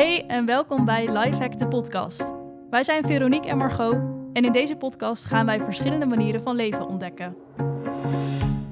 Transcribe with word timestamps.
Hey 0.00 0.26
en 0.26 0.46
welkom 0.46 0.84
bij 0.84 1.12
Lifehack 1.12 1.58
de 1.58 1.68
podcast. 1.68 2.32
Wij 2.70 2.82
zijn 2.82 3.04
Veronique 3.04 3.48
en 3.48 3.58
Margot 3.58 3.94
en 4.32 4.44
in 4.44 4.52
deze 4.52 4.76
podcast 4.76 5.24
gaan 5.24 5.46
wij 5.46 5.60
verschillende 5.60 6.06
manieren 6.06 6.42
van 6.42 6.56
leven 6.56 6.88
ontdekken. 6.88 7.36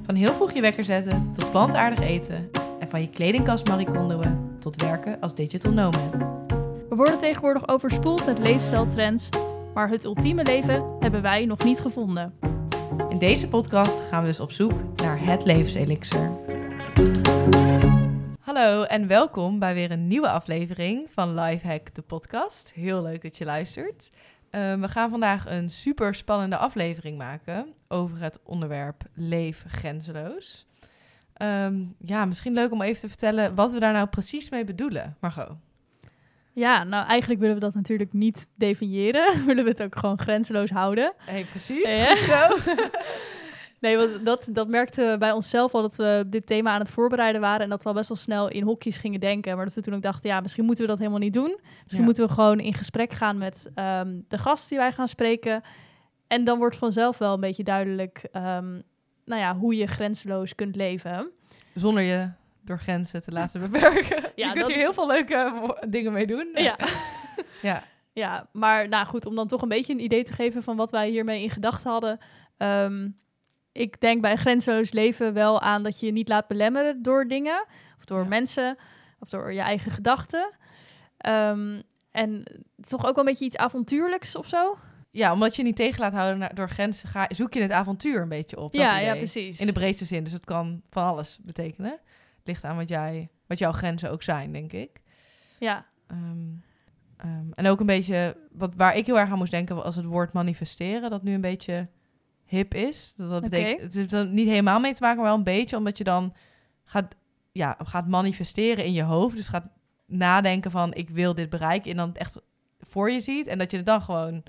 Van 0.05 0.15
heel 0.15 0.33
vroeg 0.33 0.51
je 0.51 0.61
wekker 0.61 0.83
zetten 0.83 1.31
tot 1.33 1.51
plantaardig 1.51 1.99
eten 1.99 2.49
en 2.79 2.89
van 2.89 3.01
je 3.01 3.09
kledingkast 3.09 3.67
Marie 3.67 3.87
tot 4.59 4.81
werken 4.81 5.19
als 5.19 5.35
digital 5.35 5.71
nomad. 5.71 6.11
We 6.89 6.95
worden 6.95 7.19
tegenwoordig 7.19 7.67
overspoeld 7.67 8.25
met 8.25 8.39
leefstijltrends, 8.39 9.29
maar 9.73 9.89
het 9.89 10.05
ultieme 10.05 10.43
leven 10.43 10.83
hebben 10.99 11.21
wij 11.21 11.45
nog 11.45 11.63
niet 11.63 11.79
gevonden. 11.79 12.33
In 13.09 13.19
deze 13.19 13.47
podcast 13.47 13.97
gaan 14.09 14.21
we 14.21 14.27
dus 14.27 14.39
op 14.39 14.51
zoek 14.51 14.73
naar 14.95 15.25
het 15.25 15.45
levenselixer. 15.45 16.31
Hallo 18.49 18.83
en 18.83 19.07
welkom 19.07 19.59
bij 19.59 19.73
weer 19.73 19.91
een 19.91 20.07
nieuwe 20.07 20.29
aflevering 20.29 21.07
van 21.11 21.33
Lifehack 21.39 21.95
de 21.95 22.01
podcast. 22.01 22.71
Heel 22.73 23.01
leuk 23.01 23.21
dat 23.21 23.37
je 23.37 23.45
luistert. 23.45 24.09
Uh, 24.51 24.73
we 24.73 24.87
gaan 24.87 25.09
vandaag 25.09 25.49
een 25.49 25.69
super 25.69 26.15
spannende 26.15 26.57
aflevering 26.57 27.17
maken 27.17 27.73
over 27.87 28.21
het 28.21 28.39
onderwerp 28.43 29.03
Leef 29.13 29.63
grenzeloos. 29.67 30.65
Um, 31.41 31.95
ja, 32.05 32.25
misschien 32.25 32.53
leuk 32.53 32.71
om 32.71 32.81
even 32.81 33.01
te 33.01 33.07
vertellen 33.07 33.55
wat 33.55 33.71
we 33.73 33.79
daar 33.79 33.93
nou 33.93 34.07
precies 34.07 34.49
mee 34.49 34.63
bedoelen, 34.63 35.17
Margot. 35.19 35.55
Ja, 36.53 36.83
nou 36.83 37.07
eigenlijk 37.07 37.39
willen 37.39 37.55
we 37.55 37.61
dat 37.61 37.73
natuurlijk 37.73 38.13
niet 38.13 38.47
definiëren. 38.55 39.35
willen 39.45 39.63
we 39.63 39.69
het 39.69 39.83
ook 39.83 39.97
gewoon 39.97 40.19
grenzeloos 40.19 40.69
houden. 40.69 41.13
Hey, 41.17 41.45
precies, 41.45 41.97
ja. 41.97 42.15
goed 42.15 42.21
zo. 42.21 42.57
nee, 43.79 43.97
want 43.97 44.25
dat, 44.25 44.47
dat 44.51 44.67
merkten 44.67 45.11
we 45.11 45.17
bij 45.17 45.31
onszelf 45.31 45.73
al 45.73 45.81
dat 45.81 45.95
we 45.95 46.23
dit 46.27 46.45
thema 46.45 46.71
aan 46.71 46.79
het 46.79 46.89
voorbereiden 46.89 47.41
waren. 47.41 47.61
En 47.61 47.69
dat 47.69 47.83
we 47.83 47.89
al 47.89 47.95
best 47.95 48.09
wel 48.09 48.17
snel 48.17 48.49
in 48.49 48.63
hokjes 48.63 48.97
gingen 48.97 49.19
denken. 49.19 49.55
Maar 49.55 49.65
dat 49.65 49.73
we 49.73 49.81
toen 49.81 49.93
ook 49.93 50.01
dachten, 50.01 50.29
ja, 50.29 50.39
misschien 50.39 50.65
moeten 50.65 50.83
we 50.83 50.89
dat 50.89 50.99
helemaal 50.99 51.19
niet 51.19 51.33
doen. 51.33 51.59
Misschien 51.83 52.03
moeten 52.03 52.27
we 52.27 52.33
gewoon 52.33 52.59
in 52.59 52.73
gesprek 52.73 53.13
gaan 53.13 53.37
met 53.37 53.69
um, 53.75 54.25
de 54.27 54.37
gast 54.37 54.69
die 54.69 54.77
wij 54.77 54.91
gaan 54.91 55.07
spreken. 55.07 55.63
En 56.27 56.43
dan 56.43 56.57
wordt 56.57 56.75
vanzelf 56.75 57.17
wel 57.17 57.33
een 57.33 57.39
beetje 57.39 57.63
duidelijk 57.63 58.27
um, 58.33 58.83
nou 59.29 59.41
ja, 59.41 59.55
hoe 59.55 59.75
je 59.75 59.87
grenzeloos 59.87 60.55
kunt 60.55 60.75
leven. 60.75 61.31
Zonder 61.73 62.03
je 62.03 62.29
door 62.61 62.79
grenzen 62.79 63.23
te 63.23 63.31
laten 63.31 63.61
beperken. 63.71 64.31
Ja, 64.35 64.47
je 64.47 64.53
kunt 64.53 64.67
hier 64.67 64.77
heel 64.77 64.93
veel 64.93 65.07
leuke 65.07 65.75
dingen 65.89 66.13
mee 66.13 66.27
doen. 66.27 66.49
Ja. 66.53 66.77
ja. 67.61 67.83
ja, 68.13 68.47
maar 68.51 68.89
nou 68.89 69.05
goed, 69.05 69.25
om 69.25 69.35
dan 69.35 69.47
toch 69.47 69.61
een 69.61 69.67
beetje 69.67 69.93
een 69.93 70.03
idee 70.03 70.23
te 70.23 70.33
geven 70.33 70.63
van 70.63 70.75
wat 70.75 70.91
wij 70.91 71.09
hiermee 71.09 71.43
in 71.43 71.49
gedachten 71.49 71.91
hadden. 71.91 72.19
Um, 72.57 73.17
ik 73.79 74.01
denk 74.01 74.21
bij 74.21 74.35
grenzeloos 74.35 74.91
leven 74.91 75.33
wel 75.33 75.61
aan 75.61 75.83
dat 75.83 75.99
je 75.99 76.05
je 76.05 76.11
niet 76.11 76.29
laat 76.29 76.47
belemmeren 76.47 77.01
door 77.01 77.27
dingen. 77.27 77.65
Of 77.97 78.05
door 78.05 78.27
mensen. 78.27 78.77
Of 79.19 79.29
door 79.29 79.53
je 79.53 79.59
eigen 79.59 79.91
gedachten. 79.91 80.51
Um, 81.27 81.81
en 82.11 82.43
toch 82.87 83.05
ook 83.05 83.15
wel 83.15 83.25
een 83.25 83.31
beetje 83.31 83.45
iets 83.45 83.57
avontuurlijks 83.57 84.35
of 84.35 84.47
zo. 84.47 84.77
Ja, 85.11 85.33
omdat 85.33 85.55
je 85.55 85.63
niet 85.63 85.75
tegen 85.75 85.99
laat 85.99 86.13
houden 86.13 86.55
door 86.55 86.69
grenzen, 86.69 87.09
ga, 87.09 87.27
zoek 87.29 87.53
je 87.53 87.61
het 87.61 87.71
avontuur 87.71 88.21
een 88.21 88.29
beetje 88.29 88.59
op. 88.59 88.73
Ja, 88.73 88.99
ja, 88.99 89.15
precies. 89.15 89.59
In 89.59 89.65
de 89.65 89.73
breedste 89.73 90.05
zin. 90.05 90.23
Dus 90.23 90.33
het 90.33 90.45
kan 90.45 90.81
van 90.89 91.03
alles 91.03 91.39
betekenen. 91.41 91.91
Het 92.37 92.47
ligt 92.47 92.63
aan 92.63 92.75
wat, 92.75 92.89
jij, 92.89 93.29
wat 93.47 93.59
jouw 93.59 93.71
grenzen 93.71 94.11
ook 94.11 94.23
zijn, 94.23 94.51
denk 94.51 94.73
ik. 94.73 95.01
Ja. 95.59 95.85
Um, 96.11 96.63
um, 97.25 97.51
en 97.53 97.67
ook 97.67 97.79
een 97.79 97.85
beetje, 97.85 98.37
wat, 98.51 98.73
waar 98.75 98.95
ik 98.95 99.05
heel 99.05 99.19
erg 99.19 99.31
aan 99.31 99.37
moest 99.37 99.51
denken, 99.51 99.83
als 99.83 99.95
het 99.95 100.05
woord 100.05 100.33
manifesteren, 100.33 101.09
dat 101.09 101.23
nu 101.23 101.33
een 101.33 101.41
beetje 101.41 101.89
hip 102.49 102.73
is. 102.73 103.13
Dat, 103.17 103.29
dat 103.29 103.41
betekent, 103.41 103.81
het 103.81 103.93
heeft 103.93 104.13
er 104.13 104.27
niet 104.27 104.47
helemaal 104.47 104.79
mee 104.79 104.93
te 104.93 105.01
maken, 105.01 105.17
maar 105.17 105.27
wel 105.27 105.37
een 105.37 105.43
beetje, 105.43 105.77
omdat 105.77 105.97
je 105.97 106.03
dan 106.03 106.33
gaat, 106.85 107.15
ja, 107.51 107.77
gaat 107.83 108.07
manifesteren 108.07 108.85
in 108.85 108.93
je 108.93 109.03
hoofd. 109.03 109.35
Dus 109.35 109.47
gaat 109.47 109.71
nadenken 110.05 110.71
van, 110.71 110.93
ik 110.93 111.09
wil 111.09 111.35
dit 111.35 111.49
bereiken, 111.49 111.91
en 111.91 111.97
dan 111.97 112.07
het 112.07 112.17
echt 112.17 112.35
voor 112.79 113.11
je 113.11 113.21
ziet. 113.21 113.47
En 113.47 113.57
dat 113.57 113.71
je 113.71 113.77
het 113.77 113.85
dan 113.85 114.01
gewoon 114.01 114.43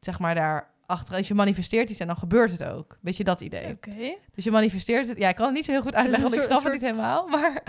zeg 0.00 0.18
maar 0.18 0.34
daar 0.34 0.70
achter, 0.86 1.16
als 1.16 1.28
je 1.28 1.34
manifesteert 1.34 1.90
iets 1.90 2.00
en 2.00 2.06
dan 2.06 2.16
gebeurt 2.16 2.50
het 2.50 2.64
ook. 2.64 2.98
Weet 3.00 3.16
je 3.16 3.24
dat 3.24 3.40
idee? 3.40 3.72
Oké. 3.72 4.16
Dus 4.34 4.44
je 4.44 4.50
manifesteert 4.50 5.08
het. 5.08 5.18
Ja, 5.18 5.28
ik 5.28 5.34
kan 5.34 5.46
het 5.46 5.54
niet 5.54 5.64
zo 5.64 5.72
heel 5.72 5.82
goed 5.82 5.94
uitleggen, 5.94 6.30
want 6.30 6.42
ik 6.42 6.42
snap 6.42 6.62
het 6.62 6.72
niet 6.72 6.82
helemaal. 6.82 7.26
Maar 7.36 7.62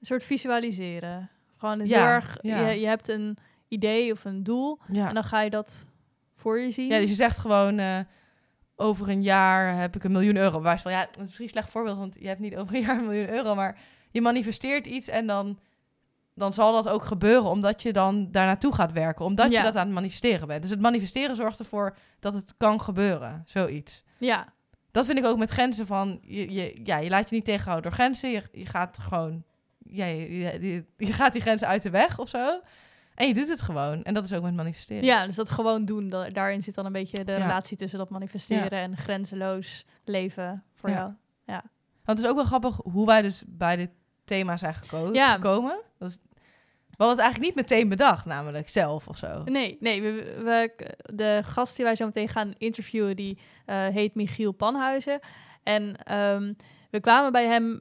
een 0.00 0.06
soort 0.06 0.24
visualiseren. 0.24 1.30
Gewoon 1.56 1.80
heel 1.80 1.96
erg. 1.96 2.38
Je, 2.40 2.50
je 2.80 2.86
hebt 2.86 3.08
een 3.08 3.38
idee 3.68 4.12
of 4.12 4.24
een 4.24 4.42
doel 4.42 4.78
ja. 4.92 5.08
en 5.08 5.14
dan 5.14 5.24
ga 5.24 5.40
je 5.40 5.50
dat 5.50 5.86
voor 6.36 6.58
je 6.58 6.70
zien. 6.70 6.90
Ja, 6.90 6.98
dus 6.98 7.08
je 7.08 7.14
zegt 7.14 7.38
gewoon. 7.38 7.78
Uh, 7.78 7.98
over 8.80 9.08
een 9.08 9.22
jaar 9.22 9.76
heb 9.76 9.96
ik 9.96 10.04
een 10.04 10.12
miljoen 10.12 10.36
euro. 10.36 10.60
Waar 10.60 10.80
van 10.80 10.92
ja, 10.92 11.04
dat 11.04 11.16
is 11.16 11.22
misschien 11.22 11.44
een 11.44 11.50
slecht 11.50 11.70
voorbeeld, 11.70 11.98
want 11.98 12.14
je 12.18 12.26
hebt 12.26 12.40
niet 12.40 12.56
over 12.56 12.74
een 12.74 12.82
jaar 12.82 12.98
een 12.98 13.06
miljoen 13.06 13.30
euro, 13.30 13.54
maar 13.54 13.78
je 14.10 14.20
manifesteert 14.20 14.86
iets 14.86 15.08
en 15.08 15.26
dan 15.26 15.58
dan 16.38 16.52
zal 16.52 16.72
dat 16.72 16.88
ook 16.88 17.04
gebeuren 17.04 17.50
omdat 17.50 17.82
je 17.82 17.92
dan 17.92 18.30
daar 18.30 18.46
naartoe 18.46 18.74
gaat 18.74 18.92
werken. 18.92 19.24
Omdat 19.24 19.50
je 19.50 19.62
dat 19.62 19.76
aan 19.76 19.86
het 19.86 19.94
manifesteren 19.94 20.46
bent. 20.46 20.62
Dus 20.62 20.70
het 20.70 20.80
manifesteren 20.80 21.36
zorgt 21.36 21.58
ervoor 21.58 21.96
dat 22.20 22.34
het 22.34 22.54
kan 22.56 22.80
gebeuren. 22.80 23.42
Zoiets. 23.46 24.04
Ja. 24.18 24.52
Dat 24.90 25.06
vind 25.06 25.18
ik 25.18 25.24
ook 25.24 25.38
met 25.38 25.50
grenzen 25.50 25.86
van... 25.86 26.18
Je, 26.22 26.52
je 26.52 26.80
ja, 26.84 26.96
je 26.96 27.10
laat 27.10 27.28
je 27.28 27.34
niet 27.34 27.44
tegenhouden 27.44 27.90
door 27.90 28.00
grenzen. 28.00 28.30
Je, 28.30 28.42
je 28.52 28.66
gaat 28.66 28.98
gewoon... 28.98 29.44
Ja, 29.78 30.04
je, 30.04 30.84
je, 30.96 31.12
gaat 31.12 31.32
die 31.32 31.40
grenzen 31.40 31.68
uit 31.68 31.82
de 31.82 31.90
weg 31.90 32.18
of 32.18 32.28
zo. 32.28 32.60
En 33.18 33.28
je 33.28 33.34
doet 33.34 33.48
het 33.48 33.60
gewoon. 33.60 34.02
En 34.02 34.14
dat 34.14 34.24
is 34.24 34.32
ook 34.32 34.42
met 34.42 34.54
manifesteren. 34.54 35.04
Ja, 35.04 35.26
dus 35.26 35.34
dat 35.34 35.50
gewoon 35.50 35.84
doen. 35.84 36.08
daarin 36.08 36.62
zit 36.62 36.74
dan 36.74 36.86
een 36.86 36.92
beetje 36.92 37.24
de 37.24 37.34
relatie 37.34 37.76
tussen 37.76 37.98
dat 37.98 38.10
manifesteren 38.10 38.78
en 38.78 38.96
grenzeloos 38.96 39.84
leven 40.04 40.64
voor 40.74 40.90
jou. 40.90 41.12
Ja. 41.46 41.62
Want 42.04 42.18
het 42.18 42.18
is 42.18 42.28
ook 42.28 42.36
wel 42.36 42.44
grappig 42.44 42.76
hoe 42.82 43.06
wij 43.06 43.22
dus 43.22 43.42
bij 43.46 43.76
dit 43.76 43.90
thema 44.24 44.56
zijn 44.56 44.74
geko 44.74 45.10
gekomen. 45.12 45.80
Dat 45.98 46.08
is 46.08 46.18
we 46.98 47.04
hadden 47.04 47.24
het 47.24 47.34
eigenlijk 47.34 47.56
niet 47.56 47.68
meteen 47.68 47.88
bedacht, 47.88 48.24
namelijk 48.24 48.68
zelf 48.68 49.08
of 49.08 49.16
zo. 49.16 49.42
Nee, 49.44 49.76
nee 49.80 50.02
we, 50.02 50.40
we 50.44 50.86
de 51.14 51.40
gast 51.44 51.76
die 51.76 51.84
wij 51.84 51.96
zo 51.96 52.04
meteen 52.04 52.28
gaan 52.28 52.54
interviewen, 52.58 53.16
die 53.16 53.38
uh, 53.66 53.86
heet 53.86 54.14
Michiel 54.14 54.52
Panhuizen. 54.52 55.20
En 55.62 56.14
um, 56.16 56.56
we 56.90 57.00
kwamen 57.00 57.32
bij 57.32 57.46
hem 57.46 57.80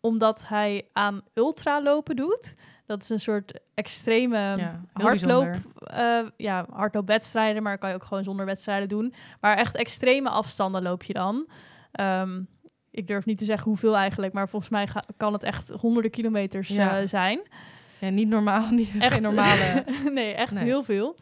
omdat 0.00 0.48
hij 0.48 0.88
aan 0.92 1.22
ultralopen 1.34 2.16
doet. 2.16 2.54
Dat 2.86 3.02
is 3.02 3.08
een 3.08 3.20
soort 3.20 3.60
extreme 3.74 4.38
ja, 4.56 4.80
hardloop, 4.92 5.46
uh, 5.94 6.18
ja, 6.36 6.66
hardloopwedstrijden, 6.70 7.62
maar 7.62 7.78
kan 7.78 7.88
je 7.88 7.94
ook 7.94 8.04
gewoon 8.04 8.24
zonder 8.24 8.46
wedstrijden 8.46 8.88
doen. 8.88 9.14
Maar 9.40 9.56
echt 9.56 9.76
extreme 9.76 10.28
afstanden 10.28 10.82
loop 10.82 11.02
je 11.02 11.12
dan. 11.12 11.46
Um, 12.00 12.48
ik 12.90 13.06
durf 13.06 13.24
niet 13.24 13.38
te 13.38 13.44
zeggen 13.44 13.68
hoeveel 13.68 13.96
eigenlijk, 13.96 14.32
maar 14.32 14.48
volgens 14.48 14.70
mij 14.70 14.88
kan 15.16 15.32
het 15.32 15.42
echt 15.42 15.68
honderden 15.68 16.10
kilometers 16.10 16.68
ja. 16.68 17.00
uh, 17.00 17.06
zijn. 17.06 17.40
Ja, 17.98 18.08
niet 18.08 18.28
normaal, 18.28 18.70
niet 18.70 18.90
echt, 18.98 19.20
normale. 19.20 19.84
nee, 20.10 20.34
echt 20.34 20.58
heel 20.58 20.82
veel. 20.82 21.16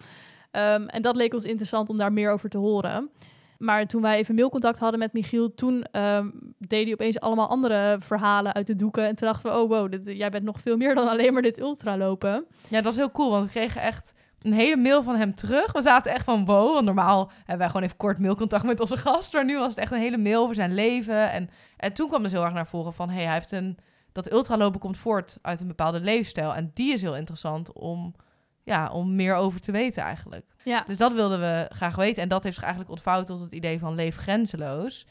Um, 0.51 0.87
en 0.87 1.03
dat 1.03 1.17
leek 1.17 1.35
ons 1.35 1.45
interessant 1.45 1.89
om 1.89 1.97
daar 1.97 2.13
meer 2.13 2.31
over 2.31 2.49
te 2.49 2.59
horen. 2.59 3.11
Maar 3.59 3.87
toen 3.87 4.03
wij 4.03 4.19
even 4.19 4.35
mailcontact 4.35 4.79
hadden 4.79 4.99
met 4.99 5.13
Michiel, 5.13 5.55
toen 5.55 5.87
um, 5.93 6.52
hij 6.81 6.93
opeens 6.93 7.21
allemaal 7.21 7.49
andere 7.49 7.97
verhalen 8.01 8.53
uit 8.53 8.67
de 8.67 8.77
doeken. 8.77 9.07
En 9.07 9.15
toen 9.15 9.29
dachten 9.29 9.51
we, 9.51 9.59
oh 9.59 9.69
wow, 9.69 9.91
dit, 9.91 10.17
jij 10.17 10.31
bent 10.31 10.45
nog 10.45 10.61
veel 10.61 10.77
meer 10.77 10.95
dan 10.95 11.09
alleen 11.09 11.33
maar 11.33 11.43
dit 11.43 11.59
ultralopen. 11.59 12.45
Ja, 12.69 12.77
dat 12.77 12.85
was 12.85 12.97
heel 12.97 13.11
cool, 13.11 13.31
want 13.31 13.45
we 13.45 13.51
kregen 13.51 13.81
echt 13.81 14.13
een 14.43 14.53
hele 14.53 14.77
mail 14.77 15.03
van 15.03 15.17
hem 15.17 15.35
terug. 15.35 15.73
We 15.73 15.83
zaten 15.83 16.13
echt 16.13 16.25
van 16.25 16.45
wow, 16.45 16.73
want 16.73 16.85
normaal 16.85 17.31
hebben 17.37 17.59
wij 17.59 17.67
gewoon 17.67 17.83
even 17.83 17.97
kort 17.97 18.19
mailcontact 18.19 18.65
met 18.65 18.81
onze 18.81 18.97
gast. 18.97 19.33
Maar 19.33 19.45
nu 19.45 19.59
was 19.59 19.69
het 19.69 19.79
echt 19.79 19.93
een 19.93 19.99
hele 19.99 20.19
mail 20.19 20.43
over 20.43 20.55
zijn 20.55 20.75
leven. 20.75 21.31
En, 21.31 21.51
en 21.77 21.93
toen 21.93 22.09
kwam 22.09 22.23
dus 22.23 22.33
heel 22.33 22.45
erg 22.45 22.53
naar 22.53 22.67
voren 22.67 22.93
van, 22.93 23.11
hey, 23.11 23.25
hij 23.25 23.35
heeft 23.35 23.53
een 23.53 23.79
dat 24.13 24.33
ultralopen 24.33 24.81
komt 24.81 24.97
voort 24.97 25.39
uit 25.43 25.61
een 25.61 25.67
bepaalde 25.67 26.01
leefstijl. 26.01 26.55
En 26.55 26.71
die 26.75 26.93
is 26.93 27.03
heel 27.03 27.17
interessant 27.17 27.73
om, 27.73 28.15
ja, 28.63 28.91
om 28.91 29.15
meer 29.15 29.35
over 29.35 29.61
te 29.61 29.73
weten 29.73 30.03
eigenlijk. 30.03 30.47
Ja. 30.65 30.85
Dus 30.87 30.97
dat 30.97 31.13
wilden 31.13 31.41
we 31.41 31.67
graag 31.69 31.97
weten. 31.97 32.23
En 32.23 32.29
dat 32.29 32.43
heeft 32.43 32.55
zich 32.55 32.65
eigenlijk 32.65 32.93
ontvouwd 32.93 33.27
tot 33.27 33.41
het 33.41 33.53
idee 33.53 33.79
van 33.79 33.95
leef 33.95 34.17
grenzeloos. 34.17 35.07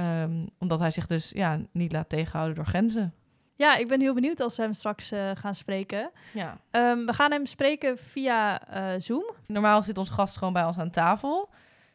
Um, 0.00 0.48
omdat 0.58 0.78
hij 0.80 0.90
zich 0.90 1.06
dus 1.06 1.30
ja, 1.34 1.58
niet 1.72 1.92
laat 1.92 2.08
tegenhouden 2.08 2.56
door 2.56 2.66
grenzen. 2.66 3.14
Ja, 3.54 3.76
ik 3.76 3.88
ben 3.88 4.00
heel 4.00 4.14
benieuwd 4.14 4.40
als 4.40 4.56
we 4.56 4.62
hem 4.62 4.72
straks 4.72 5.12
uh, 5.12 5.30
gaan 5.34 5.54
spreken. 5.54 6.10
Ja. 6.32 6.60
Um, 6.70 7.06
we 7.06 7.12
gaan 7.12 7.30
hem 7.30 7.46
spreken 7.46 7.98
via 7.98 8.60
uh, 8.74 9.00
Zoom. 9.00 9.34
Normaal 9.46 9.82
zit 9.82 9.98
onze 9.98 10.12
gast 10.12 10.36
gewoon 10.36 10.52
bij 10.52 10.64
ons 10.64 10.78
aan 10.78 10.90
tafel. 10.90 11.48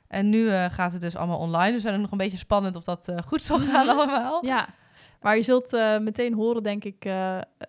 En 0.07 0.29
nu 0.29 0.37
uh, 0.37 0.65
gaat 0.65 0.91
het 0.91 1.01
dus 1.01 1.15
allemaal 1.15 1.37
online. 1.37 1.71
Dus 1.71 1.83
we 1.83 1.89
zijn 1.89 2.01
nog 2.01 2.11
een 2.11 2.17
beetje 2.17 2.37
spannend 2.37 2.75
of 2.75 2.83
dat 2.83 3.11
goed 3.25 3.41
zal 3.41 3.59
gaan 3.59 3.85
mhm. 3.85 3.97
allemaal. 3.97 4.45
Ja. 4.45 4.67
Maar 5.21 5.35
je 5.35 5.41
zult 5.41 5.71
meteen 6.01 6.33
horen, 6.33 6.63
denk 6.63 6.83
ik, 6.83 7.09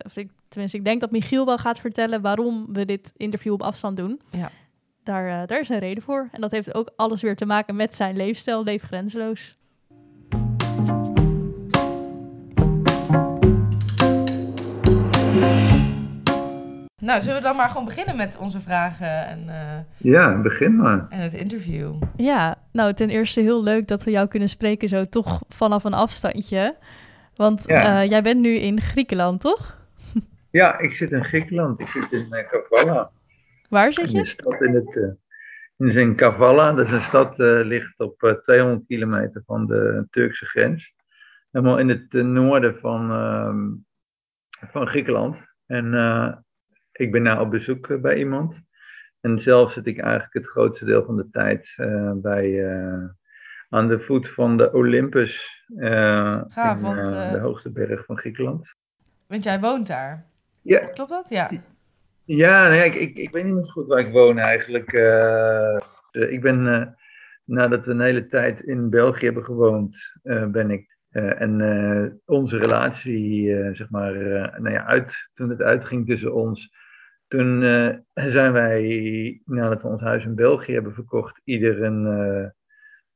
of 0.05 0.17
ik, 0.17 0.31
tenminste, 0.49 0.79
ik 0.79 0.85
denk 0.85 1.01
dat 1.01 1.11
Michiel 1.11 1.45
wel 1.47 1.59
gaat 1.59 1.79
vertellen 1.79 2.21
waarom 2.21 2.67
we 2.73 2.85
dit 2.85 3.13
interview 3.17 3.53
op 3.53 3.63
afstand 3.63 3.97
doen. 3.97 4.21
Ja. 4.31 4.51
Daar, 5.03 5.47
daar 5.47 5.61
is 5.61 5.69
een 5.69 5.79
reden 5.79 6.03
voor. 6.03 6.29
En 6.33 6.41
dat 6.41 6.51
heeft 6.51 6.75
ook 6.75 6.91
alles 6.97 7.23
weer 7.23 7.37
te 7.37 7.47
maken 7.47 7.77
met 7.77 7.95
zijn 7.95 8.17
leefstijl, 8.17 8.63
leef 8.63 8.83
grenzeloos. 8.83 9.53
Nou, 17.07 17.21
zullen 17.21 17.37
we 17.37 17.43
dan 17.43 17.57
maar 17.57 17.69
gewoon 17.69 17.85
beginnen 17.85 18.17
met 18.17 18.37
onze 18.37 18.61
vragen 18.61 19.27
en, 19.27 19.49
ja, 19.97 20.41
begin 20.41 20.77
maar. 20.77 21.07
en 21.09 21.21
het 21.21 21.35
interview? 21.35 22.03
Ja, 22.17 22.59
nou 22.73 22.95
ten 22.95 23.11
eerste 23.11 23.41
heel 23.41 23.63
leuk 23.63 23.89
dat 23.89 24.05
we 24.05 24.11
jou 24.11 24.29
kunnen 24.29 24.49
spreken 24.49 24.89
zo 24.89 25.05
toch 25.05 25.43
vanaf 25.49 25.85
een 25.85 25.95
afstandje. 25.95 26.77
Want 27.37 27.65
ja. 27.67 28.03
uh, 28.03 28.11
jij 28.11 28.23
bent 28.23 28.41
nu 28.41 28.55
in 28.55 28.81
Griekenland, 28.81 29.41
toch? 29.41 29.77
Ja, 30.51 30.79
ik 30.79 30.93
zit 30.93 31.13
in 31.13 31.25
Griekenland. 31.25 31.81
Ik 31.81 31.89
zit 31.89 32.13
in 32.13 32.27
uh, 32.31 32.49
Kavala. 32.49 33.11
Waar 33.69 33.93
zit 33.93 34.11
je? 34.11 34.17
In 34.17 34.23
de 34.23 34.29
stad 34.29 34.61
in 34.61 34.75
het... 34.75 35.17
Uh, 35.77 35.97
in 35.97 36.15
Kavala. 36.15 36.73
Dat 36.73 36.87
is 36.87 36.93
een 36.93 37.01
stad, 37.01 37.39
uh, 37.39 37.65
ligt 37.65 38.01
op 38.01 38.39
200 38.43 38.87
kilometer 38.87 39.43
van 39.47 39.67
de 39.67 40.07
Turkse 40.11 40.47
grens. 40.47 40.95
Helemaal 41.51 41.79
in 41.79 41.89
het 41.89 42.13
noorden 42.13 42.79
van, 42.79 43.11
ehm, 43.11 43.67
van 44.71 44.87
Griekenland. 44.87 45.45
En 45.67 45.95
ik 46.97 47.13
ben 47.13 47.23
nou 47.23 47.41
op 47.41 47.51
bezoek 47.51 48.01
bij 48.01 48.17
iemand. 48.17 48.61
En 49.21 49.41
zelf 49.41 49.73
zit 49.73 49.87
ik 49.87 49.99
eigenlijk 49.99 50.35
het 50.35 50.47
grootste 50.47 50.85
deel 50.85 51.05
van 51.05 51.17
de 51.17 51.29
tijd 51.31 51.75
bij 52.23 52.65
aan 53.69 53.89
de 53.89 54.01
voet 54.01 54.29
van 54.29 54.57
de 54.57 54.73
Olympus. 54.73 55.65
Uh, 55.77 56.43
Gaaf, 56.49 56.79
in, 56.79 57.07
de 57.33 57.39
hoogste 57.39 57.71
berg 57.71 58.05
van 58.05 58.19
Griekenland. 58.19 58.75
Want 59.27 59.45
jij 59.45 59.61
woont 59.61 59.87
daar. 59.87 60.27
Ja. 60.63 60.79
Klopt 60.79 61.11
dat? 61.11 61.29
Ja. 61.29 61.51
Ja, 62.25 62.69
nee, 62.69 62.85
ik, 62.85 62.95
ik, 62.95 63.17
ik 63.17 63.31
weet 63.31 63.45
niet 63.45 63.55
meer 63.55 63.71
goed 63.71 63.87
waar 63.87 63.99
ik 63.99 64.13
woon 64.13 64.39
eigenlijk. 64.39 64.93
ik 66.11 66.41
ben, 66.41 66.97
nadat 67.45 67.87
we 67.87 67.93
een 67.93 68.01
hele 68.01 68.27
tijd 68.27 68.61
in 68.61 68.91
België 68.91 69.25
hebben 69.25 69.45
gewoond, 69.45 70.13
ben 70.49 70.71
ik. 70.71 70.97
en 71.11 72.21
onze 72.25 72.59
relatie, 72.59 73.55
zeg 73.73 73.91
maar, 73.91 74.13
nou 74.61 74.71
ja, 74.71 74.85
uit, 74.85 75.31
toen 75.35 75.51
het 75.51 75.63
uitging 75.63 76.07
tussen 76.07 76.35
ons, 76.35 76.75
toen 77.29 77.61
zijn 78.15 78.53
wij, 78.53 79.41
nadat 79.45 79.83
we 79.83 79.89
ons 79.89 80.03
huis 80.03 80.25
in 80.25 80.35
België 80.35 80.73
hebben 80.73 80.95
verkocht, 80.95 81.41
ieder 81.45 81.83
een 81.83 82.53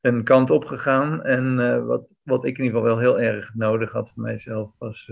een 0.00 0.24
kant 0.24 0.50
op 0.50 0.64
gegaan. 0.64 1.24
En 1.24 1.58
uh, 1.58 1.86
wat, 1.86 2.02
wat 2.22 2.44
ik 2.44 2.58
in 2.58 2.64
ieder 2.64 2.80
geval 2.80 2.96
wel 2.96 2.98
heel 2.98 3.20
erg 3.20 3.54
nodig 3.54 3.92
had 3.92 4.10
voor 4.14 4.22
mijzelf 4.22 4.70
was, 4.78 5.10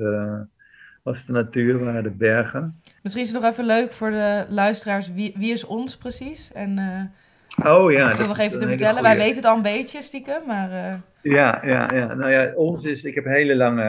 was 1.03 1.27
de 1.27 1.33
natuur, 1.33 1.85
waren 1.85 2.03
de 2.03 2.11
bergen. 2.11 2.83
Misschien 3.03 3.25
is 3.25 3.33
het 3.33 3.41
nog 3.43 3.51
even 3.51 3.65
leuk 3.65 3.93
voor 3.93 4.11
de 4.11 4.45
luisteraars, 4.49 5.13
wie, 5.13 5.35
wie 5.37 5.53
is 5.53 5.65
ons 5.65 5.97
precies? 5.97 6.53
En, 6.53 6.79
uh, 6.79 7.73
oh 7.75 7.93
ja. 7.93 8.11
Ik 8.11 8.17
wil 8.17 8.27
nog 8.27 8.39
even 8.39 8.59
te 8.59 8.67
vertellen, 8.67 9.03
wij 9.03 9.17
weten 9.17 9.37
het 9.37 9.45
al 9.45 9.57
een 9.57 9.63
beetje 9.63 10.03
stiekem, 10.03 10.47
maar... 10.47 11.01
Ja, 11.23 11.61
ja, 11.65 11.89
ja. 11.95 12.15
Nou 12.15 12.31
ja, 12.31 12.53
ons 12.55 12.85
is, 12.85 13.05
ik 13.05 13.15
heb 13.15 13.25
een 13.25 13.33
hele 13.33 13.57
lange, 13.57 13.85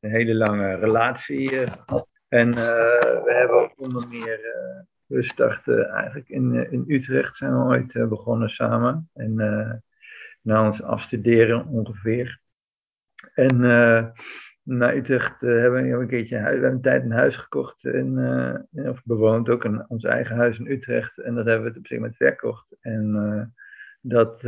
een 0.00 0.10
hele 0.10 0.34
lange 0.34 0.74
relatie 0.74 1.48
gehad. 1.48 2.08
En 2.30 2.54
we 2.54 3.32
hebben 3.34 3.72
onder 3.76 4.08
meer... 4.08 4.40
we 5.06 5.22
starten 5.22 5.88
eigenlijk 5.88 6.28
in, 6.28 6.70
in 6.70 6.84
Utrecht, 6.86 7.36
zijn 7.36 7.52
we 7.52 7.64
ooit 7.64 8.08
begonnen 8.08 8.50
samen. 8.50 9.10
En 9.14 9.34
na 10.42 10.66
ons 10.66 10.82
afstuderen 10.82 11.66
ongeveer. 11.66 12.40
En 13.34 13.56
uh, 13.60 14.06
naar 14.62 14.96
Utrecht 14.96 15.40
hebben 15.40 15.82
we 15.82 15.88
een 15.88 16.06
keertje 16.06 16.38
huis, 16.38 16.58
we 16.58 16.60
hebben 16.60 16.70
een 16.70 16.80
tijd 16.80 17.04
een 17.04 17.10
huis 17.10 17.36
gekocht. 17.36 17.84
Uh, 17.84 18.54
of 18.72 19.02
bewoond 19.04 19.48
ook 19.48 19.64
een, 19.64 19.88
ons 19.88 20.04
eigen 20.04 20.36
huis 20.36 20.58
in 20.58 20.70
Utrecht. 20.70 21.18
En 21.18 21.34
dat 21.34 21.46
hebben 21.46 21.72
we 21.72 21.78
op 21.78 21.86
zich 21.86 21.98
met 21.98 22.16
verkocht. 22.16 22.76
En 22.80 23.54
dat 24.00 24.40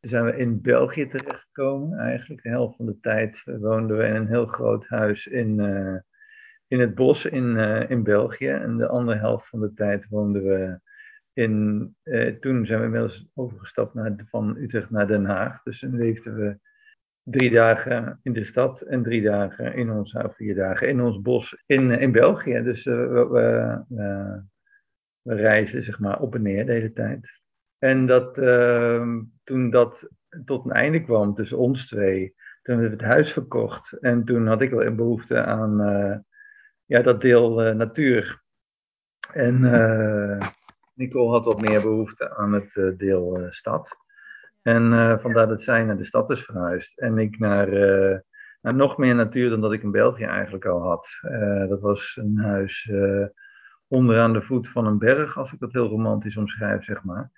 zijn 0.00 0.24
we 0.24 0.36
in 0.36 0.60
België 0.60 1.08
terechtgekomen. 1.08 1.98
Eigenlijk 1.98 2.42
de 2.42 2.48
helft 2.48 2.76
van 2.76 2.86
de 2.86 3.00
tijd 3.00 3.42
woonden 3.44 3.96
we 3.96 4.04
in 4.04 4.14
een 4.14 4.28
heel 4.28 4.46
groot 4.46 4.88
huis 4.88 5.26
in, 5.26 5.56
in 6.72 6.80
het 6.80 6.94
bos 6.94 7.26
in, 7.26 7.56
in 7.88 8.02
België. 8.02 8.48
En 8.48 8.76
de 8.76 8.86
andere 8.86 9.18
helft 9.18 9.48
van 9.48 9.60
de 9.60 9.74
tijd 9.74 10.06
woonden 10.08 10.44
we 10.44 10.80
in, 11.32 11.94
eh, 12.02 12.34
toen 12.34 12.66
zijn 12.66 12.78
we 12.78 12.84
inmiddels 12.84 13.26
overgestapt 13.34 13.94
naar, 13.94 14.14
van 14.30 14.56
Utrecht 14.56 14.90
naar 14.90 15.06
Den 15.06 15.24
Haag. 15.24 15.62
Dus 15.62 15.80
dan 15.80 15.96
leefden 15.96 16.36
we 16.36 16.58
drie 17.22 17.50
dagen 17.50 18.20
in 18.22 18.32
de 18.32 18.44
stad 18.44 18.80
en 18.80 19.02
drie 19.02 19.22
dagen 19.22 19.74
in 19.74 19.90
ons, 19.90 20.12
of 20.12 20.36
vier 20.36 20.54
dagen 20.54 20.88
in 20.88 21.00
ons 21.00 21.20
bos 21.20 21.62
in, 21.66 21.90
in 21.90 22.12
België. 22.12 22.62
Dus 22.62 22.86
uh, 22.86 22.94
we, 22.94 23.84
we, 23.88 24.42
we 25.22 25.34
reizen 25.34 25.82
zeg 25.82 25.98
maar 25.98 26.20
op 26.20 26.34
en 26.34 26.42
neer 26.42 26.66
de 26.66 26.72
hele 26.72 26.92
tijd. 26.92 27.40
En 27.78 28.06
dat, 28.06 28.38
uh, 28.38 29.16
toen 29.44 29.70
dat 29.70 30.08
tot 30.44 30.64
een 30.64 30.72
einde 30.72 31.02
kwam 31.02 31.34
tussen 31.34 31.58
ons 31.58 31.86
twee, 31.86 32.34
toen 32.62 32.74
hebben 32.74 32.96
we 32.96 33.02
het 33.02 33.12
huis 33.12 33.32
verkocht. 33.32 33.92
En 33.92 34.24
toen 34.24 34.46
had 34.46 34.60
ik 34.60 34.70
wel 34.70 34.84
een 34.84 34.96
behoefte 34.96 35.44
aan 35.44 35.80
uh, 35.80 36.16
ja, 36.92 37.02
dat 37.02 37.20
deel 37.20 37.66
uh, 37.66 37.74
natuur. 37.74 38.42
En 39.32 39.60
Nicole 40.94 41.30
had 41.30 41.44
wat 41.44 41.60
meer 41.60 41.80
behoefte 41.80 42.36
aan 42.36 42.52
het 42.52 42.74
uh, 42.74 42.96
deel 42.96 43.46
stad. 43.50 43.96
En 44.62 45.18
vandaar 45.20 45.48
dat 45.48 45.62
zij 45.62 45.84
naar 45.84 45.96
de 45.96 46.04
stad 46.04 46.30
is 46.30 46.44
verhuisd. 46.44 46.98
En 46.98 47.18
ik 47.18 47.38
naar, 47.38 47.68
naar 48.60 48.74
nog 48.74 48.98
meer 48.98 49.14
natuur 49.14 49.50
dan 49.50 49.60
dat 49.60 49.72
ik 49.72 49.82
in 49.82 49.90
België 49.90 50.24
eigenlijk 50.24 50.64
al 50.64 50.82
had. 50.82 51.08
dat 51.68 51.80
was 51.80 52.18
een 52.20 52.38
huis 52.38 52.90
onderaan 53.88 54.32
de 54.32 54.42
voet 54.42 54.68
van 54.68 54.86
een 54.86 54.98
berg, 54.98 55.38
als 55.38 55.52
ik 55.52 55.58
dat 55.58 55.72
heel 55.72 55.88
romantisch 55.88 56.36
omschrijf, 56.36 56.84
zeg 56.84 57.04
maar. 57.04 57.30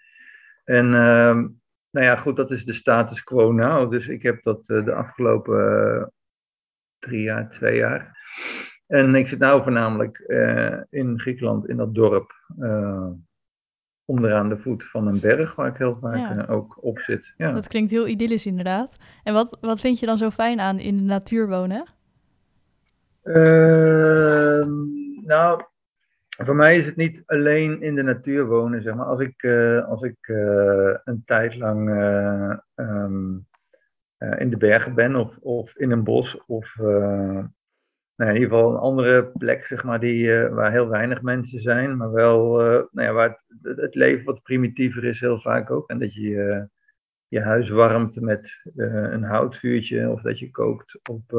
En 0.65 0.95
ehm, 0.95 1.47
nou 1.91 2.07
ja, 2.07 2.17
goed, 2.17 2.37
dat 2.37 2.50
is 2.50 2.65
de 2.65 2.73
status 2.73 3.23
quo 3.23 3.53
nou. 3.53 3.91
Dus 3.91 4.09
ik 4.09 4.23
heb 4.23 4.43
dat 4.43 4.67
de 4.67 4.95
afgelopen 4.95 6.12
drie 6.99 7.23
jaar, 7.23 7.50
twee 7.50 7.77
jaar. 7.77 8.17
En 8.87 9.15
ik 9.15 9.29
zit 9.29 9.39
nu 9.39 9.63
voornamelijk 9.63 10.19
in 10.91 11.21
Griekenland, 11.21 11.69
in 11.69 11.77
dat 11.77 11.95
dorp 11.95 12.33
onderaan 14.05 14.49
de 14.49 14.59
voet 14.59 14.85
van 14.85 15.07
een 15.07 15.21
berg, 15.21 15.55
waar 15.55 15.69
ik 15.69 15.77
heel 15.77 15.99
vaak 16.01 16.39
eh, 16.39 16.51
ook 16.55 16.79
op 16.81 16.99
zit. 16.99 17.35
Ja. 17.37 17.53
Dat 17.53 17.69
klinkt 17.69 17.91
heel 17.91 18.07
idyllisch 18.07 18.47
inderdaad. 18.47 18.97
En 19.23 19.35
wat, 19.35 19.59
wat 19.61 19.81
vind 19.81 19.99
je 19.99 20.07
dan 20.07 20.19
zo 20.19 20.31
fijn 20.31 20.61
aan 20.61 20.79
in 20.79 20.97
de 20.97 21.03
natuur 21.03 21.49
wonen? 21.49 21.87
Uh, 23.23 24.67
nou, 25.27 25.63
voor 26.29 26.55
mij 26.55 26.79
is 26.79 26.87
het 26.87 26.97
niet 26.97 27.23
alleen 27.27 27.83
in 27.83 27.95
de 27.95 28.03
natuur 28.03 28.47
wonen, 28.47 28.83
zeg 28.83 28.95
maar. 28.95 29.07
Als 29.07 29.21
ik, 29.21 29.45
als 29.89 30.03
ik 30.03 30.29
een 31.05 31.23
tijd 31.25 31.57
lang 31.57 31.89
um, 32.75 33.47
in 34.39 34.51
de 34.51 34.57
bergen 34.57 34.95
ben 34.95 35.17
of, 35.17 35.37
of 35.41 35.77
in 35.77 35.91
een 35.91 36.05
bos 36.05 36.45
of 36.47 36.77
nou, 38.16 38.31
in 38.31 38.37
ieder 38.37 38.50
geval 38.50 38.72
een 38.72 38.81
andere 38.81 39.25
plek, 39.26 39.66
zeg 39.66 39.84
maar, 39.84 40.00
die, 40.00 40.25
uh, 40.25 40.49
waar 40.49 40.70
heel 40.70 40.88
weinig 40.88 41.22
mensen 41.22 41.61
zijn, 41.61 41.96
maar 41.96 42.12
wel 42.12 42.61
uh, 42.61 42.82
nou 42.90 43.08
ja, 43.08 43.12
waar 43.12 43.43
het, 43.62 43.76
het, 43.76 43.94
leven 43.94 44.25
wat 44.25 44.43
primitiever 44.43 45.05
is, 45.05 45.20
heel 45.20 45.40
vaak 45.40 45.70
ook. 45.70 45.90
En 45.90 45.99
dat 45.99 46.14
je 46.14 46.20
uh, 46.20 46.62
je 47.28 47.40
huis 47.40 47.69
warmt 47.69 48.20
met 48.20 48.61
een 48.75 49.22
houtvuurtje, 49.22 50.11
of 50.11 50.22
dat 50.22 50.38
je 50.38 50.50
kookt 50.50 51.08
op, 51.08 51.32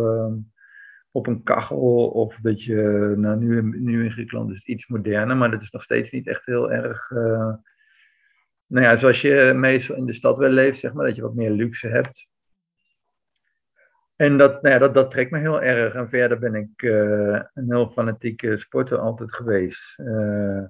op 1.12 1.27
een 1.27 1.44
kachel, 1.44 2.07
of 2.07 2.36
dat 2.42 2.63
je, 2.63 3.13
nou, 3.18 3.38
nu, 3.39 3.80
nu 3.80 4.04
in 4.04 4.12
Griekenland 4.12 4.51
is 4.51 4.57
het 4.57 4.68
iets 4.68 4.88
moderner, 4.88 5.38
maar 5.38 5.51
dat 5.51 5.62
is 5.62 5.72
nog 5.72 5.83
steeds 5.83 6.12
niet 6.12 6.27
echt 6.27 6.46
heel 6.46 6.72
erg. 6.72 7.10
nou 8.67 8.86
ja, 8.86 8.96
zoals 8.96 9.22
je 9.22 9.53
meestal 9.55 9.96
in 9.96 10.05
de 10.05 10.13
stad 10.13 10.38
wel 10.38 10.50
leeft, 10.50 10.79
zeg 10.79 10.94
maar, 10.94 11.05
dat 11.05 11.15
je 11.15 11.22
wat 11.22 11.36
meer 11.36 11.51
luxe 11.51 11.88
hebt. 11.88 12.27
En 14.15 14.38
dat, 14.38 14.62
nou 14.62 14.74
ja, 14.74 14.79
dat, 14.79 14.93
dat 14.93 15.12
trekt 15.12 15.31
me 15.31 15.39
heel 15.39 15.62
erg. 15.62 15.93
En 15.93 16.10
verder 16.10 16.39
ben 16.39 16.55
ik 16.55 16.81
uh, 16.81 17.41
een 17.53 17.65
heel 17.72 17.89
fanatieke 17.89 18.57
sporter 18.57 18.98
altijd 18.98 19.34
geweest. 19.34 20.00
Uh, 20.00 20.63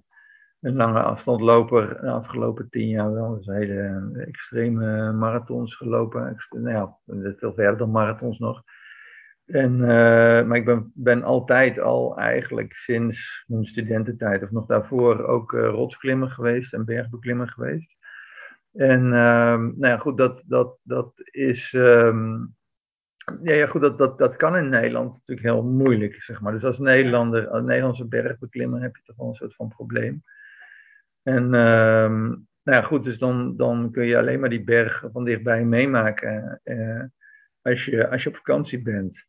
een 0.61 0.75
lange 0.75 1.01
afstandloper 1.01 2.01
de 2.01 2.09
afgelopen 2.09 2.69
tien 2.69 2.87
jaar 2.87 3.13
wel. 3.13 3.35
Dus 3.35 3.45
hele 3.45 4.11
extreme 4.27 5.11
marathons 5.11 5.75
gelopen. 5.75 6.37
Nou 6.49 6.69
ja, 6.69 6.97
veel 7.37 7.53
verder 7.53 7.77
dan 7.77 7.91
marathons 7.91 8.39
nog. 8.39 8.63
En, 9.45 9.73
uh, 9.79 9.87
maar 10.45 10.55
ik 10.55 10.65
ben, 10.65 10.91
ben 10.93 11.23
altijd 11.23 11.79
al 11.79 12.17
eigenlijk 12.17 12.73
sinds 12.73 13.43
mijn 13.47 13.65
studententijd 13.65 14.43
of 14.43 14.51
nog 14.51 14.65
daarvoor 14.65 15.25
ook 15.25 15.51
rotsklimmer 15.51 16.29
geweest 16.29 16.73
en 16.73 16.85
bergbeklimmer 16.85 17.49
geweest. 17.49 17.95
En 18.73 19.13
ehm, 19.13 19.61
nou 19.61 19.87
ja, 19.87 19.97
goed, 19.97 20.17
dat, 20.17 20.43
dat, 20.45 20.77
dat 20.83 21.11
is... 21.31 21.73
Um, 21.73 22.55
ja, 23.43 23.53
ja, 23.53 23.67
goed, 23.67 23.81
dat, 23.81 23.97
dat, 23.97 24.17
dat 24.17 24.35
kan 24.35 24.57
in 24.57 24.69
Nederland 24.69 25.11
natuurlijk 25.13 25.47
heel 25.47 25.63
moeilijk, 25.63 26.21
zeg 26.21 26.41
maar. 26.41 26.53
Dus 26.53 26.63
als 26.63 26.79
Nederlander, 26.79 27.47
als 27.47 27.63
Nederlandse 27.63 28.07
bergbeklimmer 28.07 28.81
heb 28.81 28.95
je 28.95 29.01
toch 29.03 29.15
wel 29.15 29.27
een 29.27 29.35
soort 29.35 29.55
van 29.55 29.67
probleem. 29.67 30.23
En 31.23 31.43
um, 31.53 32.47
nou 32.63 32.77
ja, 32.77 32.81
goed, 32.81 33.03
dus 33.03 33.17
dan, 33.17 33.57
dan 33.57 33.91
kun 33.91 34.05
je 34.05 34.17
alleen 34.17 34.39
maar 34.39 34.49
die 34.49 34.63
berg 34.63 35.05
van 35.11 35.23
dichtbij 35.23 35.65
meemaken 35.65 36.59
eh, 36.63 37.03
als, 37.61 37.85
je, 37.85 38.09
als 38.09 38.23
je 38.23 38.29
op 38.29 38.35
vakantie 38.35 38.81
bent. 38.81 39.27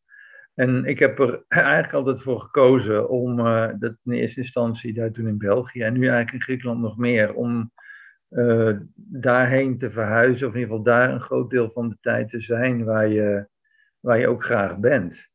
En 0.53 0.85
ik 0.85 0.99
heb 0.99 1.19
er 1.19 1.43
eigenlijk 1.47 1.93
altijd 1.93 2.21
voor 2.21 2.39
gekozen 2.39 3.09
om, 3.09 3.39
uh, 3.39 3.69
dat 3.79 3.95
in 4.03 4.11
eerste 4.11 4.39
instantie 4.39 4.93
daar 4.93 5.11
toen 5.11 5.27
in 5.27 5.37
België 5.37 5.81
en 5.81 5.93
nu 5.93 5.99
eigenlijk 5.99 6.33
in 6.33 6.41
Griekenland 6.41 6.81
nog 6.81 6.97
meer, 6.97 7.33
om 7.33 7.71
uh, 8.29 8.77
daarheen 8.95 9.77
te 9.77 9.91
verhuizen, 9.91 10.47
of 10.47 10.53
in 10.53 10.59
ieder 10.59 10.75
geval 10.75 10.93
daar 10.93 11.09
een 11.09 11.21
groot 11.21 11.49
deel 11.49 11.71
van 11.71 11.89
de 11.89 11.97
tijd 12.01 12.29
te 12.29 12.41
zijn 12.41 12.83
waar 12.83 13.07
je 13.07 13.47
waar 13.99 14.19
je 14.19 14.27
ook 14.27 14.43
graag 14.43 14.77
bent. 14.77 15.29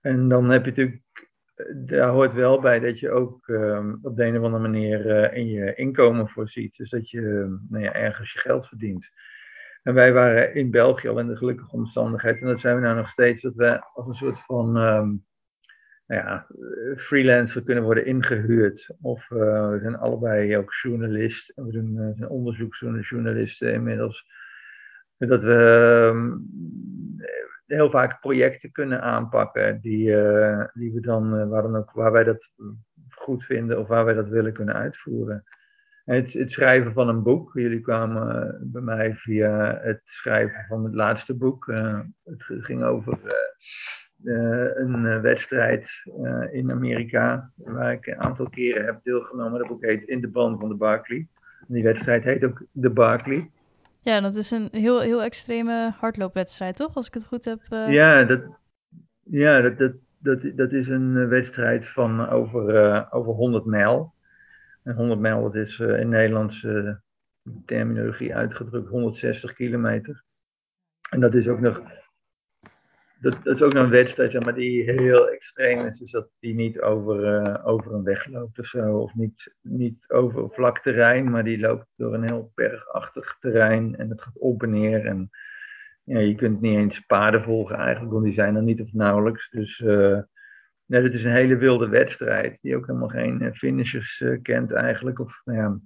En 0.00 0.28
dan 0.28 0.50
heb 0.50 0.64
je 0.64 0.70
natuurlijk, 0.70 1.02
daar 1.86 2.08
hoort 2.08 2.32
wel 2.32 2.60
bij 2.60 2.80
dat 2.80 2.98
je 2.98 3.10
ook 3.10 3.48
um, 3.48 3.98
op 4.02 4.16
de 4.16 4.24
een 4.24 4.38
of 4.38 4.44
andere 4.44 4.62
manier 4.62 5.06
uh, 5.06 5.38
in 5.38 5.48
je 5.48 5.74
inkomen 5.74 6.28
voorziet. 6.28 6.76
Dus 6.76 6.90
dat 6.90 7.10
je 7.10 7.20
nou 7.68 7.84
ja, 7.84 7.92
ergens 7.92 8.32
je 8.32 8.38
geld 8.38 8.68
verdient. 8.68 9.08
En 9.82 9.94
wij 9.94 10.12
waren 10.12 10.54
in 10.54 10.70
België 10.70 11.08
al 11.08 11.18
in 11.18 11.26
de 11.26 11.36
gelukkige 11.36 11.76
omstandigheid, 11.76 12.40
en 12.40 12.46
dat 12.46 12.60
zijn 12.60 12.76
we 12.76 12.82
nou 12.82 12.96
nog 12.96 13.08
steeds, 13.08 13.42
dat 13.42 13.54
we 13.54 13.84
als 13.94 14.06
een 14.06 14.14
soort 14.14 14.40
van 14.40 14.76
um, 14.76 15.24
nou 16.06 16.22
ja, 16.22 16.46
freelancer 16.96 17.62
kunnen 17.62 17.84
worden 17.84 18.06
ingehuurd. 18.06 18.90
Of 19.00 19.28
we 19.28 19.78
zijn 19.82 19.96
allebei 19.96 20.56
ook 20.56 20.72
journalist. 20.74 21.52
We 21.54 21.72
doen, 21.72 22.14
zijn 22.16 22.28
onderzoeksjournalisten 22.28 23.72
inmiddels. 23.72 24.26
Dat 25.16 25.42
we 25.42 26.08
ehm, 26.12 26.38
heel 27.70 27.90
vaak 27.90 28.20
projecten 28.20 28.72
kunnen 28.72 29.02
aanpakken 29.02 29.80
die, 29.80 30.04
die 30.72 30.92
we 30.92 31.00
dan, 31.00 31.48
waar, 31.48 31.62
dan 31.62 31.76
ook, 31.76 31.90
waar 31.90 32.12
wij 32.12 32.24
dat 32.24 32.50
goed 33.10 33.44
vinden 33.44 33.78
of 33.78 33.88
waar 33.88 34.04
wij 34.04 34.14
dat 34.14 34.28
willen 34.28 34.52
kunnen 34.52 34.74
uitvoeren. 34.74 35.44
Het, 36.04 36.32
het, 36.32 36.52
schrijven 36.52 36.92
van 36.92 37.08
een 37.08 37.22
boek. 37.22 37.50
Jullie 37.54 37.80
kwamen 37.80 38.46
eh, 38.46 38.54
bij 38.60 38.82
mij 38.82 39.14
via 39.14 39.78
het 39.82 40.00
schrijven 40.04 40.64
van 40.68 40.84
het 40.84 40.94
laatste 40.94 41.36
boek. 41.36 41.66
Uh, 41.66 42.00
het 42.24 42.42
ging 42.46 42.82
over 42.82 43.18
uh, 44.22 44.76
een 44.76 45.20
wedstrijd 45.20 45.90
in 46.50 46.70
Amerika, 46.70 47.52
waar 47.54 47.92
ik 47.92 48.06
een 48.06 48.22
aantal 48.22 48.48
keren 48.48 48.84
heb 48.84 49.00
deelgenomen. 49.02 49.58
Dat 49.58 49.68
boek 49.68 49.84
heet 49.84 50.08
In 50.08 50.20
de 50.20 50.28
Band 50.28 50.60
van 50.60 50.68
de 50.68 50.74
Barkley. 50.74 51.28
die 51.66 51.82
wedstrijd 51.82 52.24
heet 52.24 52.44
ook 52.44 52.64
de 52.72 52.90
Barkley. 52.90 53.50
Ja, 54.02 54.20
dat 54.20 54.36
is 54.36 54.50
een 54.50 54.68
heel, 54.72 55.00
heel 55.00 55.22
extreme 55.22 55.94
hardloopwedstrijd, 55.98 56.76
toch? 56.76 56.94
Als 56.94 57.06
ik 57.06 57.14
het 57.14 57.26
goed 57.26 57.44
heb. 57.44 57.60
Ja, 57.68 58.24
dat, 58.24 58.40
ja 59.22 59.60
dat, 59.60 59.92
dat, 60.18 60.56
dat, 60.56 60.72
is 60.72 60.88
een 60.88 61.28
wedstrijd 61.28 61.88
van 61.88 62.28
over, 62.28 63.06
over 63.12 63.32
100 63.32 63.64
mijl. 63.64 64.14
En 64.82 64.94
100 64.94 65.20
mijl, 65.20 65.42
dat 65.42 65.54
is 65.54 65.78
in 65.78 66.08
Nederlandse 66.08 67.00
terminologie 67.64 68.34
uitgedrukt 68.34 68.88
160 68.88 69.52
kilometer. 69.52 70.24
En 71.10 71.20
dat 71.20 71.34
is 71.34 71.48
ook 71.48 71.60
nog, 71.60 71.82
dat, 73.20 73.44
dat, 73.44 73.54
is 73.54 73.62
ook 73.62 73.74
een 73.74 73.90
wedstrijd 73.90 74.44
maar, 74.44 74.54
die 74.54 74.90
heel 74.90 75.30
extreem 75.30 75.86
is. 75.86 75.98
Dus 75.98 76.10
dat 76.10 76.28
die 76.38 76.54
niet 76.54 76.80
over, 76.80 77.44
uh, 77.44 77.66
over 77.66 77.94
een 77.94 78.02
weg 78.02 78.26
loopt 78.26 78.58
of 78.58 78.66
zo. 78.66 78.98
Of 78.98 79.14
niet, 79.14 79.54
niet 79.60 80.04
over 80.08 80.50
vlak 80.50 80.78
terrein, 80.78 81.30
maar 81.30 81.44
die 81.44 81.58
loopt 81.58 81.86
door 81.96 82.14
een 82.14 82.28
heel 82.28 82.52
bergachtig 82.54 83.36
terrein. 83.38 83.96
En 83.96 84.10
het 84.10 84.22
gaat 84.22 84.38
op 84.38 84.62
en 84.62 84.70
neer. 84.70 85.06
En 85.06 85.30
ja, 86.04 86.18
je 86.18 86.34
kunt 86.34 86.60
niet 86.60 86.76
eens 86.76 87.00
paarden 87.00 87.42
volgen 87.42 87.76
eigenlijk, 87.76 88.12
want 88.12 88.24
die 88.24 88.34
zijn 88.34 88.56
er 88.56 88.62
niet 88.62 88.80
of 88.80 88.92
nauwelijks. 88.92 89.50
Dus... 89.50 89.78
Uh, 89.78 90.18
Nee, 90.90 91.02
dit 91.02 91.14
is 91.14 91.24
een 91.24 91.32
hele 91.32 91.56
wilde 91.56 91.88
wedstrijd, 91.88 92.60
die 92.60 92.76
ook 92.76 92.86
helemaal 92.86 93.08
geen 93.08 93.42
eh, 93.42 93.52
finishers 93.52 94.24
kent 94.42 94.72
eigenlijk. 94.72 95.18
Of 95.18 95.40
nou 95.44 95.58
ja, 95.58 95.80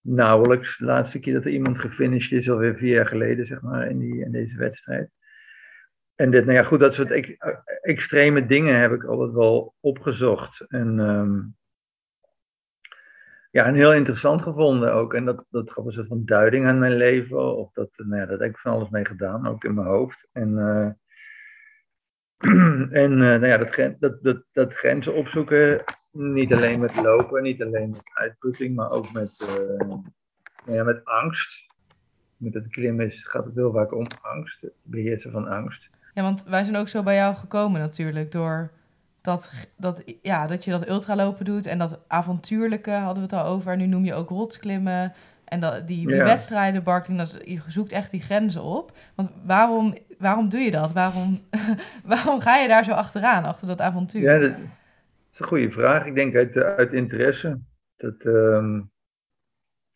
nauwelijks. 0.00 0.78
De 0.78 0.84
laatste 0.84 1.18
keer 1.18 1.34
dat 1.34 1.44
er 1.44 1.50
iemand 1.50 1.78
gefinished 1.78 2.32
is, 2.32 2.50
alweer 2.50 2.76
vier 2.76 2.94
jaar 2.94 3.06
geleden, 3.06 3.46
zeg 3.46 3.60
maar, 3.60 3.88
in, 3.90 3.98
die, 3.98 4.24
in 4.24 4.30
deze 4.30 4.56
wedstrijd. 4.56 5.10
En 6.14 6.30
dit, 6.30 6.44
nou 6.44 6.56
ja, 6.56 6.62
goed, 6.62 6.80
dat 6.80 6.94
soort 6.94 7.38
extreme 7.82 8.46
dingen 8.46 8.80
heb 8.80 8.92
ik 8.92 9.04
altijd 9.04 9.32
wel 9.32 9.74
opgezocht. 9.80 10.64
En 10.68 10.98
um, 10.98 11.56
ja, 13.54 13.64
en 13.64 13.74
heel 13.74 13.92
interessant 13.92 14.42
gevonden 14.42 14.92
ook. 14.92 15.14
En 15.14 15.24
dat, 15.24 15.44
dat 15.50 15.70
gaf 15.70 15.84
een 15.84 15.92
soort 15.92 16.06
van 16.06 16.24
duiding 16.24 16.66
aan 16.66 16.78
mijn 16.78 16.96
leven. 16.96 17.56
Of 17.56 17.72
dat, 17.72 17.90
nou 17.96 18.20
ja, 18.20 18.26
dat 18.26 18.40
heb 18.40 18.50
ik 18.50 18.58
van 18.58 18.72
alles 18.72 18.88
mee 18.88 19.04
gedaan, 19.04 19.46
ook 19.46 19.64
in 19.64 19.74
mijn 19.74 19.86
hoofd. 19.86 20.28
En 20.32 20.50
uh, 20.50 20.90
en 23.04 23.12
uh, 23.12 23.18
nou 23.18 23.46
ja, 23.46 23.58
dat, 23.98 24.22
dat, 24.22 24.44
dat, 24.52 24.74
grenzen 24.74 25.14
opzoeken, 25.14 25.84
niet 26.10 26.52
alleen 26.52 26.80
met 26.80 27.02
lopen, 27.02 27.42
niet 27.42 27.62
alleen 27.62 27.90
met 27.90 28.10
uitputting, 28.12 28.74
maar 28.74 28.90
ook 28.90 29.12
met, 29.12 29.36
uh, 29.42 29.78
nou 29.78 30.02
ja, 30.66 30.84
met 30.84 31.04
angst. 31.04 31.72
Met 32.36 32.54
het 32.54 32.68
klimmen 32.68 33.12
gaat 33.12 33.44
het 33.44 33.54
heel 33.54 33.72
vaak 33.72 33.92
om 33.92 34.06
angst, 34.20 34.60
het 34.60 34.72
beheersen 34.82 35.30
van 35.30 35.48
angst. 35.48 35.90
Ja, 36.14 36.22
want 36.22 36.44
wij 36.44 36.64
zijn 36.64 36.76
ook 36.76 36.88
zo 36.88 37.02
bij 37.02 37.14
jou 37.14 37.34
gekomen 37.34 37.80
natuurlijk, 37.80 38.32
door 38.32 38.70
dat, 39.20 39.50
dat, 39.76 40.02
ja, 40.22 40.46
dat 40.46 40.64
je 40.64 40.70
dat 40.70 40.88
ultralopen 40.88 41.44
doet 41.44 41.66
en 41.66 41.78
dat 41.78 42.00
avontuurlijke 42.06 42.90
hadden 42.90 43.28
we 43.28 43.34
het 43.34 43.44
al 43.44 43.52
over. 43.52 43.76
Nu 43.76 43.86
noem 43.86 44.04
je 44.04 44.14
ook 44.14 44.28
rotsklimmen. 44.28 45.12
En 45.44 45.60
dat, 45.60 45.86
die, 45.86 46.06
die 46.06 46.16
wedstrijden, 46.16 46.82
Barking, 46.82 47.18
dat, 47.18 47.38
je 47.44 47.60
zoekt 47.66 47.92
echt 47.92 48.10
die 48.10 48.22
grenzen 48.22 48.62
op. 48.62 48.96
Want 49.14 49.30
waarom, 49.44 49.94
waarom 50.18 50.48
doe 50.48 50.60
je 50.60 50.70
dat? 50.70 50.92
Waarom, 50.92 51.40
waarom 52.04 52.40
ga 52.40 52.56
je 52.56 52.68
daar 52.68 52.84
zo 52.84 52.92
achteraan, 52.92 53.44
achter 53.44 53.66
dat 53.66 53.80
avontuur? 53.80 54.22
Ja, 54.22 54.38
dat 54.38 54.50
is 55.32 55.38
een 55.38 55.46
goede 55.46 55.70
vraag. 55.70 56.06
Ik 56.06 56.14
denk 56.14 56.36
uit, 56.36 56.56
uit 56.56 56.92
interesse. 56.92 57.60
Dat, 57.96 58.24
um, 58.24 58.90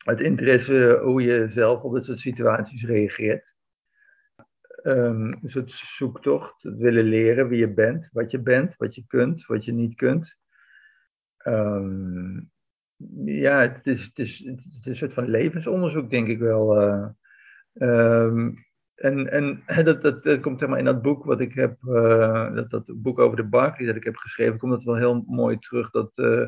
uit 0.04 0.20
interesse 0.20 1.00
hoe 1.02 1.22
je 1.22 1.46
zelf 1.48 1.82
op 1.82 1.94
dit 1.94 2.04
soort 2.04 2.20
situaties 2.20 2.84
reageert. 2.84 3.54
Een 4.82 5.38
soort 5.44 5.70
zoektocht, 5.70 6.62
het 6.62 6.76
willen 6.76 7.04
leren 7.04 7.48
wie 7.48 7.58
je 7.58 7.72
bent, 7.72 8.10
wat 8.12 8.30
je 8.30 8.40
bent, 8.40 8.76
wat 8.76 8.94
je 8.94 9.04
kunt, 9.06 9.46
wat 9.46 9.64
je 9.64 9.72
niet 9.72 9.94
kunt. 9.94 10.36
Um, 11.46 12.50
ja, 13.24 13.60
het 13.60 13.86
is, 13.86 14.04
het, 14.04 14.18
is, 14.18 14.44
een 14.84 14.96
soort 14.96 15.12
van 15.12 15.28
levensonderzoek, 15.28 16.10
denk 16.10 16.28
ik 16.28 16.38
wel. 16.38 16.82
Uh, 16.82 17.08
um, 17.74 18.66
en 18.94 19.30
en 19.30 19.62
dat, 19.84 20.02
dat, 20.02 20.22
dat, 20.22 20.40
komt 20.40 20.58
zeg 20.58 20.68
maar 20.68 20.78
in 20.78 20.84
dat 20.84 21.02
boek 21.02 21.24
wat 21.24 21.40
ik 21.40 21.54
heb, 21.54 21.82
uh, 21.82 22.54
dat, 22.54 22.70
dat 22.70 22.84
boek 22.86 23.18
over 23.18 23.36
de 23.36 23.44
Barkley 23.44 23.86
dat 23.86 23.96
ik 23.96 24.04
heb 24.04 24.16
geschreven, 24.16 24.58
komt 24.58 24.72
dat 24.72 24.84
wel 24.84 24.96
heel 24.96 25.24
mooi 25.26 25.58
terug. 25.58 25.90
Dat 25.90 26.12
uh, 26.14 26.46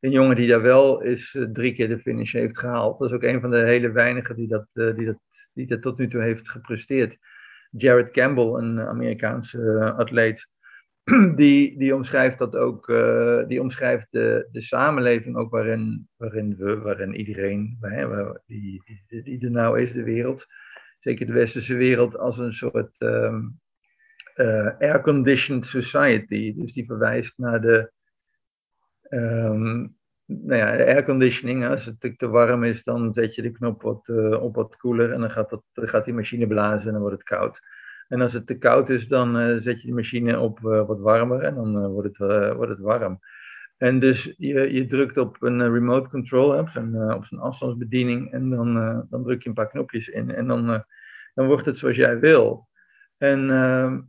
een 0.00 0.10
jongen 0.10 0.36
die 0.36 0.48
daar 0.48 0.62
wel 0.62 1.00
is 1.02 1.38
drie 1.52 1.72
keer 1.72 1.88
de 1.88 1.98
finish 1.98 2.32
heeft 2.32 2.58
gehaald. 2.58 2.98
Dat 2.98 3.08
is 3.08 3.14
ook 3.14 3.22
een 3.22 3.40
van 3.40 3.50
de 3.50 3.64
hele 3.64 3.90
weinigen 3.90 4.36
die 4.36 4.48
dat, 4.48 4.66
die 4.72 5.06
dat, 5.06 5.18
die 5.52 5.66
dat 5.66 5.82
tot 5.82 5.98
nu 5.98 6.08
toe 6.08 6.22
heeft 6.22 6.48
gepresteerd. 6.48 7.18
Jared 7.70 8.10
Campbell, 8.10 8.52
een 8.54 8.80
Amerikaanse 8.80 9.92
atleet. 9.96 10.48
die, 11.36 11.78
die 11.78 11.94
omschrijft 11.94 12.38
dat 12.38 12.56
ook, 12.56 12.88
uh, 12.88 13.46
die 13.46 13.60
omschrijft 13.60 14.06
de, 14.10 14.48
de 14.50 14.62
samenleving 14.62 15.36
ook 15.36 15.50
waarin, 15.50 16.08
waarin 16.16 16.56
we, 16.56 16.78
waarin 16.78 17.14
iedereen, 17.14 17.76
hè, 17.80 18.32
die, 18.46 18.82
die, 19.06 19.22
die 19.22 19.44
er 19.44 19.50
nou 19.50 19.80
is, 19.80 19.92
de 19.92 20.02
wereld, 20.02 20.46
zeker 21.00 21.26
de 21.26 21.32
westerse 21.32 21.74
wereld, 21.74 22.18
als 22.18 22.38
een 22.38 22.52
soort 22.52 22.94
um, 22.98 23.60
air-conditioned 24.78 25.66
society. 25.66 26.54
Dus 26.56 26.72
die 26.72 26.86
verwijst 26.86 27.38
naar 27.38 27.60
de, 27.60 27.92
um, 29.08 29.95
nou 30.26 30.56
ja, 30.56 30.70
airconditioning. 30.70 31.66
Als 31.66 31.84
het 31.84 32.18
te, 32.18 32.28
warm 32.28 32.64
is, 32.64 32.82
dan 32.82 33.12
zet 33.12 33.34
je 33.34 33.42
de 33.42 33.50
knop 33.50 33.82
wat, 33.82 34.08
uh, 34.08 34.42
op 34.42 34.54
wat 34.54 34.76
koeler 34.76 35.12
en 35.12 35.20
dan 35.20 35.30
gaat, 35.30 35.60
gaat 35.72 36.04
die 36.04 36.14
machine 36.14 36.46
blazen 36.46 36.86
en 36.86 36.92
dan 36.92 37.00
wordt 37.00 37.16
het 37.16 37.28
koud. 37.28 37.60
En 38.08 38.20
als 38.20 38.32
het 38.32 38.46
te 38.46 38.58
koud 38.58 38.90
is, 38.90 39.08
dan 39.08 39.40
uh, 39.40 39.62
zet 39.62 39.80
je 39.80 39.88
de 39.88 39.94
machine 39.94 40.38
op 40.38 40.58
uh, 40.58 40.86
wat 40.86 41.00
warmer 41.00 41.42
en 41.42 41.54
dan 41.54 41.86
wordt, 41.86 42.18
het, 42.18 42.54
wordt 42.54 42.70
het 42.70 42.80
warm. 42.80 43.18
En 43.76 43.98
dus 44.00 44.34
je, 44.36 44.72
je 44.72 44.86
drukt 44.86 45.16
op 45.16 45.42
een 45.42 45.72
remote 45.72 46.08
control, 46.08 46.58
op 46.58 46.68
zo'n 46.68 47.12
op 47.12 47.24
afstandsbediening, 47.38 48.32
en 48.32 48.50
dan, 48.50 48.74
dan 49.10 49.22
druk 49.22 49.42
je 49.42 49.48
een 49.48 49.54
paar 49.54 49.68
knopjes 49.68 50.08
in 50.08 50.34
en 50.34 50.46
dan, 50.46 50.84
dan 51.34 51.46
wordt 51.46 51.66
het 51.66 51.78
zoals 51.78 51.96
jij 51.96 52.18
wil. 52.18 52.68
En 53.18 53.50
ehm, 53.50 54.00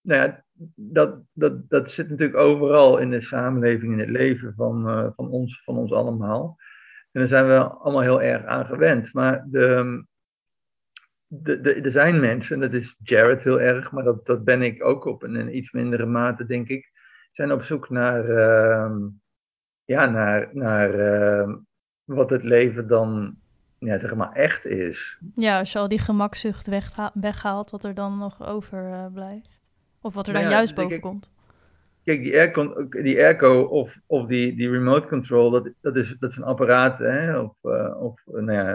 nou 0.00 0.22
ja, 0.22 0.44
dat, 0.74 1.18
dat, 1.32 1.70
dat 1.70 1.90
zit 1.90 2.08
natuurlijk 2.08 2.38
overal 2.38 2.98
in 2.98 3.10
de 3.10 3.20
samenleving, 3.20 3.92
in 3.92 3.98
het 3.98 4.08
leven 4.08 4.54
van, 4.56 4.82
van, 5.16 5.28
ons, 5.28 5.62
van 5.64 5.76
ons 5.76 5.92
allemaal. 5.92 6.56
En 7.12 7.20
daar 7.20 7.28
zijn 7.28 7.46
we 7.46 7.58
allemaal 7.58 8.02
heel 8.02 8.22
erg 8.22 8.44
aan 8.44 8.66
gewend. 8.66 9.12
Maar 9.12 9.44
de, 9.50 10.04
de, 11.26 11.60
de, 11.60 11.74
er 11.74 11.90
zijn 11.90 12.20
mensen, 12.20 12.60
dat 12.60 12.72
is 12.72 12.96
Jared 13.02 13.44
heel 13.44 13.60
erg, 13.60 13.92
maar 13.92 14.04
dat, 14.04 14.26
dat 14.26 14.44
ben 14.44 14.62
ik 14.62 14.84
ook 14.84 15.04
op 15.04 15.22
een, 15.22 15.56
iets 15.56 15.72
mindere 15.72 16.06
mate, 16.06 16.46
denk 16.46 16.68
ik, 16.68 16.90
zijn 17.30 17.52
op 17.52 17.62
zoek 17.62 17.90
naar, 17.90 18.28
uh, 18.28 18.96
ja, 19.84 20.06
naar, 20.06 20.48
naar 20.52 20.94
uh, 20.94 21.54
wat 22.04 22.30
het 22.30 22.42
leven 22.42 22.88
dan 22.88 23.36
ja, 23.78 23.98
zeg 23.98 24.14
maar 24.14 24.32
echt 24.32 24.66
is. 24.66 25.18
Ja, 25.34 25.58
als 25.58 25.72
je 25.72 25.78
al 25.78 25.88
die 25.88 25.98
gemakzucht 25.98 26.68
weghaalt, 27.14 27.70
wat 27.70 27.84
er 27.84 27.94
dan 27.94 28.18
nog 28.18 28.46
overblijft. 28.46 29.48
Uh, 29.50 29.57
of 30.00 30.14
wat 30.14 30.26
er 30.26 30.32
dan 30.32 30.42
ja, 30.42 30.48
juist 30.48 30.74
boven 30.74 31.00
komt. 31.00 31.30
Kijk, 32.04 32.22
die, 32.22 32.36
airco, 32.38 32.88
die 32.88 33.22
airco 33.22 33.60
of, 33.62 33.96
of 34.06 34.26
die, 34.26 34.56
die 34.56 34.70
remote 34.70 35.08
control, 35.08 35.50
dat, 35.50 35.70
dat, 35.80 35.96
is, 35.96 36.16
dat 36.18 36.30
is 36.30 36.36
een 36.36 36.44
apparaat. 36.44 36.98
Hè? 36.98 37.38
Of, 37.38 37.54
uh, 37.62 38.02
of 38.02 38.20
nou 38.26 38.52
ja, 38.52 38.74